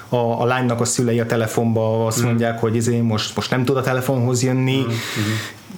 [0.09, 3.77] a, a lánynak a szülei a telefonba azt mondják, hogy izé most, most nem tud
[3.77, 4.85] a telefonhoz jönni.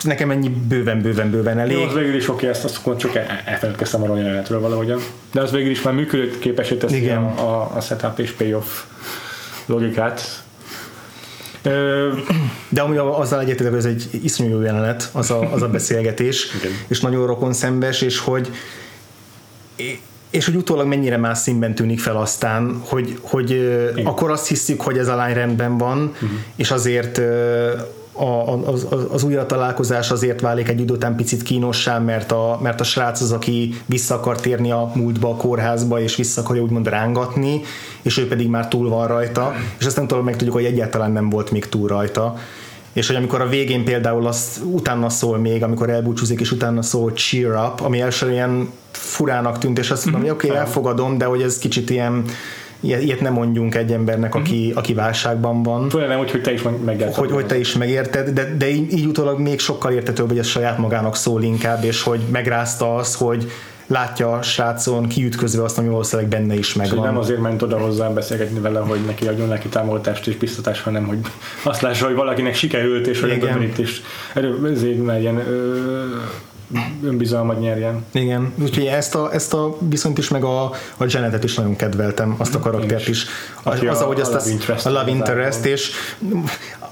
[0.04, 1.78] Nekem ennyi bőven, bőven, bőven elég.
[1.78, 5.00] Jó, az végül is oké, ezt azt csak el- elfeledkeztem arról a jelenetről valahogyan.
[5.32, 7.18] De az végül is már működőképesé teszi Igen.
[7.18, 8.84] a, a, a setup és payoff
[9.66, 10.44] logikát.
[11.62, 12.10] Ö,
[12.70, 16.48] De ami azzal egyetetek, hogy ez egy iszonyú jó jelenet, az a, az a beszélgetés,
[16.60, 16.72] Igen.
[16.88, 18.50] és nagyon rokon szembes, és hogy
[20.30, 24.98] és hogy utólag mennyire más színben tűnik fel aztán, hogy, hogy akkor azt hiszük, hogy
[24.98, 26.30] ez a lány rendben van, uh-huh.
[26.56, 27.22] és azért
[28.16, 32.80] a, az, az, újra találkozás azért válik egy idő után picit kínossá, mert a, mert
[32.80, 36.88] a srác az, aki vissza akar térni a múltba, a kórházba, és vissza akarja úgymond
[36.88, 37.62] rángatni,
[38.02, 41.52] és ő pedig már túl van rajta, és aztán utólag megtudjuk, hogy egyáltalán nem volt
[41.52, 42.36] még túl rajta.
[42.94, 47.12] És hogy amikor a végén például azt utána szól még, amikor elbúcsúzik, és utána szól
[47.12, 51.26] cheer up, ami első ilyen furának tűnt, és azt mondom, hogy oké, okay, elfogadom, de
[51.26, 52.24] hogy ez kicsit ilyen,
[52.80, 56.54] ilyet ilyet nem mondjunk egy embernek, aki, aki válságban van főleg nem úgy, hogy te
[56.54, 57.16] is meg- megérted.
[57.16, 60.48] hogy, hogy te is megérted, de, de így, így utólag még sokkal értetőbb, hogy ez
[60.48, 63.52] saját magának szól inkább, és hogy megrázta az, hogy
[63.88, 67.18] látja a srácon kiütközve azt, ami valószínűleg benne is Hogy nem megvan.
[67.18, 71.18] azért ment oda hozzám beszélgetni vele, hogy neki adjon neki támogatást és biztatást, hanem hogy
[71.64, 73.62] azt lássa, hogy valakinek sikerült, és hogy Igen.
[73.62, 74.02] itt is
[74.34, 76.04] erő, ezért merjen ö,
[77.04, 78.06] önbizalmat nyerjen.
[78.12, 80.64] Igen, úgyhogy ezt a, ezt a viszont is, meg a,
[80.98, 83.08] a Janetet is nagyon kedveltem, azt a karaktert is.
[83.08, 83.26] is.
[83.64, 85.92] Az, az a- ahogy a azt love az, interest a love interest, és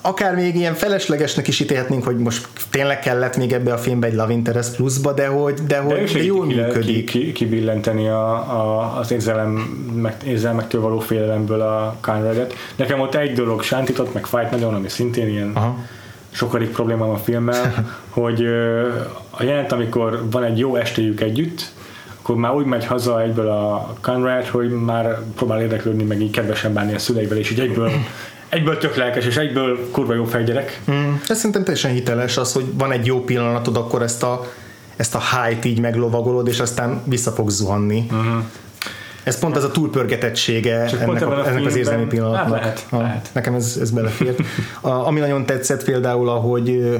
[0.02, 4.14] akár még ilyen feleslegesnek is ítélhetnénk, hogy most tényleg kellett még ebbe a filmbe egy
[4.14, 7.06] love interest pluszba, de hogy, de, De hogy, de jól ki, működik.
[7.06, 9.50] ki, ki, kibillenteni a, a, az érzelem,
[9.96, 12.54] meg, érzelmektől való félelemből a Conradet.
[12.76, 15.78] Nekem ott egy dolog sántított, meg fájt nagyon, ami szintén ilyen Aha.
[16.34, 17.74] Sokadik problémám a filmmel,
[18.10, 18.46] hogy
[19.30, 21.72] a jelent, amikor van egy jó estéjük együtt,
[22.22, 26.74] akkor már úgy megy haza egyből a Conrad, hogy már próbál érdeklődni, meg így kedvesen
[26.74, 27.92] bánni a szüleivel, és így egyből,
[28.50, 30.82] egyből tök lelkes, és egyből kurva jó fejgyerek.
[30.92, 34.52] Mm, ez szerintem teljesen hiteles az, hogy van egy jó pillanatod, akkor ezt a,
[34.96, 38.06] ezt a hype így meglovagolod, és aztán vissza fogsz zuhanni.
[38.12, 38.44] Uh-huh.
[39.24, 42.60] Ez pont az a túlpörgetettsége Csak ennek, a a, ennek az érzelmi pillanatnak.
[42.60, 43.30] Hát lehet, lehet.
[43.34, 44.40] Nekem ez, ez belefért.
[44.82, 47.00] A, ami nagyon tetszett például, ahogy,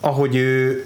[0.00, 0.84] ahogy ő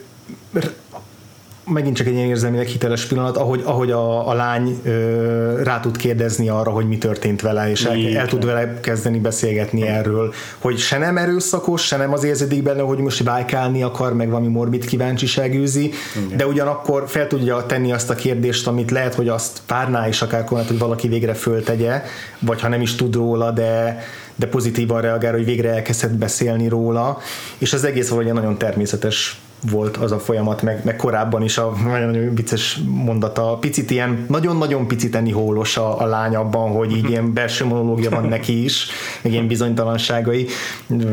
[1.67, 5.97] megint csak egy ilyen érzelmileg hiteles pillanat, ahogy, ahogy a, a lány ö, rá tud
[5.97, 8.17] kérdezni arra, hogy mi történt vele, és el, Igen.
[8.17, 12.83] el tud vele kezdeni beszélgetni erről, hogy se nem erőszakos, se nem az érződik benne,
[12.83, 15.91] hogy most vájkálni akar, meg valami morbid kíváncsiság űzi,
[16.37, 20.45] de ugyanakkor fel tudja tenni azt a kérdést, amit lehet, hogy azt várná is akár
[20.45, 22.03] Konrad, hogy valaki végre föltegye,
[22.39, 24.03] vagy ha nem is tud róla, de,
[24.35, 27.19] de pozitívan reagál, hogy végre elkezdett beszélni róla,
[27.59, 29.39] és az egész valahogy nagyon természetes
[29.71, 34.87] volt az a folyamat, meg, meg korábban is a nagyon vicces mondata, picit ilyen, nagyon-nagyon
[34.87, 38.87] picit enni hólos a, a lány abban, hogy így ilyen belső monológia van neki is,
[39.23, 40.47] meg ilyen bizonytalanságai.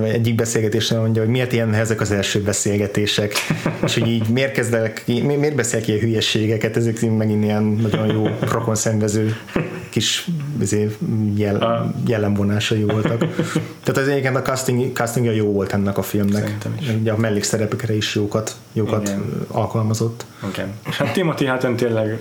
[0.04, 3.34] Egyik beszélgetésen mondja, hogy miért ilyen nehezek az első beszélgetések,
[3.84, 8.08] és hogy így miért kezdek, mi- miért beszél ki ilyen hülyességeket, ezek megint ilyen nagyon
[8.14, 9.36] jó rokon szenvező
[9.90, 10.28] kis
[10.62, 10.96] izé,
[11.36, 13.20] jel, jellemvonásai voltak.
[13.84, 16.42] Tehát az egyébként a casting, castingja jó volt ennek a filmnek.
[16.44, 16.88] Szerintem is.
[17.00, 19.46] Ugye a mellékszerepekre is jókat, jókat Igen.
[19.48, 20.26] alkalmazott.
[20.54, 20.74] Igen.
[20.90, 22.20] És hát Timothy Hutton tényleg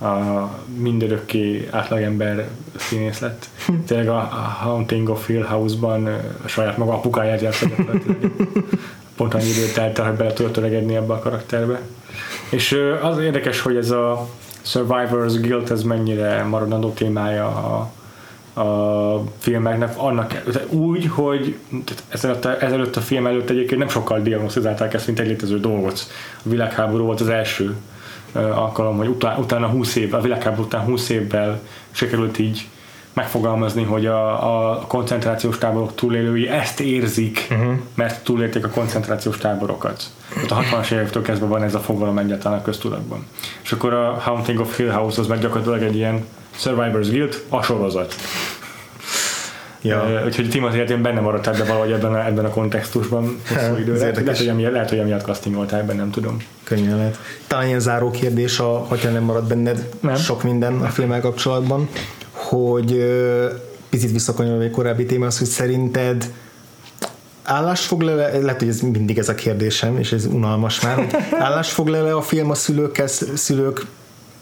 [0.00, 0.48] a
[0.78, 3.48] mindörökké átlagember színész lett.
[3.86, 6.06] Tényleg a, a Haunting of Hill House-ban
[6.44, 7.74] a saját maga apukáját játszott.
[9.16, 11.80] Pont annyi időt telt el, hogy bele tudott öregedni ebbe a karakterbe.
[12.50, 14.28] És az érdekes, hogy ez a
[14.66, 17.90] Survivor's Guilt, ez mennyire maradandó témája a,
[18.60, 21.56] a filmeknek, annak úgy, hogy
[22.08, 26.06] ezelőtt, a- ezelőtt a film előtt egyébként nem sokkal diagnosztizálták ezt, mint egy létező dolgot.
[26.44, 27.76] A világháború volt az első
[28.32, 31.60] alkalom, hogy utána, utána 20 év, a világháború után 20 évvel
[31.90, 32.68] sikerült így
[33.16, 37.72] megfogalmazni, hogy a, a koncentrációs táborok túlélői ezt érzik, uh-huh.
[37.94, 40.04] mert túlélték a koncentrációs táborokat.
[40.48, 43.26] Tehát a 60-as évektől kezdve van ez a fogalom egyáltalán a köztudatban.
[43.62, 46.24] És akkor a Haunting of Hill House az meg gyakorlatilag egy ilyen
[46.58, 48.14] Survivor's Guild, a sorozat.
[49.80, 50.08] Ja.
[50.08, 50.24] Ja.
[50.24, 53.80] Úgyhogy Timothy Hutton benne maradt ebben valahogy ebben a, ebben a kontextusban Hát, hosszú ez
[53.80, 53.98] időre.
[53.98, 56.36] Lehet, hogy emiatt, lehet, hogy emiatt castingolták ebben, nem tudom.
[56.62, 57.18] Könnyen lehet.
[57.46, 60.16] Talán ilyen záró kérdés, a, hogyha nem marad benned Nem.
[60.16, 61.88] sok minden a filmmel kapcsolatban,
[62.48, 63.04] hogy
[63.90, 66.32] picit visszakanyarodva egy korábbi témához, hogy szerinted
[67.42, 71.06] állásfoglal lehet, hogy ez mindig ez a kérdésem, és ez unalmas már, hogy
[71.38, 73.86] állásfoglal a film a szülőkkel, szülők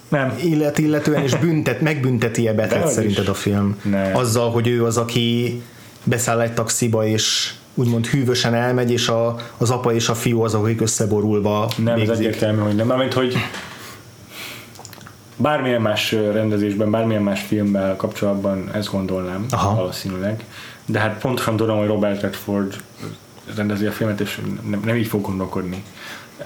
[0.09, 0.39] Nem.
[0.43, 2.95] illet, illetően, és büntet, megbünteti-e Betet Dehogy is.
[2.95, 3.77] szerinted a film?
[3.83, 4.17] Nem.
[4.17, 5.63] Azzal, hogy ő az, aki
[6.05, 10.65] beszáll egy taxiba, és úgymond hűvösen elmegy, és a, az apa és a fiú azok,
[10.65, 12.17] akik összeborulva Nem, ez végzik.
[12.27, 12.87] egyértelmű, hogy nem.
[12.87, 13.35] Mármint, hogy
[15.37, 19.75] bármilyen más rendezésben, bármilyen más filmmel kapcsolatban ezt gondolnám Aha.
[19.75, 20.45] valószínűleg.
[20.87, 22.75] De hát pontosan tudom, hogy Robert Redford
[23.57, 25.83] rendezi a filmet, és nem, nem így fog gondolkodni.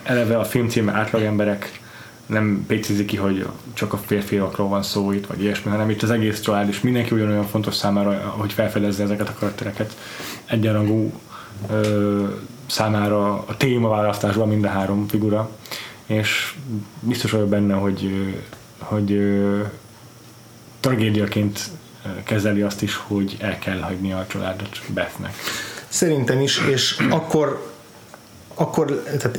[0.03, 1.81] Eleve a film címe átlagemberek
[2.27, 6.11] nem pécizi ki, hogy csak a férfiakról van szó itt, vagy ilyesmi, hanem itt az
[6.11, 9.97] egész család, és mindenki ugyanolyan fontos számára, hogy felfedezze ezeket a karaktereket
[10.45, 11.13] egyenrangú
[11.71, 12.25] ö,
[12.67, 15.51] számára a témaválasztásban mind a három figura,
[16.07, 16.55] és
[17.01, 18.11] biztos vagyok benne, hogy,
[18.79, 19.61] hogy ö,
[20.81, 21.61] tragédiaként
[22.25, 25.35] kezeli azt is, hogy el kell hagyni a családot Bethnek.
[25.89, 27.73] Szerintem is, és akkor,
[28.55, 29.39] akkor tehát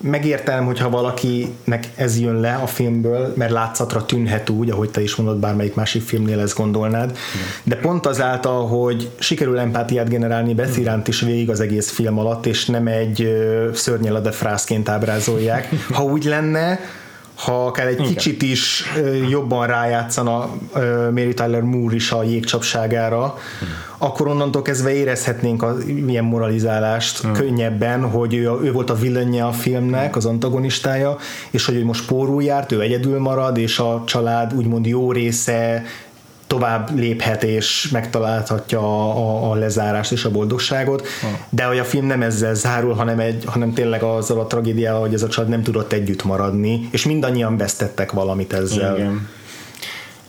[0.00, 5.14] megértem, hogyha valakinek ez jön le a filmből, mert látszatra tűnhet úgy, ahogy te is
[5.14, 7.16] mondod, bármelyik másik filmnél ezt gondolnád,
[7.62, 12.46] de pont azáltal, hogy sikerül empátiát generálni Beth iránt is végig az egész film alatt,
[12.46, 15.68] és nem egy ö, szörnyelede frászként ábrázolják.
[15.92, 16.80] Ha úgy lenne,
[17.34, 18.84] ha akár egy kicsit is
[19.28, 20.50] jobban rájátszana
[21.10, 23.38] Mary Tyler Moore is a jégcsapságára,
[23.98, 29.52] akkor onnantól kezdve érezhetnénk a ilyen moralizálást könnyebben, hogy ő, ő volt a villenje a
[29.52, 31.16] filmnek, az antagonistája,
[31.50, 35.82] és hogy ő most pórul járt, ő egyedül marad, és a család úgymond jó része
[36.54, 41.06] tovább léphet és megtalálhatja a, a, a lezárást és a boldogságot,
[41.48, 45.14] de hogy a film nem ezzel zárul, hanem, egy, hanem tényleg azzal a tragédiával, hogy
[45.14, 48.96] ez a család nem tudott együtt maradni, és mindannyian vesztettek valamit ezzel.
[48.96, 49.28] Igen.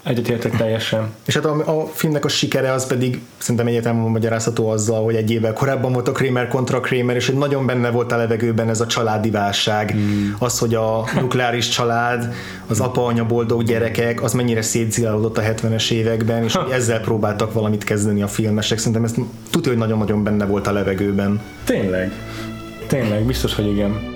[0.06, 1.14] Egyetértek teljesen.
[1.26, 5.32] És hát a, a filmnek a sikere az pedig szerintem egyértelműen magyarázható azzal, hogy egy
[5.32, 8.82] évvel korábban volt a Kramer kontra Kramer, és hogy nagyon benne volt a levegőben ez
[8.82, 9.92] a családi válság.
[9.92, 10.36] Hmm.
[10.40, 12.34] Az, hogy a nukleáris család,
[12.68, 17.84] az apa-anya boldog gyerekek, az mennyire szétzilálódott a 70-es években, és hogy ezzel próbáltak valamit
[17.84, 18.78] kezdeni a filmesek.
[18.78, 19.14] Szerintem ez
[19.52, 21.42] tudja, hogy nagyon-nagyon benne volt a levegőben.
[21.64, 22.12] Tényleg.
[22.88, 24.15] Tényleg, biztos, hogy igen.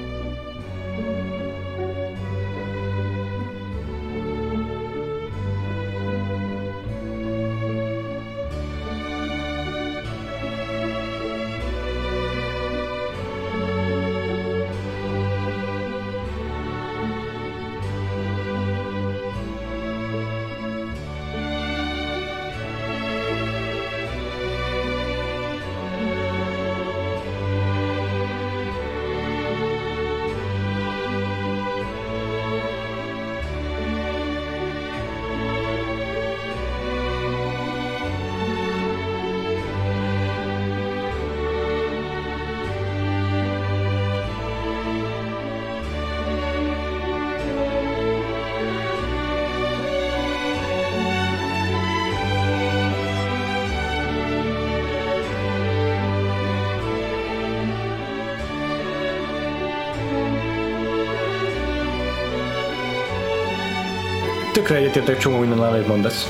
[64.69, 66.27] Tökre egyetértek csomó minden, amit mondasz,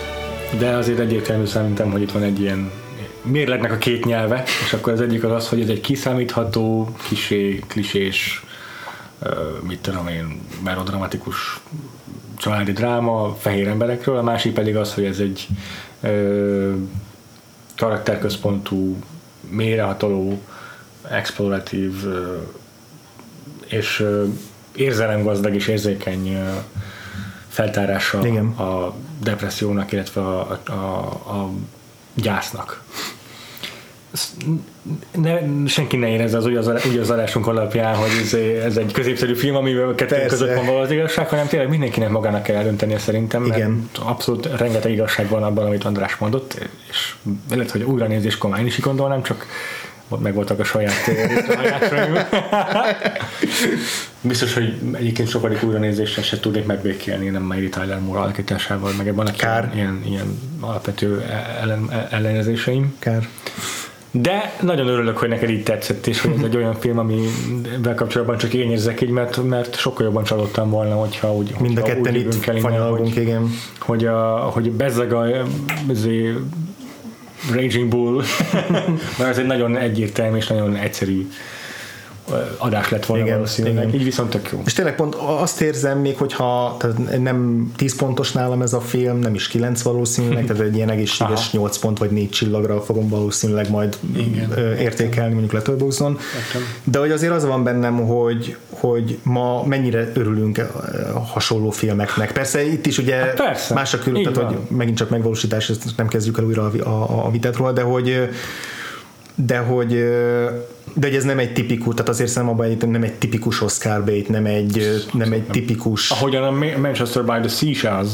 [0.57, 2.71] de azért egyértelmű szerintem, hogy itt van egy ilyen
[3.21, 7.63] mérlegnek a két nyelve, és akkor az egyik az az, hogy ez egy kiszámítható, kisé,
[7.67, 8.43] klisés
[9.67, 11.59] mit tudom én, melodramatikus
[12.37, 15.47] családi dráma fehér emberekről, a másik pedig az, hogy ez egy
[16.01, 16.73] ö,
[17.77, 18.97] karakterközpontú,
[19.49, 20.41] mélyrehatoló,
[21.09, 22.37] exploratív ö,
[23.67, 24.25] és ö,
[24.75, 26.49] érzelemgazdag és érzékeny ö,
[27.49, 28.45] feltárása Igen.
[28.45, 28.93] a
[29.23, 31.49] depressziónak, illetve a, a, a,
[32.13, 32.83] gyásznak.
[35.11, 38.33] Ne, senki ne érezze az úgy az, úgy az adásunk alapján, hogy ez,
[38.65, 42.43] ez egy középszerű film, amivel kettő között van való az igazság, hanem tényleg mindenkinek magának
[42.43, 43.89] kell eldöntenie szerintem, mert Igen.
[43.99, 47.15] abszolút rengeteg igazság van abban, amit András mondott, és
[47.49, 49.45] lehet, hogy újranézéskor már én is gondolnám, csak
[50.17, 50.93] meg voltak a saját.
[54.21, 59.27] Biztos, hogy egyébként sokadik újranézéssel se tudnék megbékélni, nem Mary Tyler Moore alakításával, meg ebben
[59.27, 59.71] a Kár.
[59.75, 61.25] ilyen, ilyen alapvető
[61.61, 62.95] ellen, ellenezéseim.
[62.99, 63.27] Kár.
[64.11, 68.37] De nagyon örülök, hogy neked így tetszett, és hogy ez egy olyan film, amivel kapcsolatban
[68.37, 72.15] csak én érzek így, mert, mert sokkal jobban csalódtam volna, hogyha úgy, Mind a ketten
[72.15, 73.49] itt innen, hogy, igen.
[73.79, 75.25] hogy, a, hogy bezzeg a
[77.51, 78.23] Raging Bull,
[79.17, 81.27] mert ez egy nagyon egyértelmű és nagyon egyszerű
[82.57, 83.87] adás lett volna Igen, valószínűleg.
[83.87, 83.99] igen.
[83.99, 84.61] Így viszont tök jó.
[84.65, 89.19] És tényleg pont azt érzem még, hogyha tehát nem 10 pontos nálam ez a film,
[89.19, 91.49] nem is 9 valószínűleg, tehát egy ilyen egészséges Aha.
[91.51, 94.77] 8 pont vagy 4 csillagra fogom valószínűleg majd Igen.
[94.77, 96.17] értékelni mondjuk Letterboxdon.
[96.83, 100.65] De hogy azért az van bennem, hogy, hogy ma mennyire örülünk
[101.33, 102.31] hasonló filmeknek.
[102.31, 103.73] Persze itt is ugye Hát persze.
[103.73, 107.25] más a Így tehát hogy megint csak megvalósítás, ezt nem kezdjük el újra a, a,
[107.25, 108.29] a vitát róla, de hogy
[109.45, 110.03] de hogy
[110.93, 114.45] de hogy ez nem egy tipikus, tehát azért egy- nem egy tipikus Oscar bait, nem
[114.45, 118.09] egy, nem egy tipikus, Ahogyan a Ma- Manchester by the Seashells.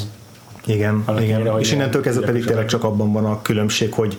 [0.65, 1.33] igen, annak igen.
[1.33, 4.17] ellenére, hogy és innentől kezdve pedig tényleg csak abban van a különbség, hogy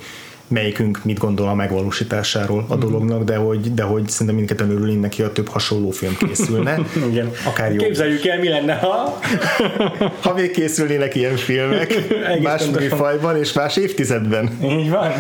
[0.48, 2.72] melyikünk mit gondol a megvalósításáról Mhm.
[2.72, 6.78] a dolognak, de hogy, de hogy szerintem mindketten örülünk neki, ha több hasonló film készülne.
[7.10, 7.30] Igen.
[7.46, 7.76] Akár jó.
[7.76, 9.20] Képzeljük el, mi lenne, ha
[10.22, 11.94] Ha még készülnének ilyen filmek,
[12.42, 14.58] más műfajban és más évtizedben.
[14.62, 15.12] Így van.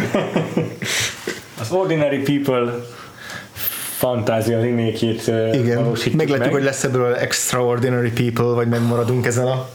[1.60, 2.84] Az Ordinary People
[3.96, 5.82] fantázia remake-ét ö, Igen,
[6.12, 6.50] meglátjuk, meg.
[6.52, 9.68] hogy lesz ebből Extraordinary People, vagy megmaradunk ezen a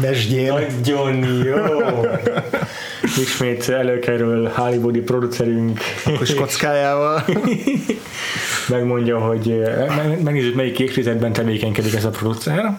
[0.00, 0.52] mesdjén.
[0.52, 1.54] Nagyon jó!
[3.22, 5.80] Ismét előkerül Hollywoodi producerünk.
[6.18, 7.24] Kis kockájával.
[8.68, 12.78] Megmondja, hogy meg- megnézzük, melyik évtizedben tevékenykedik ez a producer.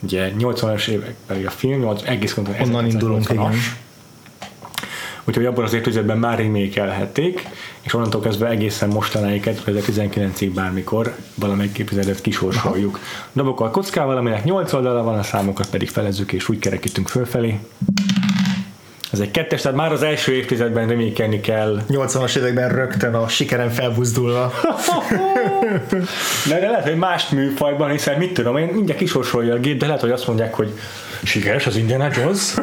[0.00, 3.32] Ugye 80-as években a film, 8, egész pontosan Onnan indulunk, 1980-as.
[3.32, 3.52] igen.
[5.28, 7.48] Úgyhogy abban az évtizedben már remékelhették,
[7.80, 12.98] és onnantól kezdve egészen mostanáig 2019-ig bármikor valamelyik évizedet kisorsoljuk.
[13.32, 17.58] Dobokkal kockával, aminek 8 oldala van, a számokat pedig felezzük, és úgy kerekítünk fölfelé.
[19.12, 23.70] Ez egy kettes, tehát már az első évtizedben remékelni kell 80-as években rögtön a sikeren
[23.70, 24.52] felbuzdulva.
[26.48, 29.86] De, de lehet, hogy más műfajban, hiszen mit tudom, én mindjárt kisorsolja a gép, de
[29.86, 30.72] lehet, hogy azt mondják, hogy
[31.22, 32.54] sikeres az Indiana Jones.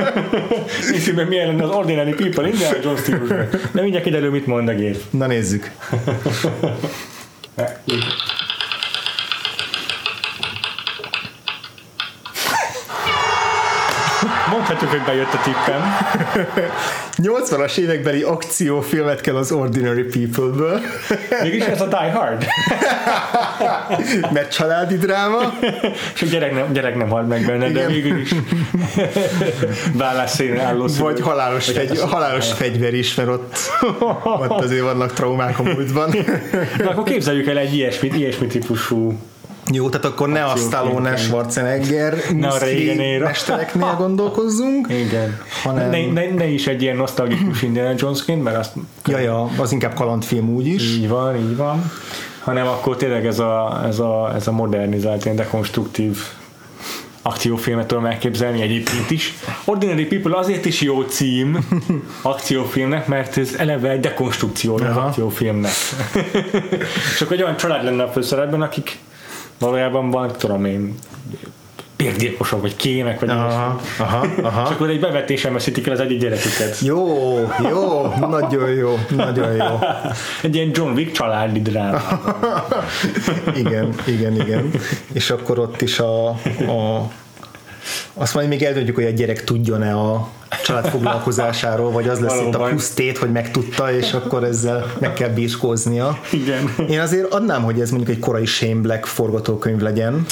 [0.92, 3.48] Hiszében milyen lenne az Ordinary People Indiana Jones stílusban.
[3.72, 4.96] De mindjárt kiderül, mit mond a gép.
[5.10, 5.70] Na nézzük.
[14.74, 15.82] Mondhatjuk, hogy bejött a tippem.
[17.22, 20.80] 80-as évekbeli akciófilmet kell az Ordinary People-ből,
[21.42, 22.44] Mégis ez a Die Hard.
[24.32, 25.58] mert családi dráma,
[26.14, 27.86] És a gyerek nem, gyerek nem halt meg benne, de Igen.
[27.86, 28.30] végül is
[30.02, 31.04] vállásszén álló szülő.
[31.04, 33.56] vagy halálos, Vagy fegy, halálos fegyver is, mert ott,
[34.22, 36.14] ott azért vannak traumák a múltban.
[36.78, 39.18] Na, akkor képzeljük el egy ilyesmit, ilyesmi típusú
[39.72, 41.16] Jó, tehát akkor ne a Stallone.
[41.16, 42.14] Schwarzenegger
[43.20, 44.86] mestereknél gondolkozzunk.
[45.06, 45.38] Igen.
[45.62, 48.72] Hanem- Ne, ne, ne, is egy ilyen nosztalgikus Indiana Jonesként, mert azt
[49.06, 50.82] Ja, ja, az inkább kalandfilm úgyis.
[50.82, 51.90] így van, így van,
[52.40, 56.18] hanem akkor tényleg ez a, ez a, ez a modernizált, ilyen dekonstruktív
[57.22, 59.34] akciófilmet tudom elképzelni egyébként is.
[59.64, 61.58] Ordinary People azért is jó cím
[62.22, 65.70] akciófilmnek, mert ez eleve egy dekonstrukciója az akciófilmnek.
[67.14, 68.98] És akkor egy olyan család lenne a főszerepben, akik
[69.58, 70.94] valójában van, tudom én,
[71.96, 73.52] bérgyilkosok, vagy kémek, vagy ilyesmi.
[73.52, 74.60] Aha, aha, És aha.
[74.60, 76.78] akkor egy bevetésen veszítik el az egyik gyereküket.
[76.80, 77.18] Jó,
[77.70, 79.78] jó, nagyon jó, nagyon jó.
[80.42, 82.00] Egy ilyen John Wick családi dráma.
[83.64, 84.70] Igen, igen, igen.
[85.12, 87.10] És akkor ott is a, a
[88.14, 90.28] azt majd még eldöntjük, hogy a gyerek tudjon-e a
[90.64, 92.70] család foglalkozásáról, vagy az lesz itt a Valóban.
[92.70, 96.18] pusztét, hogy megtudta, és akkor ezzel meg kell bírkóznia.
[96.32, 96.74] Igen.
[96.88, 100.26] Én azért adnám, hogy ez mondjuk egy korai Shane Black forgatókönyv legyen.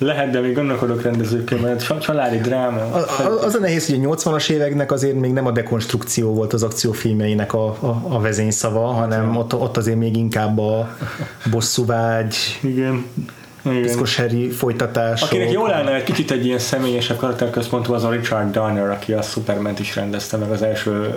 [0.00, 2.80] Lehet, de még gondolkodok rendezőként, mert csa- családi dráma.
[2.92, 6.62] A- Az a nehéz, hogy a 80-as éveknek azért még nem a dekonstrukció volt az
[6.62, 10.96] akciófilmjeinek a, a, a vezényszava, hanem ott, ott azért még inkább a
[11.50, 13.04] bosszúvágy, Igen.
[13.62, 15.28] Piszkos Harry folytatások.
[15.28, 19.22] Akinek jól állna egy kicsit egy ilyen személyesebb karakterközpontú az a Richard Donner, aki a
[19.22, 21.14] superman is rendezte meg az első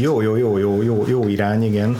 [0.00, 1.96] Jó, jó, jó, jó, jó, jó, jó irány, igen.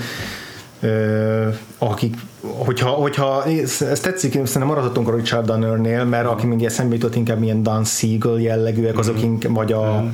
[0.81, 1.49] Ö,
[1.89, 7.15] akik, hogyha, hogyha ez, tetszik, szerintem maradhatunk a Richard Donnernél, mert aki még eszembe jutott
[7.17, 9.25] inkább ilyen Dan Siegel jellegűek, azok Mhm.
[9.25, 10.05] inkább, vagy a,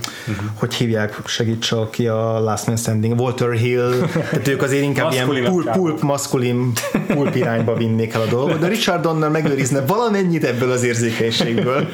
[0.55, 3.91] hogy hívják, segíts ki a Last Man Standing, Walter Hill,
[4.31, 6.73] tehát ők azért inkább ilyen pulp, pulp, maszkulin,
[7.07, 11.89] pulp irányba vinnék el a dolgot, de Richard Donner megőrizne valamennyit ebből az érzékenységből.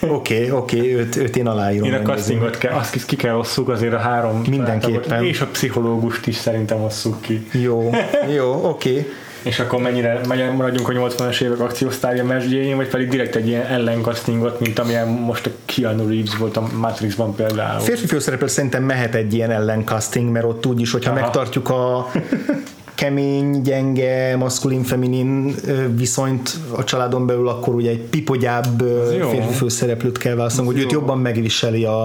[0.00, 1.86] Oké, oké, okay, őt, őt én aláírom.
[1.88, 5.24] Én a castingot kell, azt ki kell osszuk azért a három Mindenképpen.
[5.24, 7.46] és a pszichológust is szerintem osszuk ki.
[7.52, 7.90] Jó,
[8.34, 8.90] jó, oké.
[8.90, 9.06] Okay.
[9.42, 13.66] És akkor mennyire, mennyire maradjunk a 80-as évek akciósztárja mesdjéjén, vagy pedig direkt egy ilyen
[13.66, 17.80] ellenkasztingot, mint amilyen most a Keanu Reeves volt a Matrixban például.
[17.80, 21.20] Férfi főszereplő szerintem mehet egy ilyen ellencasting, mert ott úgyis, hogyha Aha.
[21.20, 22.10] megtartjuk a
[22.96, 25.54] kemény, gyenge, maszkulin, feminin
[25.94, 28.82] viszonyt a családon belül, akkor ugye egy pipogyább
[29.30, 30.98] férfi főszereplőt kell választani, hogy őt jó.
[30.98, 32.04] jobban megviseli a,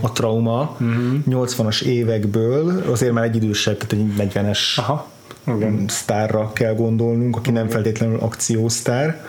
[0.00, 1.44] a trauma uh-huh.
[1.44, 5.06] 80-as évekből, azért már egy idősebb, tehát egy 40-es Aha,
[5.46, 5.84] igen.
[5.88, 9.24] sztárra kell gondolnunk, aki nem feltétlenül akciósztár.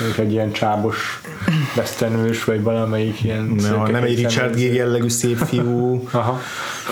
[0.00, 1.20] Mondjuk egy ilyen csábos
[1.76, 3.44] vesztenős, vagy valamelyik ilyen...
[3.44, 4.56] No, nem egy Richard.
[4.56, 6.08] Gere jellegű szép fiú.
[6.10, 6.40] Aha.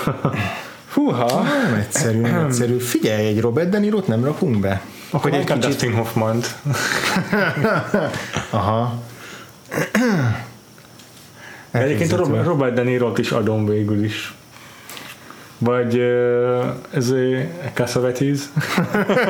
[0.93, 1.43] Húha!
[1.43, 2.77] Nem egyszerű, nem egyszerű.
[2.79, 4.83] Figyelj, egy Robert De Niro-t nem rakunk be?
[5.11, 5.59] Akkor egy kicsit...
[5.59, 6.41] Dustin hoffman
[8.51, 9.03] Aha.
[11.71, 12.43] Egyébként a.
[12.43, 14.35] Robert, De Niro-t is adom végül is.
[15.59, 15.99] Vagy
[16.91, 17.17] ez a
[17.75, 18.39] Cassavetes.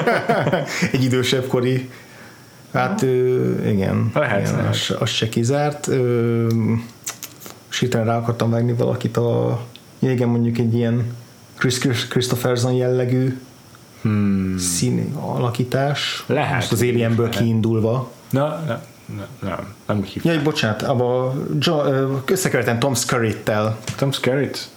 [0.93, 1.91] Egy idősebb kori
[2.73, 3.03] Hát
[3.67, 5.87] igen, Lehet, igen az, az se kizárt.
[5.87, 6.47] Ö,
[7.69, 9.61] Sítren rá akartam vágni valakit a
[9.99, 11.17] ja, igen, mondjuk egy ilyen
[11.61, 13.41] Chris Chris- Christopherson jellegű
[14.03, 14.59] Hmm.
[14.59, 16.25] szín alakítás.
[16.27, 16.55] Lehet.
[16.55, 18.11] Most az Alienből kiindulva.
[18.31, 18.81] Na, na,
[19.17, 20.35] na, nem, nem úgy hívják.
[20.35, 21.35] Jaj, bocsánat, abba
[21.67, 23.79] ö, összekevertem Tom Skerritt-tel.
[23.97, 24.69] Tom Skerritt?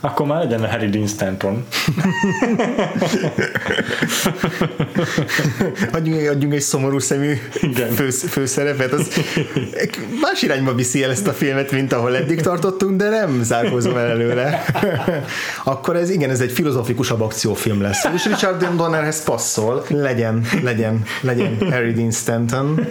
[0.00, 1.66] Akkor már legyen a Harry Dean Stanton.
[5.92, 7.90] adjunk, adjunk egy szomorú szemű Igen.
[7.90, 9.08] fő, főszerepet, az
[10.20, 14.06] más irányba viszi el ezt a filmet, mint ahol eddig tartottunk, de nem zárkózom el
[14.06, 14.64] előle.
[15.64, 18.04] Akkor ez igen, ez egy filozofikusabb akciófilm lesz.
[18.14, 19.84] És Richard Donnerhez passzol.
[19.88, 22.86] Legyen, legyen, legyen Harry Dean Stanton.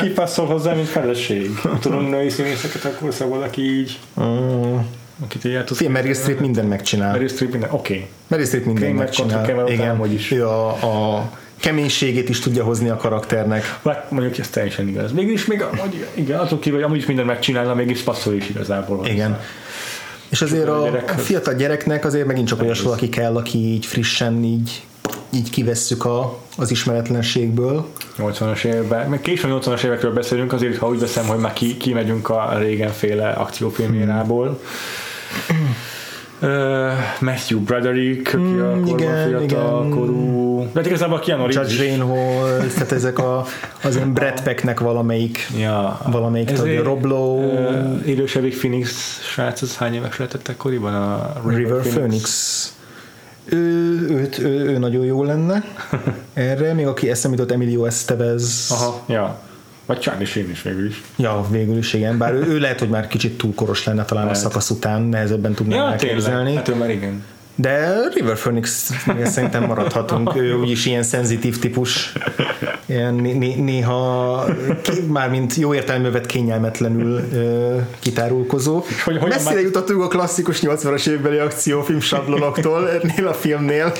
[0.00, 1.60] Ki passzol hozzá, mint feleség?
[1.80, 3.98] Tudom, női színészeket akkor szabad, aki így...
[4.20, 4.76] Mm.
[5.24, 5.78] Akit tudsz...
[5.78, 7.12] Film Meryl Streep mindent megcsinál.
[7.12, 7.94] Meryl Streep minden, oké.
[7.94, 8.08] Okay.
[8.28, 9.42] Meryl Streep mindent Kramer megcsinál.
[9.42, 10.30] Kevin Igen, hogy is.
[10.30, 11.30] ő a, a
[11.60, 13.78] keménységét is tudja hozni a karakternek.
[13.84, 15.12] Hát mondjuk ez teljesen igaz.
[15.12, 18.96] Mégis még, amúgy, igen, attól kívül, hogy amúgy is mindent megcsinálna, mégis passzol is igazából.
[18.96, 19.10] hozzá.
[19.10, 19.40] Igen.
[20.28, 24.44] És azért a, a fiatal gyereknek azért megint csak olyas valaki kell, aki így frissen
[24.44, 24.82] így,
[25.30, 27.88] így kivesszük a, az ismeretlenségből.
[28.18, 32.28] 80-as években, meg későn 80-as évekről beszélünk, azért ha úgy veszem, hogy már ki, kimegyünk
[32.28, 34.60] a régenféle akciófilmérából.
[36.42, 36.48] Uh,
[37.20, 39.90] Matthew Broderick, aki Mm, a igen, fiatal igen.
[39.98, 40.58] korú.
[40.62, 41.84] De hát igazából a Keanu Reeves Judge.
[41.84, 43.44] Reinhold, tehát ezek a,
[43.82, 46.00] az ilyen Brad Packnek valamelyik Ja.
[46.06, 51.32] valamelyik tagja, Ezért, Rob Lowe, Uh, élősebbik Phoenix srác, az hány éves lehetett akkoriban a
[51.46, 52.72] River Phoenix.
[53.44, 53.56] Ő,
[54.10, 55.64] őt, ő, ő nagyon jó lenne
[56.34, 58.66] erre, még aki eszembe jutott Emilio Estevez.
[58.70, 59.38] Aha, ja.
[59.90, 61.02] Vagy Charlie Sheen is végül is.
[61.16, 64.24] Ja, végül is igen, bár ő, ő lehet, hogy már kicsit túl koros lenne talán
[64.24, 64.38] Lehet.
[64.38, 66.44] a szakasz után, nehezebben tudnám Ja, elképzelni.
[66.44, 66.54] tényleg.
[66.56, 67.22] Hát ő már igen.
[67.60, 68.90] De River Phoenix
[69.24, 72.12] szerintem maradhatunk, ő úgyis ilyen szenzitív típus,
[72.86, 74.44] ilyen né- né- néha
[75.08, 78.74] mármint jó értelmű vett kényelmetlenül ö, kitárulkozó.
[79.04, 83.92] hogy hogyan Messzire már- jutottunk a klasszikus 80-as évbeli akciófilm sablonoktól ennél a filmnél.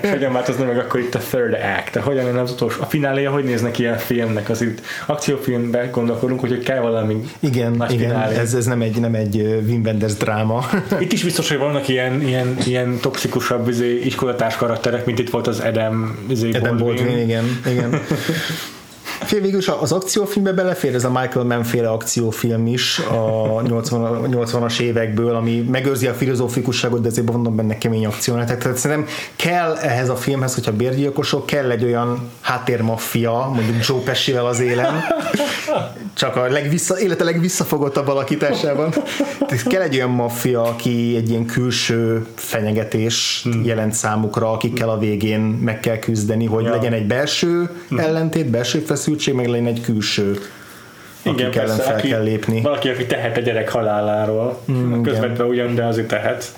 [0.00, 1.92] És hogyan változna meg akkor itt a third act?
[1.92, 2.80] De hogyan lenne az utolsó?
[2.82, 4.48] A fináléja hogy néznek ilyen filmnek?
[4.48, 8.36] Az itt akciófilmben gondolkodunk, hogy kell valami Igen, nagy igen finálé.
[8.36, 10.64] ez, ez nem egy, nem egy Wim Wenders dráma.
[11.00, 15.46] Itt is biztos, hogy vannak ilyen, ilyen, ilyen toxikusabb izé, iskolatárs karakterek, mint itt volt
[15.46, 18.00] az Adam, izé, Adam Baldwin, igen, igen.
[19.30, 24.28] Fél végül is az akciófilmbe belefér ez a Michael Mann féle akciófilm is a 80,
[24.30, 28.58] 80-as évekből, ami megőrzi a filozófikusságot, de azért mondom benne kemény akciónetek.
[28.62, 34.46] Tehát szerintem kell ehhez a filmhez, hogyha bérgyilkosok, kell egy olyan háttérmaffia, mondjuk Joe Pesci-vel
[34.46, 35.04] az élen,
[36.14, 38.90] csak a legvissza, élete legvisszafogottabb alakításában.
[39.46, 43.64] Tehát kell egy olyan maffia, aki egy ilyen külső fenyegetés Hmm.
[43.64, 46.70] jelent számukra, akikkel a végén meg kell küzdeni, hogy Ja.
[46.70, 50.38] legyen egy belső ellentét, belső feszültség, meg legyen egy külső,
[51.22, 52.60] akik ellen fel aki, kell lépni.
[52.60, 54.60] Valaki, aki tehet a gyerek haláláról.
[54.72, 56.52] Mm, Közvetve ugyan, de azért tehet.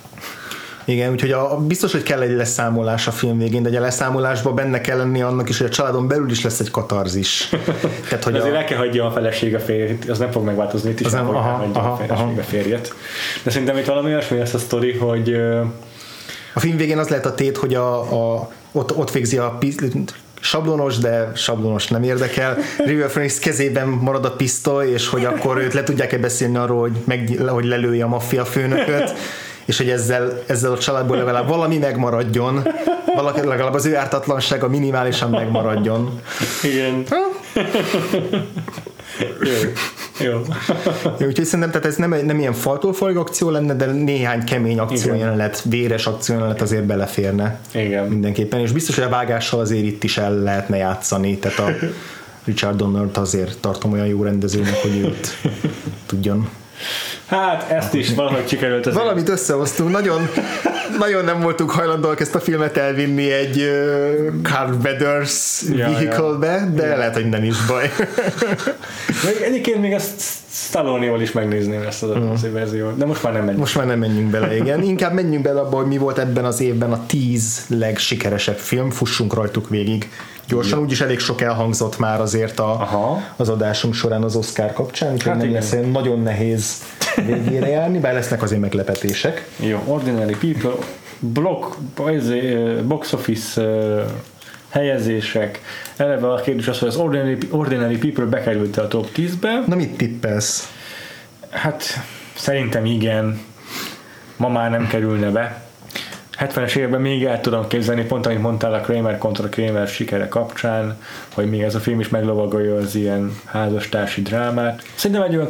[0.85, 4.81] Igen, úgyhogy a, biztos, hogy kell egy leszámolás a film végén, de a leszámolásban benne
[4.81, 7.49] kell lenni annak is, hogy a családon belül is lesz egy katarzis.
[8.09, 8.57] Tehát, hogy azért a...
[8.57, 11.25] el kell hagyja a feleség a férjét, az nem fog megváltozni, itt is az nem,
[11.25, 12.41] fog aha, aha, a feleség aha.
[12.41, 12.95] a férjet.
[13.43, 15.35] De szerintem itt valami olyasmi lesz a sztori, hogy
[16.55, 19.57] a film végén az lehet a tét, hogy a, a, ott, ott végzi a
[20.43, 22.59] sablonos, de sablonos nem érdekel.
[22.79, 26.97] River Phoenix kezében marad a pisztoly, és hogy akkor őt le tudják-e beszélni arról, hogy,
[27.05, 29.13] meg, hogy lelője a maffia főnököt,
[29.65, 32.69] és hogy ezzel, ezzel a családból legalább valami megmaradjon,
[33.15, 36.21] valaki, legalább az ő ártatlansága minimálisan megmaradjon.
[36.63, 37.05] Igen.
[39.41, 39.71] Jó.
[40.23, 40.41] Jó.
[41.19, 44.79] Jó, úgyhogy szerintem tehát ez nem, nem ilyen faltól folyó akció lenne, de néhány kemény
[44.79, 47.61] akciójelenet, véres akciójelenet azért beleférne.
[47.75, 48.07] Igen.
[48.07, 51.71] Mindenképpen, és biztos, hogy a vágással azért itt is el lehetne játszani, tehát a
[52.45, 55.39] Richard Donnert azért tartom olyan jó rendezőnek, hogy őt
[56.07, 56.49] tudjon
[57.27, 58.87] Hát ezt is valahogy sikerült.
[58.87, 59.03] Azért.
[59.03, 60.29] Valamit összehoztunk, nagyon,
[60.99, 66.67] nagyon nem voltunk hajlandóak ezt a filmet elvinni egy uh, Carl Weathers ja, vehicle-be, ja.
[66.75, 66.97] de ja.
[66.97, 67.91] lehet, hogy nem is baj.
[69.27, 70.21] Még egyébként még ezt
[70.53, 72.53] Stallone-val is megnézném ezt az uh-huh.
[72.53, 73.61] verziót, de most már nem menjünk.
[73.61, 74.83] Most már nem menjünk bele, igen.
[74.83, 79.35] Inkább menjünk bele abba, hogy mi volt ebben az évben a tíz legsikeresebb film, fussunk
[79.35, 80.11] rajtuk végig
[80.49, 83.23] gyorsan, úgyis elég sok elhangzott már azért a, Aha.
[83.37, 85.61] az adásunk során az Oscar kapcsán, úgyhogy hát nem igen.
[85.61, 86.83] lesz nagyon nehéz
[87.17, 89.49] végére járni, bár lesznek azért meglepetések.
[89.57, 90.85] Jó, Ordinary People,
[91.19, 91.77] block,
[92.83, 93.63] box office
[94.69, 95.61] helyezések.
[95.97, 99.63] Eleve a kérdés az, hogy az Ordinary, Ordinary People bekerült a top 10-be.
[99.67, 100.73] Na mit tippelsz?
[101.51, 101.85] Hát
[102.35, 103.41] szerintem igen.
[104.37, 105.63] Ma már nem kerülne be.
[106.39, 110.99] 70-es években még el tudom képzelni, pont amit mondtál a Kramer kontra Kramer sikere kapcsán,
[111.35, 114.83] hogy még ez a film is meglovagolja az ilyen házastársi drámát.
[114.95, 115.49] Szerintem egy olyan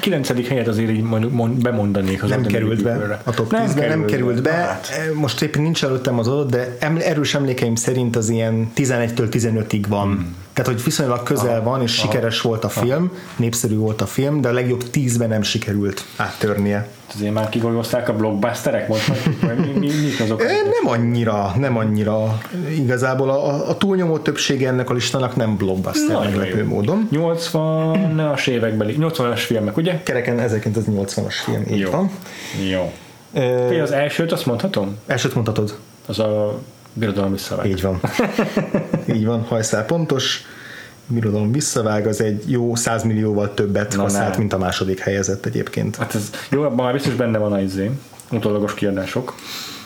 [0.00, 0.48] 9.
[0.48, 4.42] helyet azért így mond, bemondanék az Nem került be a top 10 nem, nem került
[4.42, 4.50] be.
[4.50, 5.10] Hát.
[5.14, 10.06] Most éppen nincs előttem az adat, de erős emlékeim szerint az ilyen 11-től 15-ig van.
[10.06, 10.36] Hmm.
[10.52, 13.18] Tehát, hogy viszonylag közel ah, van, és ah, sikeres volt a film, ah.
[13.36, 18.16] népszerű volt a film, de a legjobb 10-ben nem sikerült áttörnie azért már kigolyozták a
[18.16, 20.42] blockbusterek, mondhatjuk, mi, mi, mi azok?
[20.46, 22.38] Nem annyira, nem annyira.
[22.76, 26.66] Igazából a, a túlnyomó többsége ennek a listának nem blockbuster Nagyon meglepő jó.
[26.66, 27.08] módon.
[27.12, 30.02] 80-as évekbeli, 80-as filmek, ugye?
[30.02, 31.90] Kereken 1980-as film, így jó.
[31.90, 32.10] van.
[32.70, 32.92] Jó.
[33.32, 34.98] E, az elsőt azt mondhatom?
[35.06, 35.78] Elsőt mondhatod.
[36.06, 36.58] Az a
[36.92, 37.66] birodalom visszavág.
[37.66, 38.00] Így van.
[39.16, 40.44] így van, hajszál pontos
[41.06, 45.96] birodalom visszavág, az egy jó 100 millióval többet Na, használt, mint a második helyezett egyébként.
[45.96, 47.90] Hát ez jó, már biztos benne van a izé,
[48.30, 49.34] utólagos kiadások,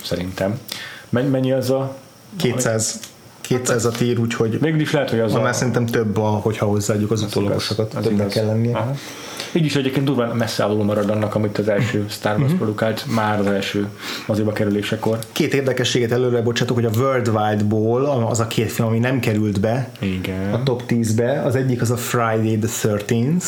[0.02, 0.60] szerintem.
[1.08, 1.96] Mennyi az a...
[2.36, 3.00] 200,
[3.46, 5.40] 200 a tír, úgyhogy Végül is lehet, hogy az a...
[5.40, 8.76] már szerintem több, a, hogyha hozzáadjuk az, utólagosokat, az többnek kell lennie.
[8.76, 8.94] Aha.
[9.52, 12.58] Így is egyébként durván messze alul marad annak, amit az első Star Wars uh-huh.
[12.58, 13.88] produkált már az első
[14.26, 15.18] moziba kerülésekor.
[15.32, 19.90] Két érdekességet előre bocsátok, hogy a Worldwide-ból az a két film, ami nem került be
[19.98, 20.52] Igen.
[20.52, 23.44] a top 10-be, az egyik az a Friday the 13th,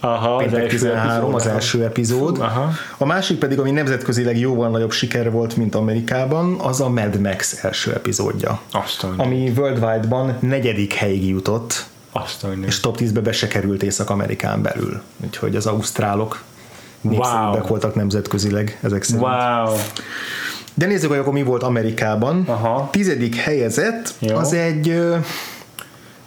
[0.00, 2.38] Aha, első 13, epizód, az első epizód.
[2.38, 2.70] Aha.
[2.98, 7.64] A másik pedig, ami nemzetközileg jóval nagyobb siker volt, mint Amerikában, az a Mad Max
[7.64, 8.60] első epizódja.
[8.72, 9.14] Aztán.
[9.16, 15.00] Ami Worldwide-ban negyedik helyig jutott aztán és top 10-be be se került Észak-Amerikán belül.
[15.24, 16.42] Úgyhogy az ausztrálok
[17.00, 17.68] népszerűbbek wow.
[17.68, 19.22] voltak nemzetközileg ezek szerint.
[19.22, 19.76] Wow.
[20.74, 22.44] De nézzük, hogy akkor mi volt Amerikában.
[22.46, 22.88] Aha.
[22.92, 24.36] Tizedik helyezett, Jó.
[24.36, 25.16] az egy ö,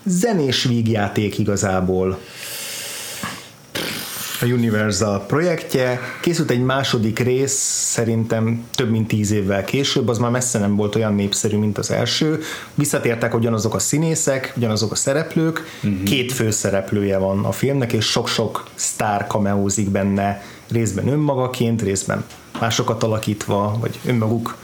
[0.04, 2.20] zenés vígjáték igazából
[4.44, 5.99] a Universal projektje.
[6.22, 7.53] Készült egy második rész,
[7.91, 11.91] szerintem több mint tíz évvel később, az már messze nem volt olyan népszerű, mint az
[11.91, 12.40] első.
[12.76, 16.03] Visszatértek ugyanazok a színészek, ugyanazok a szereplők, uh-huh.
[16.03, 22.26] két főszereplője van a filmnek, és sok-sok sztár kameózik benne, részben önmagaként, részben
[22.60, 24.57] másokat alakítva, vagy önmaguk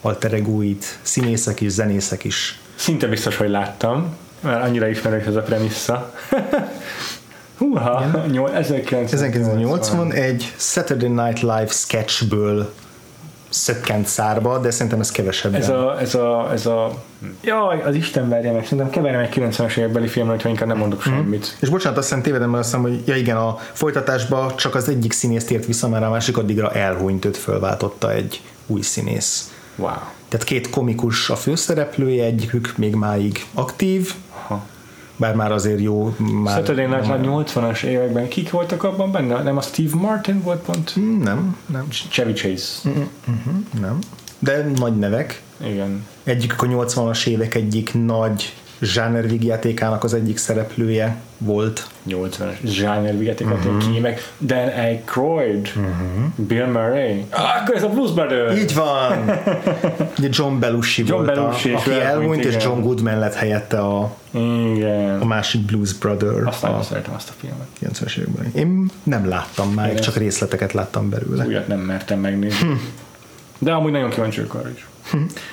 [0.00, 2.58] alter egóit, színészek is, zenészek is.
[2.74, 6.14] Szinte biztos, hogy láttam, mert annyira ismerős ez a premissza.
[7.58, 8.04] Húha,
[9.04, 10.12] 1980.
[10.12, 12.72] egy Saturday Night Live sketchből
[13.48, 15.54] szökkent szárba, de szerintem ez kevesebb.
[15.54, 17.02] Ez a, ez a, ez a,
[17.42, 21.08] jaj, az Isten verje meg, szerintem keverem egy 90-es évekbeli film, hogyha inkább nem mondok
[21.08, 21.12] mm.
[21.12, 21.56] semmit.
[21.60, 24.88] És bocsánat, azt hiszem tévedem, mert azt hiszem, hogy ja igen, a folytatásban csak az
[24.88, 29.52] egyik színész tért vissza, mert a másik addigra elhunyt, őt fölváltotta egy új színész.
[29.76, 29.90] Wow.
[30.28, 34.14] Tehát két komikus a főszereplője, egyikük még máig aktív,
[35.16, 36.16] bár már azért jó.
[36.42, 39.42] Már, Saturday Night Live 80-as években kik voltak abban benne?
[39.42, 40.92] Nem a Steve Martin volt pont?
[41.22, 41.86] Nem, nem.
[41.90, 42.88] Chevy Chase.
[42.88, 43.98] Uh-huh, nem.
[44.38, 45.42] De nagy nevek.
[45.64, 46.06] Igen.
[46.24, 48.54] Egyik a 80-as évek egyik nagy
[48.84, 51.86] zsánervígjátékának az egyik szereplője volt.
[52.08, 53.92] 80-as zsáner vigyátékat uh-huh.
[53.92, 56.46] ki, meg Dan Aykroyd, uh-huh.
[56.46, 57.24] Bill Murray.
[57.30, 58.60] Ah, akkor ez a Blues Brothers!
[58.60, 59.40] Így van!
[60.18, 62.64] Ugye John Belushi John volt, Belushi a, aki elmúlt, és.
[62.64, 65.20] John Goodman lett helyette a, Igen.
[65.20, 67.66] a másik Blues Brother Azt a szeretem azt a filmet.
[67.80, 68.50] 90-es években.
[68.54, 71.46] Én nem láttam már, Én csak részleteket láttam belőle.
[71.46, 72.80] Újat nem mertem megnézni.
[73.58, 74.86] De amúgy nagyon kíváncsi vagyok arra is.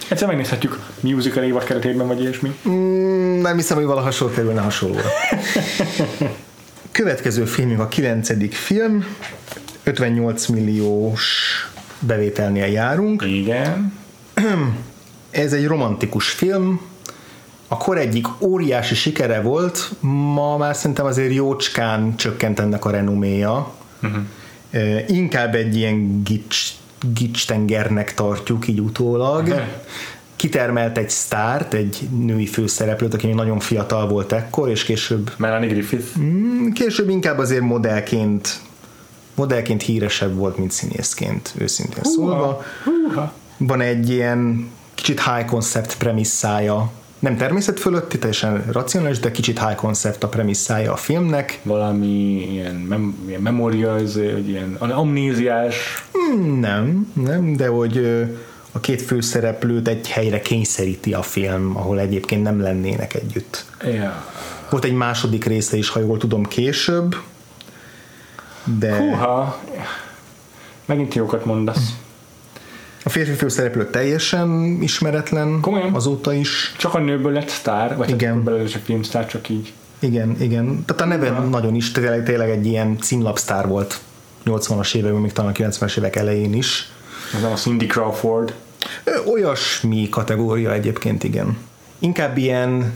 [0.09, 2.55] Egyszer megnézhetjük musical évad keretében, vagy ilyesmi.
[2.69, 5.09] Mm, nem hiszem, hogy valaha sor kerülne hasonlóra.
[6.91, 9.05] Következő filmünk a kilencedik film,
[9.83, 11.49] 58 milliós
[11.99, 13.23] bevételnél járunk.
[13.25, 13.93] Igen.
[15.31, 16.81] Ez egy romantikus film,
[17.71, 23.73] a kor egyik óriási sikere volt, ma már szerintem azért jócskán csökkent ennek a renoméja.
[24.01, 24.23] Uh-huh.
[25.07, 26.67] Inkább egy ilyen gics,
[27.13, 29.61] gics tengernek tartjuk így utólag.
[30.35, 35.69] Kitermelt egy sztárt, egy női főszereplőt, aki még nagyon fiatal volt ekkor, és később, Melanie
[35.69, 36.19] Griffith.
[36.19, 38.59] mm, később inkább azért modellként
[39.35, 42.63] modellként híresebb volt, mint színészként, őszintén szólva.
[42.83, 43.33] Húha.
[43.57, 46.91] Van egy ilyen kicsit high concept premisszája,
[47.21, 51.59] nem természet fölötti, teljesen racionális, de kicsit high concept a premisszája a filmnek.
[51.63, 52.07] Valami
[52.51, 56.05] ilyen, mem, ilyen memória, ez, hogy ilyen amnéziás.
[56.11, 58.25] Hmm, Nem, nem, de hogy
[58.71, 63.65] a két főszereplőt egy helyre kényszeríti a film, ahol egyébként nem lennének együtt.
[63.83, 64.25] Ja.
[64.69, 67.15] Volt egy második része is, ha jól tudom, később,
[68.79, 69.61] de Húha.
[70.85, 71.93] Megint jókat mondasz.
[73.03, 75.93] A férfi főszereplő teljesen ismeretlen Komolyan?
[75.93, 76.73] azóta is.
[76.77, 78.33] Csak a nőből lett sztár, vagy Igen.
[78.33, 79.73] csak belőle csak filmsztár, csak így.
[79.99, 80.83] Igen, igen.
[80.85, 81.39] Tehát a neve Ja.
[81.39, 83.99] nagyon is, tényleg, tényleg egy ilyen címlapsztár volt
[84.45, 86.91] 80-as években, még talán a 90-es évek elején is.
[87.35, 88.53] Ez a Cindy Crawford.
[89.33, 91.57] Olyasmi kategória egyébként, igen.
[91.99, 92.93] Inkább ilyen,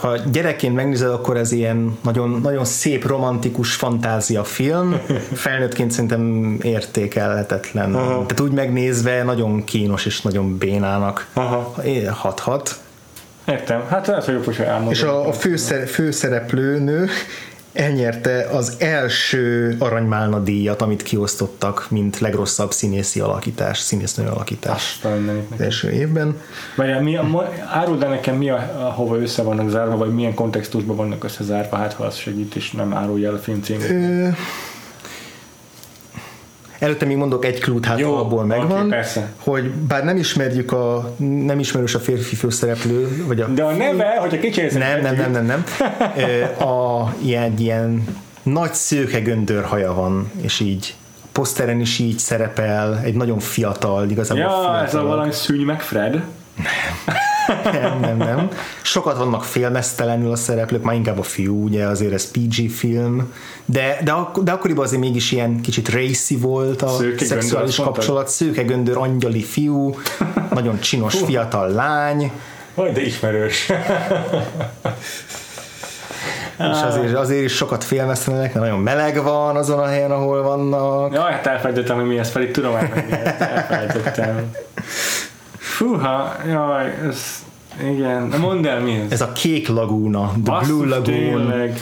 [0.00, 5.00] ha gyerekként megnézed, akkor ez ilyen nagyon, nagyon szép, romantikus fantázia film.
[5.32, 7.94] Felnőttként szerintem értékelhetetlen.
[7.94, 8.06] Aha.
[8.06, 11.26] Tehát úgy megnézve nagyon kínos és nagyon bénának
[12.10, 12.80] hathat.
[13.46, 13.82] Értem.
[13.88, 14.92] Hát lehet, hogy jobb, hogyha elmondom.
[14.92, 17.08] És a, a főszer, főszereplőnő
[17.74, 25.00] elnyerte az első aranymálna díjat, amit kiosztottak, mint legrosszabb színészi alakítás, színésznő alakítás
[25.50, 26.40] az első évben.
[26.76, 30.34] Vagy mi a, áruld el nekem, mi a, a, hova össze vannak zárva, vagy milyen
[30.34, 33.90] kontextusban vannak összezárva, hát ha az segít, és nem árulja el a film címét.
[33.90, 34.28] Ö,
[36.84, 39.32] előtte még mondok egy klút, hát Jó, abból megvan, persze.
[39.38, 44.16] hogy bár nem ismerjük a, nem ismerős a férfi főszereplő, vagy a De a neve,
[44.18, 45.64] hogyha kicsézem nem, nem, nem, nem, nem.
[46.68, 48.04] A ilyen, ilyen
[48.42, 50.94] nagy szőke göndörhaja van, és így
[51.32, 54.84] poszteren is így szerepel, egy nagyon fiatal, igazából Ja, fiatal.
[54.84, 56.12] ez a valami szűny meg Fred.
[56.12, 57.16] Nem,
[58.00, 58.48] nem, nem.
[58.82, 63.32] Sokat vannak félmeztelenül a szereplők, már inkább a fiú, ugye azért ez PG film,
[63.64, 68.28] de, de, ak- de akkoriban azért mégis ilyen kicsit racy volt a Szőke szexuális kapcsolat,
[68.28, 69.98] szőke göndör, angyali fiú,
[70.52, 72.30] nagyon csinos fiatal lány,
[72.74, 73.68] Vagy de ismerős.
[76.58, 81.12] és azért, azért is sokat félmeztelenek, mert nagyon meleg van azon a helyen, ahol vannak.
[81.14, 82.84] Jaj, hát elfelejtettem, hogy mi ez, pedig tudom ez.
[83.38, 84.50] Elfelejtettem.
[85.74, 87.42] Fúha, jaj, ez...
[87.82, 89.10] Igen, Na mondd el, mi ez?
[89.12, 91.78] Ez a kék lagúna, The Basszus, Blue Lagoon, Tényleg.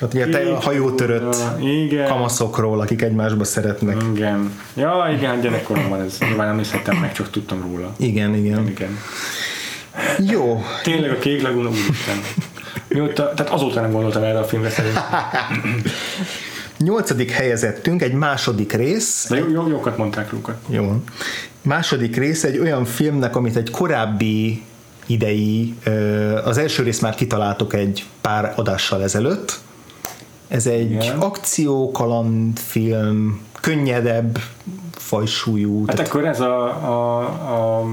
[0.00, 2.06] ott ugye te, hajótörött Igen.
[2.08, 3.96] kamaszokról, akik egymásba szeretnek.
[4.14, 4.52] Igen.
[4.74, 6.18] Ja, igen, hát gyerekkoromban ez.
[6.20, 7.94] Nyilván nem nézhettem meg, csak tudtam róla.
[7.96, 8.68] Igen, igen.
[8.68, 8.98] Igen.
[10.30, 12.20] Jó, Tényleg a kék laguna, úristen.
[12.88, 15.02] Mióta, tehát azóta nem gondoltam erre a filmre szerintem.
[16.78, 20.58] nyolcadik helyezettünk, egy második rész, De jó, jó, jókat mondták róla.
[20.68, 21.02] Jó.
[21.62, 24.62] Második rész egy olyan filmnek, amit egy korábbi
[25.06, 25.74] idei,
[26.44, 29.58] az első részt már kitaláltuk egy pár adással ezelőtt.
[30.48, 31.18] Ez egy Igen.
[31.18, 34.38] akció, kalandfilm, könnyedebb
[34.90, 35.86] fajsúlyú.
[35.86, 37.86] Hát tehát akkor ez a, a, a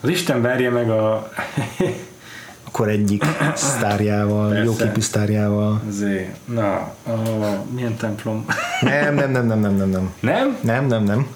[0.00, 1.30] az Isten verje meg a
[2.72, 3.24] akkor egyik
[3.54, 5.80] sztárjával, jóképű sztárjával.
[5.90, 6.72] Zé, na,
[7.06, 7.12] a,
[7.74, 8.44] milyen templom?
[8.80, 10.12] Nem, nem, nem, nem, nem, nem, nem.
[10.20, 10.56] Nem?
[10.60, 11.26] Nem, nem, nem.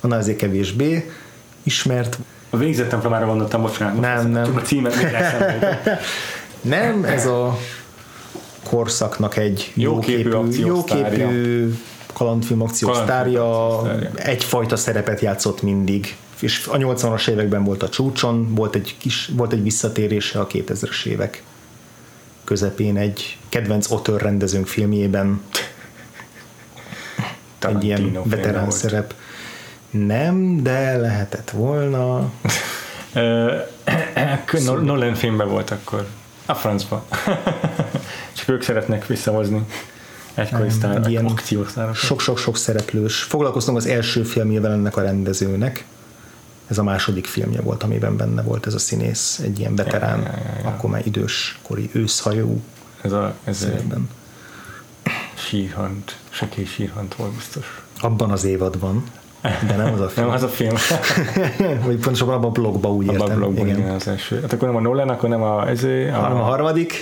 [0.00, 1.10] Annál azért kevésbé
[1.62, 2.18] ismert.
[2.50, 4.00] A végzett templomára gondoltam, bocsánat.
[4.00, 4.44] Nem, nem.
[4.44, 4.94] Csak a címet.
[6.60, 7.58] Nem, ez a
[8.68, 11.18] korszaknak egy Jóképű akciósztárja.
[11.26, 11.74] jóképű
[12.12, 14.32] kalandfilm akciósztárja, Kalandfilm akciósztárja.
[14.32, 16.16] egyfajta szerepet játszott mindig.
[16.42, 21.04] És a 80-as években volt a csúcson, volt egy, kis, volt egy visszatérése a 2000-es
[21.04, 21.42] évek
[22.44, 25.40] közepén egy kedvenc Otter rendezőnk filmjében
[27.58, 29.14] egy ilyen veterán szerep.
[29.90, 32.18] Nem, de lehetett volna.
[34.64, 36.06] Nol- Nolan filmben volt akkor.
[36.46, 37.04] A francba.
[38.36, 39.66] Csak ők szeretnek visszahozni
[40.34, 41.96] egykori sztár, ilyen akciósztárokat.
[41.96, 43.22] Sok-sok-sok szereplős.
[43.22, 45.84] Foglalkoztunk az első filmjével ennek a rendezőnek.
[46.66, 50.26] Ez a második filmje volt, amiben benne volt ez a színész, egy ilyen veterán, Ja,
[50.26, 52.60] ja, ja, akkor már idős kori őszhajú
[53.02, 54.08] Ez a ez a szerepben.
[55.34, 57.82] sírhant, sekély sírhant volt biztos.
[58.00, 59.04] Abban az évadban,
[59.66, 60.26] de nem az a film.
[60.26, 60.74] Nem az a film.
[61.86, 63.36] Vagy pontosabban abban a blogba úgy A értem.
[63.36, 63.78] blogban igen.
[63.78, 63.94] igen.
[63.94, 64.40] az első.
[64.40, 66.94] Hát akkor nem a Nolan, akkor nem a, ezé, a, Hanem a harmadik.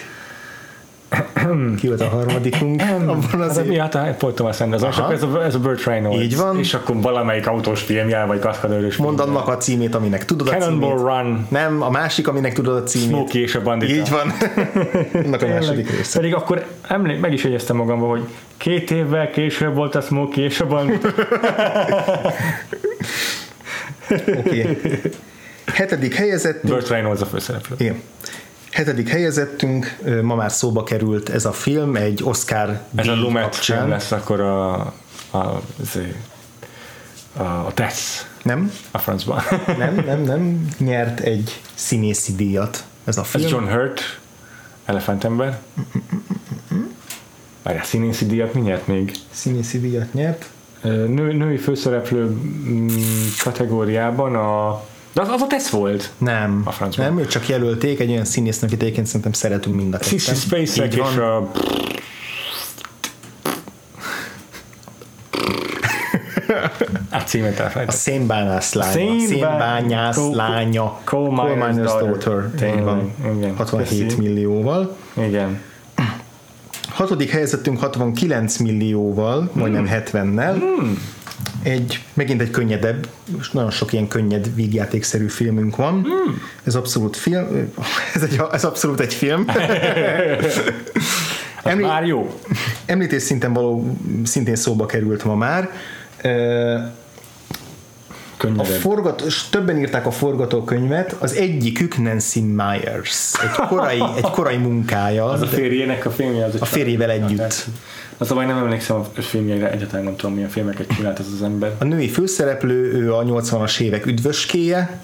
[1.80, 2.82] Ki volt a harmadikunk?
[3.06, 6.22] Abban az az, mi hát Paul Thomas Anderson, akkor ez a, ez a Burt Reynolds.
[6.22, 6.58] Így van.
[6.58, 10.96] És akkor valamelyik autós filmje, vagy kaszkadőrös Mondd annak a címét, aminek tudod a Cannonball
[10.96, 11.06] címét.
[11.06, 13.08] Run, Nem, a másik, aminek tudod a címét.
[13.08, 13.92] Smokey és a bandita.
[13.92, 14.32] Így van.
[15.24, 16.18] Annak a második része.
[16.18, 18.22] Pedig akkor emlé, meg is jegyeztem magamba, hogy
[18.56, 21.08] két évvel később volt a Smokey és a bandita.
[24.10, 24.60] Oké.
[24.60, 25.00] Okay.
[25.66, 26.72] Hetedik helyezettünk.
[26.72, 27.74] Burt Reynolds a főszereplő.
[27.78, 28.02] Igen.
[28.70, 34.12] Hetedik helyezettünk, ma már szóba került ez a film, egy Oscar Ez a Lumet lesz
[34.12, 34.72] akkor a,
[35.30, 35.62] a,
[37.36, 39.42] a, a Tess Nem, a francban.
[39.78, 40.68] nem, nem, nem.
[40.78, 43.48] Nyert egy színészi díjat ez a Ez film.
[43.48, 44.20] John Hurt,
[44.84, 45.60] Elefantember.
[47.62, 49.12] Várjál, színészi díjat mi nyert még?
[49.30, 50.50] Színészi díjat nyert.
[50.82, 52.88] Nő, női főszereplő mm,
[53.42, 54.82] kategóriában a...
[55.12, 56.10] De az, az a Tess volt.
[56.18, 57.06] Nem, A francban.
[57.06, 60.18] nem, őt csak jelölték egy olyan színésznek, akit egyébként szerintem szeretünk mind a ketten.
[60.18, 61.18] Sissy Spacek és van.
[61.18, 61.50] a...
[67.12, 67.88] A címet A elfelejtettem.
[68.00, 68.92] szénbányász lánya.
[68.92, 71.00] Szénbá- Szénbányász lánya.
[71.04, 72.50] Coal Miner's Daughter.
[72.56, 73.12] Tényleg, van.
[73.36, 73.56] igen.
[73.56, 74.20] 67 Köszi.
[74.20, 74.96] millióval.
[75.26, 75.60] Igen.
[76.88, 80.62] Hatodik helyezettünk 69 millióval, majdnem 70-nel.
[81.62, 83.06] Egy, megint egy könnyedebb,
[83.40, 86.06] és nagyon sok ilyen könnyed vígjátékszerű filmünk van.
[86.64, 87.70] Ez abszolút film,
[88.14, 89.44] ez, egy, ez abszolút egy film.
[91.62, 92.40] Emlí- már jó.
[92.86, 95.70] Említés szinten való, szintén szóba került ma már.
[96.22, 98.66] Ö, A Könnyedebb.
[98.80, 105.24] forgató, és többen írták a forgatókönyvet, az egyikük Nancy Myers, egy korai, egy korai munkája,
[105.24, 106.44] Az a férjének a filmje.
[106.44, 107.66] Az a férjével együtt.
[108.20, 111.42] Az a baj nem emlékszem a filmjeire, egyáltalán nem tudom milyen filmeket csinált ez az
[111.42, 111.74] ember.
[111.78, 115.00] A női főszereplő, ő a 80-as évek üdvöskéje,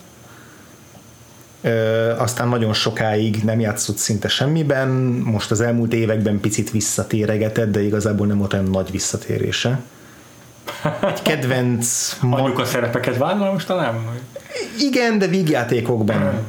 [1.63, 4.89] Ö, aztán nagyon sokáig nem játszott szinte semmiben,
[5.25, 9.81] most az elmúlt években picit visszatéregetett, de igazából nem volt olyan nagy visszatérése.
[11.01, 13.95] Egy kedvenc, ma- Anyuka szerepeket vállal most talán?
[14.05, 14.21] Vagy?
[14.79, 16.45] igen, de vígjátékokban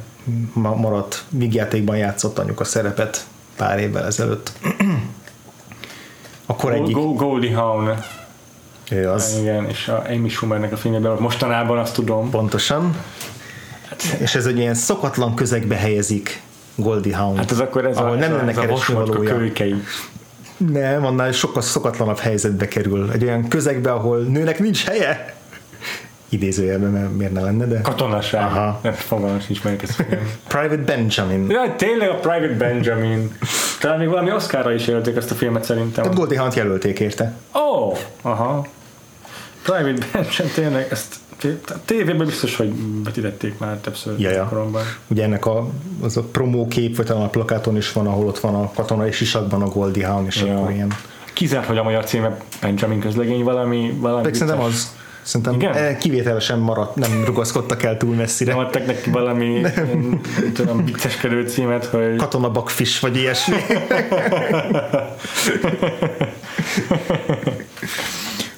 [0.52, 3.26] ma- maradt, vígjátékban játszott anyuka szerepet
[3.56, 4.52] pár évvel ezelőtt.
[6.50, 8.04] Akkor egyik, Go- Goldie Hawn.
[8.90, 12.30] ő az, Igen, és a Amy Schumernek a filmjében mostanában azt tudom.
[12.30, 12.96] pontosan,
[14.18, 16.42] és ez egy ilyen szokatlan közegbe helyezik
[16.74, 17.36] Goldie Hawn.
[17.36, 19.34] Hát ez akkor ez ahol a, nem lenne keresni valója.
[19.34, 19.74] kölykei.
[20.56, 23.10] Nem, annál sokkal szokatlanabb helyzetbe kerül.
[23.12, 25.34] Egy olyan közegbe, ahol nőnek nincs helye.
[26.28, 28.42] Idézőjelben, mert miért ne lenne, de Katonaság.
[28.42, 28.80] Aha.
[28.92, 29.96] Fogalmas nincs melyik ez.
[30.48, 31.50] Private Benjamin.
[31.50, 33.36] Ja, tényleg a Private Benjamin.
[33.80, 36.02] Talán még valami Oscarra is jelölték ezt a filmet szerintem.
[36.02, 37.34] Tehát Goldie Hawn-t jelölték érte.
[37.54, 38.66] Ó, oh, aha.
[39.62, 41.14] Private Benjamin, tényleg ezt
[41.84, 42.72] tévében biztos, hogy
[43.04, 44.44] vetítették már többször Ja, ja.
[44.44, 44.82] koromban.
[45.06, 45.68] Ugye ennek a,
[46.02, 49.62] az a promókép, vagy talán a plakáton is van, ahol ott van a katonai sisakban
[49.62, 50.56] a Goldie Hawn, és Ja.
[50.58, 50.92] akkor ilyen.
[51.32, 54.96] Kizárt, hogy a magyar címe Benjamin közlegény valami, valami De szerintem az.
[55.22, 55.74] Szerintem Igen?
[55.74, 58.54] eh, kivételesen maradt, nem rugaszkodtak el túl messzire.
[58.54, 60.20] Nem adtak neki valami nem
[60.54, 63.56] tudom, vicceskedő címet, hogy Katona bakfish, vagy ilyesmi.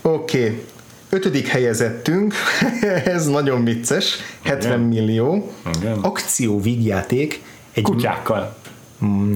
[0.02, 0.44] Oké.
[0.44, 0.64] Okay.
[1.12, 2.34] Ötödik helyezettünk,
[3.04, 4.80] ez nagyon vicces, 70 Igen.
[4.80, 5.98] millió, Igen.
[5.98, 7.42] akció vígjáték,
[7.72, 8.56] egy kutyákkal.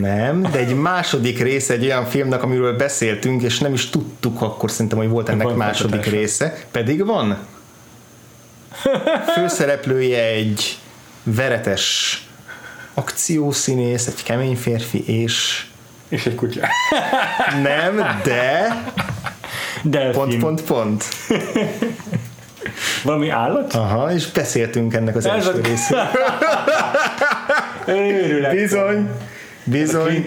[0.01, 4.71] Nem, de egy második része egy olyan filmnek, amiről beszéltünk, és nem is tudtuk akkor
[4.71, 6.17] szerintem, hogy volt ennek Van második folytatása.
[6.17, 6.59] része.
[6.71, 7.39] Pedig van.
[9.35, 10.79] Főszereplője egy
[11.23, 12.19] veretes
[12.95, 15.67] akciószínész, egy kemény férfi, és
[16.09, 16.67] És egy kutya.
[17.63, 18.69] nem, de
[19.83, 20.13] Delfin.
[20.13, 21.05] pont, pont, pont.
[23.05, 23.73] Valami állat?
[23.75, 26.09] Aha, és beszéltünk ennek az Ez első a- részéről.
[28.61, 29.11] Bizony,
[29.65, 30.27] bizony,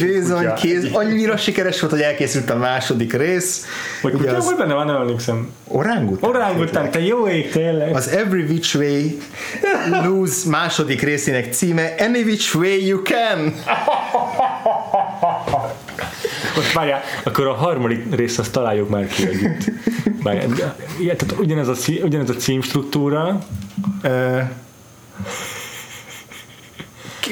[0.00, 3.66] bizony, kéz, annyira sikeres volt, hogy elkészült a második rész.
[4.02, 5.52] Vagy Ugye kutya az benne, van, nem emlékszem.
[5.68, 6.30] Orángután?
[6.30, 7.94] Orángután, te jó ég, tényleg.
[7.94, 9.02] Az Every Which Way
[10.04, 13.54] Lose második részének címe Any Which Way You Can.
[16.56, 19.70] Most várjál, akkor a harmadik részt azt találjuk már ki együtt.
[20.22, 20.48] Várjál,
[20.98, 23.38] tehát ugyanez a, ugyanez a címstruktúra,
[24.02, 24.38] Ö,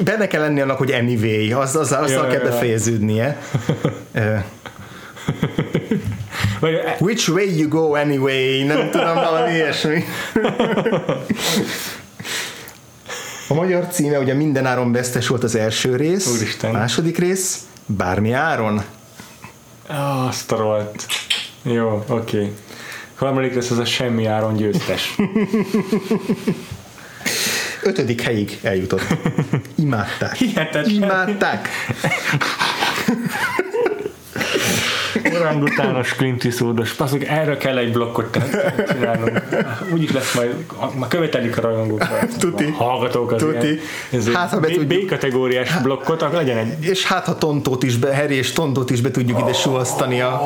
[0.03, 2.51] benne kell lenni annak, hogy anyway, az, az, azzal Ja, kell ja.
[2.51, 3.39] befejeződnie.
[6.61, 8.63] Vagy, Which way you go anyway?
[8.63, 10.05] Nem tudom, valami ilyesmi.
[13.49, 16.27] A magyar címe ugye minden áron vesztes volt az első rész.
[16.37, 16.71] Úristen.
[16.71, 18.83] Második rész, bármi áron.
[19.87, 21.07] Ah, azt a rohadt.
[21.63, 22.37] Jó, oké.
[22.37, 22.53] Okay.
[23.15, 25.17] Harmadik lesz az a semmi áron győztes.
[27.85, 29.03] Ötödik helyig eljutott.
[29.85, 30.35] Imádták.
[30.35, 30.95] Hihetetlen.
[30.95, 31.69] Imádták.
[35.41, 36.93] Orangutános Clint Eastwoodos.
[36.93, 38.39] Passzok, erre kell egy blokkot
[38.93, 39.41] csinálnunk.
[39.93, 40.55] Úgyis lesz majd,
[40.99, 42.07] már követelik a rajongók.
[42.39, 42.75] Tuti.
[42.79, 43.81] A hallgatók az Tuti.
[44.11, 44.35] ilyen.
[44.35, 47.97] Hát, ha be B- tudjuk- B-kategóriás blokkot, akkor legyen egy És hát ha Tontót is,
[47.97, 50.41] be, Harry és Tontót is be tudjuk ide suhasztani a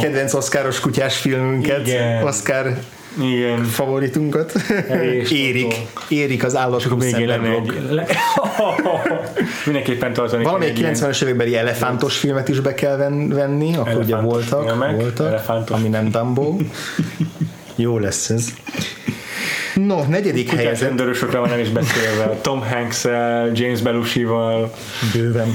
[0.00, 2.24] kedvenc oszkáros kutyás filmünket, Igen.
[2.24, 2.76] Oscar
[3.20, 3.64] igen.
[3.64, 4.52] favoritunkat.
[5.30, 5.74] Érik.
[6.08, 7.72] Érik az állat Akkor még egy...
[7.90, 8.06] Le...
[9.64, 10.44] Mindenképpen tartani.
[10.44, 14.48] Valamelyik kéne egy 90-es évekbeli elefántos filmet is be kell ven- venni, akkor ugye Elefántos
[14.48, 15.76] voltak, filmek, voltak elefántos.
[15.76, 16.56] ami nem Dumbo.
[17.76, 18.54] Jó lesz ez.
[19.74, 22.38] No, negyedik Kutyás helyezett rendőrösökre van nem is beszélve.
[22.40, 23.04] Tom hanks
[23.52, 24.72] James Belushi-val.
[25.12, 25.52] bőven.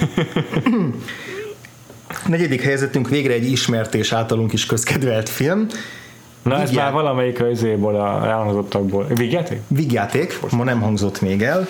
[2.27, 5.67] negyedik helyezettünk végre egy ismert és általunk is közkedvelt film.
[6.47, 6.83] Na ez Igen.
[6.83, 9.05] már valamelyik az izéból, a elhangzottakból.
[9.07, 9.61] Vigyáték?
[9.67, 11.67] Vígjáték, ma nem hangzott még el,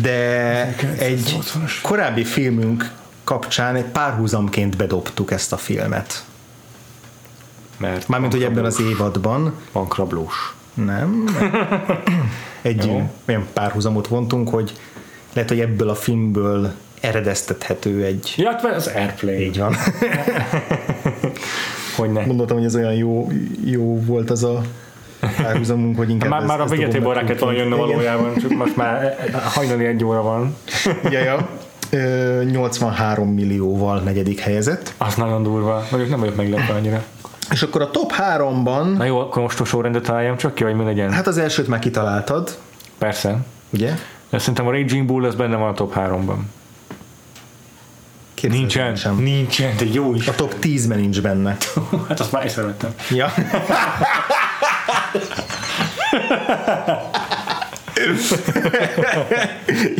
[0.00, 0.20] de
[0.98, 1.72] egy 1980-as.
[1.82, 2.90] korábbi filmünk
[3.24, 6.24] kapcsán egy párhuzamként bedobtuk ezt a filmet.
[7.76, 10.54] Mert Mármint, hogy ebben az évadban van krablós.
[10.74, 11.24] nem.
[12.62, 13.10] Egy Jó.
[13.28, 14.72] olyan párhuzamot vontunk, hogy
[15.32, 18.34] lehet, hogy ebből a filmből eredeztethető egy...
[18.36, 19.40] Ja, hát az Airplane.
[19.40, 19.76] Így van.
[21.96, 22.24] Hogy ne.
[22.24, 23.28] Gondoltam, hogy ez olyan jó,
[23.64, 24.60] jó volt az a
[25.42, 27.70] párhuzamunk, hogy inkább Már, ezt- már a vigyátékból rá kellett volna Igen.
[27.78, 30.56] valójában, csak most már hajnali egy óra van.
[31.10, 31.48] Ja, ja.
[31.90, 34.94] Ö, 83 millióval negyedik helyezett.
[34.98, 35.84] Az nagyon durva.
[35.90, 37.02] Mondjuk nem vagyok meglepve annyira.
[37.50, 40.74] És akkor a top 3-ban, Na jó, akkor most a sorrendet találjam csak ki, vagy
[40.74, 41.12] mi legyen?
[41.12, 42.58] hát az elsőt már kitaláltad,
[42.98, 43.36] Persze.
[43.70, 43.90] ugye?
[44.30, 46.36] De szerintem a Raging Bull az benne van a top 3-ban.
[48.48, 48.96] Nincsen.
[48.96, 49.16] Sem.
[49.16, 50.28] Nincsen, de jó is.
[50.28, 51.56] A top 10-ben nincs benne.
[52.08, 52.94] Hát azt már észrevettem.
[53.10, 53.32] Ja.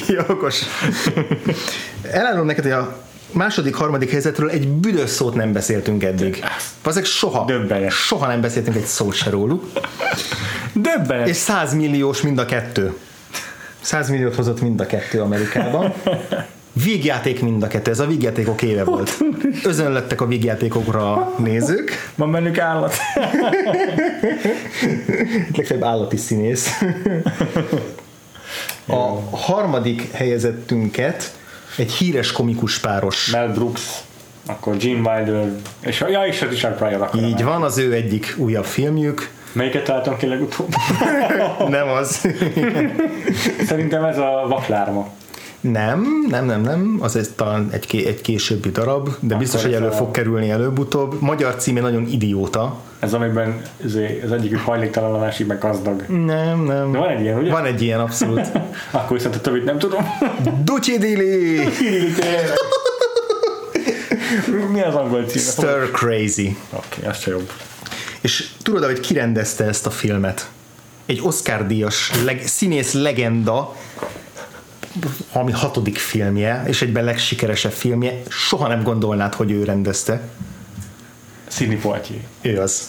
[0.06, 0.62] Jó, okos.
[2.10, 2.96] Elárulom neked, hogy a
[3.32, 6.44] második, harmadik helyzetről egy büdös szót nem beszéltünk eddig.
[6.82, 7.44] Azek soha.
[7.44, 7.90] Döbbenet.
[7.90, 9.64] Soha nem beszéltünk egy szót se róluk.
[10.72, 11.28] Döbbenet.
[11.28, 12.96] És 100 milliós mind a kettő.
[13.80, 15.92] 100 milliót hozott mind a kettő Amerikában.
[16.72, 19.18] Vígjáték mind a kettő, ez a vígjátékok éve volt.
[19.64, 22.12] Özönlöttek a vígjátékokra nézők.
[22.14, 22.94] Van bennük állat.
[25.56, 26.68] legfeljebb állati színész.
[28.86, 31.32] A harmadik helyezettünket
[31.76, 33.30] egy híres komikus páros.
[33.30, 33.82] Mel Brooks,
[34.46, 37.22] akkor Gene Wilder, és a, ja, és a Richard Pryor akkor.
[37.22, 39.30] Így van, az ő egyik újabb filmjük.
[39.52, 40.74] Melyiket találtam ki legutóbb?
[41.68, 42.28] Nem az.
[43.66, 45.08] Szerintem ez a vaklárma.
[45.62, 46.98] Nem, nem, nem, nem.
[47.00, 51.20] Az ez talán egy, egy későbbi darab, de biztos, hogy ez elő fog kerülni előbb-utóbb.
[51.20, 52.80] Magyar címe nagyon idióta.
[52.98, 56.04] Ez amiben izé, az egyik hajléktalan, a másik meg gazdag.
[56.08, 56.92] Nem, nem.
[56.92, 57.50] De van egy ilyen, ugye?
[57.50, 58.50] Van egy ilyen, abszolút.
[58.90, 60.18] Akkor viszont a többit nem tudom.
[60.64, 61.60] Ducsi Dili!
[64.72, 65.44] Mi az angol címe?
[65.44, 66.56] Stir Crazy.
[66.70, 67.50] Oké, az se jobb.
[68.20, 70.50] És tudod, hogy ki rendezte ezt a filmet?
[71.06, 73.74] Egy Oscar-díjas leg, színész legenda,
[75.32, 80.20] ami hatodik filmje, és egyben legsikeresebb filmje, soha nem gondolnád, hogy ő rendezte.
[81.48, 82.20] Sidney Poitier.
[82.42, 82.86] Ő az.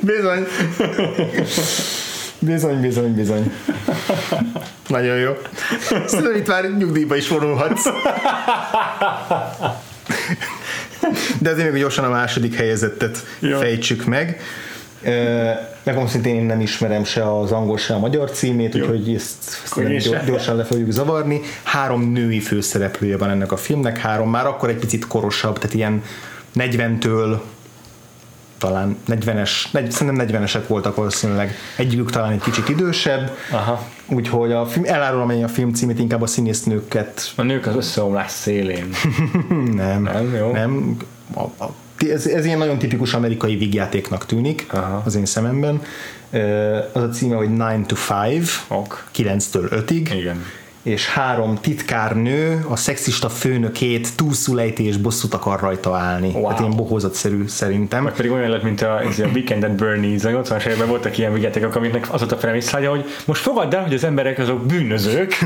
[0.00, 0.46] Bizony.
[2.38, 3.52] Bizony, bizony, bizony.
[4.86, 5.32] Nagyon jó.
[6.06, 7.84] Szerintem itt már nyugdíjba is vonulhatsz.
[11.38, 13.58] De azért még gyorsan a második helyezettet Jó.
[13.58, 14.40] fejtsük meg.
[15.82, 19.86] Megmondom szintén én nem ismerem se az angol, se a magyar címét, úgyhogy ezt én
[19.86, 20.24] ezt sem.
[20.24, 21.40] gyorsan le fogjuk zavarni.
[21.62, 26.02] Három női főszereplője van ennek a filmnek, három már akkor egy picit korosabb, tehát ilyen
[26.56, 27.38] 40-től
[28.60, 31.54] talán 40-es, negy, szerintem 40-esek voltak valószínűleg.
[31.76, 33.88] Egyikük talán egy kicsit idősebb, Aha.
[34.06, 38.30] úgyhogy a film, elárulom amennyi a film címét, inkább a színésznőket A nők az összeomlás
[38.30, 38.88] szélén.
[39.74, 40.02] nem.
[40.02, 40.50] Nem, jó.
[40.50, 40.96] nem.
[41.34, 41.74] A, a,
[42.08, 45.02] ez, ez ilyen nagyon tipikus amerikai vígjátéknak tűnik Aha.
[45.04, 45.82] az én szememben.
[46.92, 47.96] Az a címe, hogy 9 to
[48.28, 49.08] 5, Ok.
[49.16, 50.44] 9-től 5-ig, Igen.
[50.82, 56.30] És három titkárnő a szexista főnökét túlszul ejti és bosszút akar rajta állni.
[56.32, 56.46] Wow.
[56.46, 58.02] Hát ilyen bohózatszerű szerintem.
[58.02, 61.18] Meg pedig olyan lett, mint a, ez a Weekend at Bernie's, a 80-as években voltak
[61.18, 64.66] ilyen vigyátékok, aminek az volt a premisszája, hogy most fogadd el, hogy az emberek azok
[64.66, 65.38] bűnözők,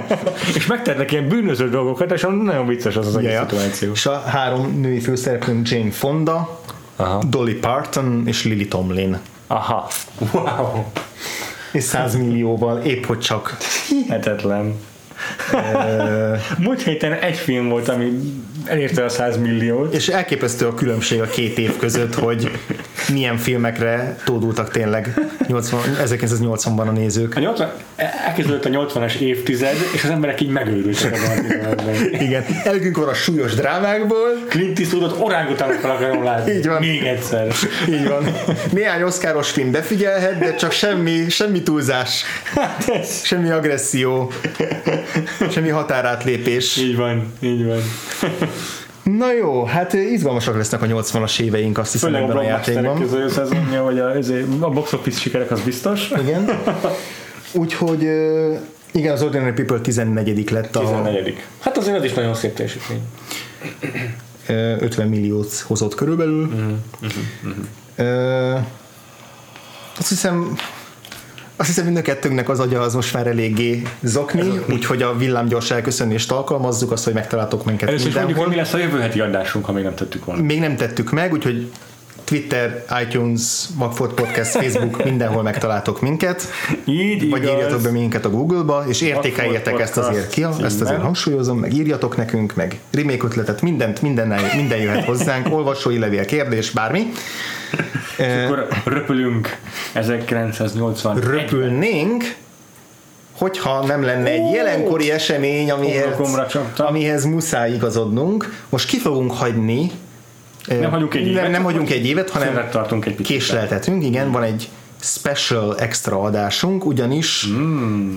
[0.56, 3.46] és megtennek ilyen bűnöző dolgokat, és nagyon vicces az az egész ja.
[3.48, 3.92] szituáció.
[3.92, 6.60] És a három női főszereplőnk Jane Fonda,
[6.96, 7.22] Aha.
[7.28, 9.18] Dolly Parton és Lily Tomlin.
[9.46, 9.88] Aha.
[10.32, 10.84] Wow.
[11.72, 13.56] És 100 millióval épp hogy csak
[13.88, 14.74] Hihetetlen.
[16.58, 18.12] Múlt héten egy film volt, ami
[18.64, 19.94] elérte a 100 milliót.
[19.94, 22.50] És elképesztő a különbség a két év között, hogy
[23.12, 25.14] milyen filmekre tódultak tényleg
[25.46, 27.36] 80, 1980-ban a nézők.
[27.36, 27.70] A 80,
[28.26, 31.18] elkezdődött a 80-as évtized, és az emberek így megőrültek
[31.62, 31.90] ebben a.
[32.20, 36.52] Igen, elgünk van a súlyos drámákból, Clint Eastwoodot orángutánokkal akarom látni.
[36.52, 36.80] Így van.
[36.80, 37.46] Még egyszer.
[37.88, 38.24] így van.
[38.72, 42.24] Néhány oszkáros film befigyelhet, de csak semmi, semmi túlzás,
[42.54, 43.24] Hát ez.
[43.24, 44.32] semmi agresszió,
[45.52, 46.76] semmi határátlépés.
[46.76, 47.78] Így van, így van.
[49.02, 52.82] Na jó, hát izgalmasak lesznek a 80-as éveink, azt hiszem Főleg a ebben a blockbusterek
[52.84, 53.00] játékban.
[53.00, 56.10] közül szezonja, vagy a, a box office sikerek az biztos.
[56.22, 56.48] Igen.
[57.52, 58.02] Úgyhogy
[58.92, 61.42] igen, az Ordinary People 14 lett a 14.
[61.60, 63.00] Hát azért az is nagyon szép teljesítmény.
[64.46, 66.50] ö, 50 milliót hozott körülbelül.
[67.96, 68.54] Ö,
[69.98, 70.56] Azt hiszem,
[71.60, 75.70] azt hiszem, mind a kettőnknek az agya az most már eléggé zokni, úgyhogy a villámgyors
[75.70, 78.64] elköszönést alkalmazzuk, azt, hogy megtaláltok minket Először is mondjuk, mindenhol.
[78.64, 80.42] mi lesz a jövő heti adásunk, ha még nem tettük volna.
[80.42, 81.70] Még nem tettük meg, úgyhogy
[82.24, 83.42] Twitter, iTunes,
[83.76, 86.48] Magford Podcast, Facebook, mindenhol megtaláltok minket.
[86.84, 87.54] Így Vagy igaz.
[87.54, 92.16] írjatok be minket a Google-ba, és értékeljetek ezt azért ki, ezt azért hangsúlyozom, meg írjatok
[92.16, 97.12] nekünk, meg remake ötletet, mindent, minden, minden jöhet hozzánk, olvasói levél, kérdés, bármi.
[98.18, 99.56] Akkor röpülünk
[99.92, 101.20] 1980.
[101.20, 102.34] Röpülnénk,
[103.32, 106.14] hogyha nem lenne egy jelenkori esemény, amihez,
[106.76, 108.62] amihez muszáj igazodnunk.
[108.68, 109.90] Most ki fogunk hagyni
[110.66, 111.42] Nem hagyunk egy évet.
[111.42, 113.36] nem, nem hagyunk egy évet, hanem tartunk egy picit.
[113.36, 114.68] késleltetünk, igen, van egy
[115.00, 117.46] special extra adásunk, ugyanis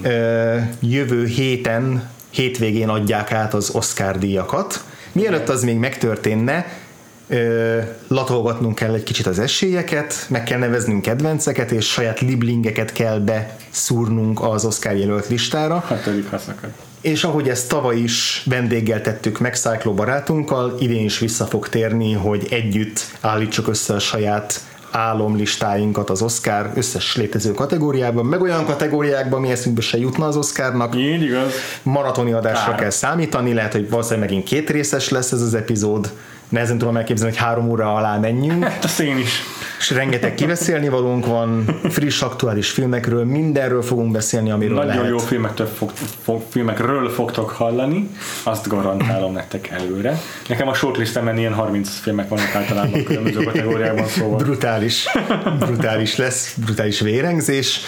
[0.04, 4.84] ö, jövő héten, hétvégén adják át az Oscar díjakat.
[5.12, 6.66] Mielőtt az még megtörténne,
[8.08, 14.42] latolgatnunk kell egy kicsit az esélyeket, meg kell neveznünk kedvenceket, és saját liblingeket kell beszúrnunk
[14.42, 15.84] az Oscar jelölt listára.
[15.88, 16.70] Hatodik haszakad.
[17.02, 22.14] És ahogy ezt tavaly is vendéggel tettük meg Cyclo barátunkkal, idén is vissza fog térni,
[22.14, 29.40] hogy együtt állítsuk össze a saját álomlistáinkat az Oscar összes létező kategóriában, meg olyan kategóriákban,
[29.40, 30.96] ami eszünkbe se jutna az Oscarnak.
[30.96, 31.54] Így igaz.
[31.84, 32.80] Maratoni adásra Kár.
[32.80, 36.12] kell számítani, lehet, hogy valószínűleg megint két részes lesz ez az epizód,
[36.52, 39.40] nehezen tudom elképzelni, hogy három óra alá menjünk, Hát a szén is.
[39.80, 45.10] és rengeteg kibeszélni valónk van, friss, aktuális filmekről, mindenről fogunk beszélni, amiről Nagyon lehet.
[45.10, 45.92] jó filmektől fog,
[46.24, 48.10] fog, filmekről fogtok hallani,
[48.44, 50.20] azt garantálom nektek előre.
[50.48, 55.06] Nekem a shortlistemben ilyen 30 filmek vannak általában különböző kategóriában, szóval brutális,
[55.60, 57.80] brutális lesz, brutális vérengzés,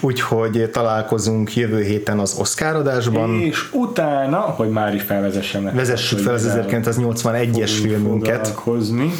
[0.00, 3.40] úgyhogy találkozunk jövő héten az Oscar adásban.
[3.40, 5.80] és utána, hogy már is felvezessem nektek.
[5.80, 7.70] Vezessük fel az hogy 1981-es
[8.06, 8.46] filmünket.
[8.46, 9.12] foglalkozni.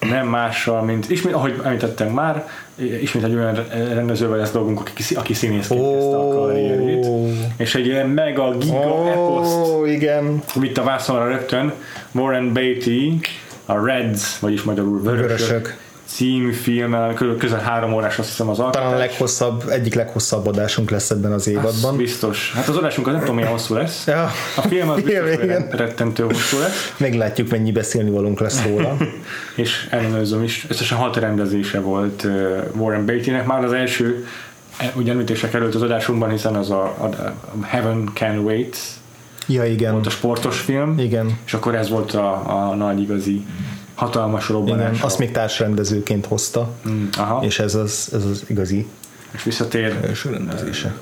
[0.00, 2.48] Nem mással, mint, ismét, ahogy említettem már,
[3.02, 5.92] ismét egy olyan rendezővel lesz dolgunk, aki, aki színészként Ó.
[5.92, 7.06] kezdte a karrierjét,
[7.56, 10.42] és egy ilyen mega giga eposzt Ó, igen.
[10.54, 11.72] vitt a vászonra rögtön
[12.12, 13.20] Warren Beatty,
[13.66, 15.78] a Reds, vagyis magyarul Vörösök, Vörösök.
[16.08, 18.82] Című filmmel, kö- közel három órás azt hiszem az alkotás.
[18.82, 21.96] Talán a leghosszabb, egyik leghosszabb adásunk lesz ebben az évadban.
[21.96, 22.52] Biztos.
[22.54, 24.06] Hát az adásunk az nem tudom milyen hosszú lesz.
[24.06, 24.30] Ja.
[24.56, 26.94] A film az biztos, Igen, hogy rettentő hosszú lesz.
[26.96, 28.96] Meglátjuk, mennyi beszélni valunk lesz róla.
[29.56, 30.66] és ellenőrzöm is.
[30.68, 32.26] Összesen hat rendezése volt
[32.74, 33.46] Warren Beattynek.
[33.46, 34.26] Már az első
[34.76, 38.76] e, ugye említésre került az adásunkban, hiszen az a, a, a Heaven Can Wait
[39.46, 39.92] Ja, igen.
[39.92, 41.38] volt a sportos film, Igen.
[41.46, 43.44] és akkor ez volt a, a nagy igazi
[43.98, 44.90] hatalmas robbanás.
[44.90, 48.86] Igen, azt még társrendezőként hozta, Mm, aha, és, ez az, ez az igazi
[49.30, 50.94] és visszatér rendezése.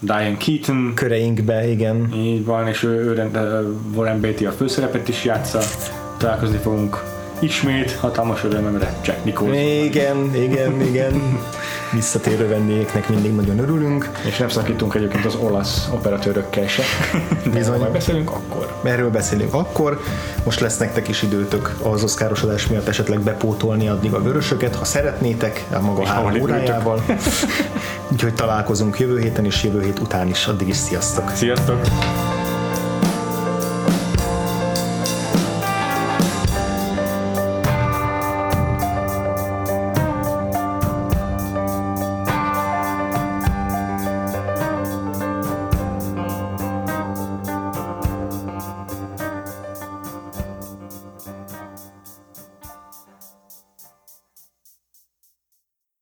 [0.00, 2.12] Diane Keaton, Köreinkbe, igen.
[2.14, 3.60] így van, és ő, ő rende,
[3.94, 5.60] Warren Beatty a főszerepet is játsza.
[6.16, 7.02] Találkozni fogunk
[7.38, 9.54] ismét, hatalmas örömömre Jack Nicholson.
[9.84, 11.12] Igen, igen, igen.
[11.92, 14.10] Visszatérő vendégeknek mindig nagyon örülünk.
[14.26, 16.82] És nem szakítunk egyébként az olasz operatőrökkel se.
[17.54, 17.78] Bizony.
[17.78, 18.80] majd beszélünk, akkor.
[18.82, 20.00] Erről beszélünk akkor.
[20.44, 24.84] Most lesz nektek is időtök az oszkáros adás miatt esetleg bepótolni addig a vörösöket, ha
[24.84, 27.04] szeretnétek, a maga És három órájával.
[28.12, 30.46] Úgyhogy találkozunk jövő héten és jövő hét után is.
[30.46, 31.30] Addig is sziasztok!
[31.34, 31.80] Sziasztok!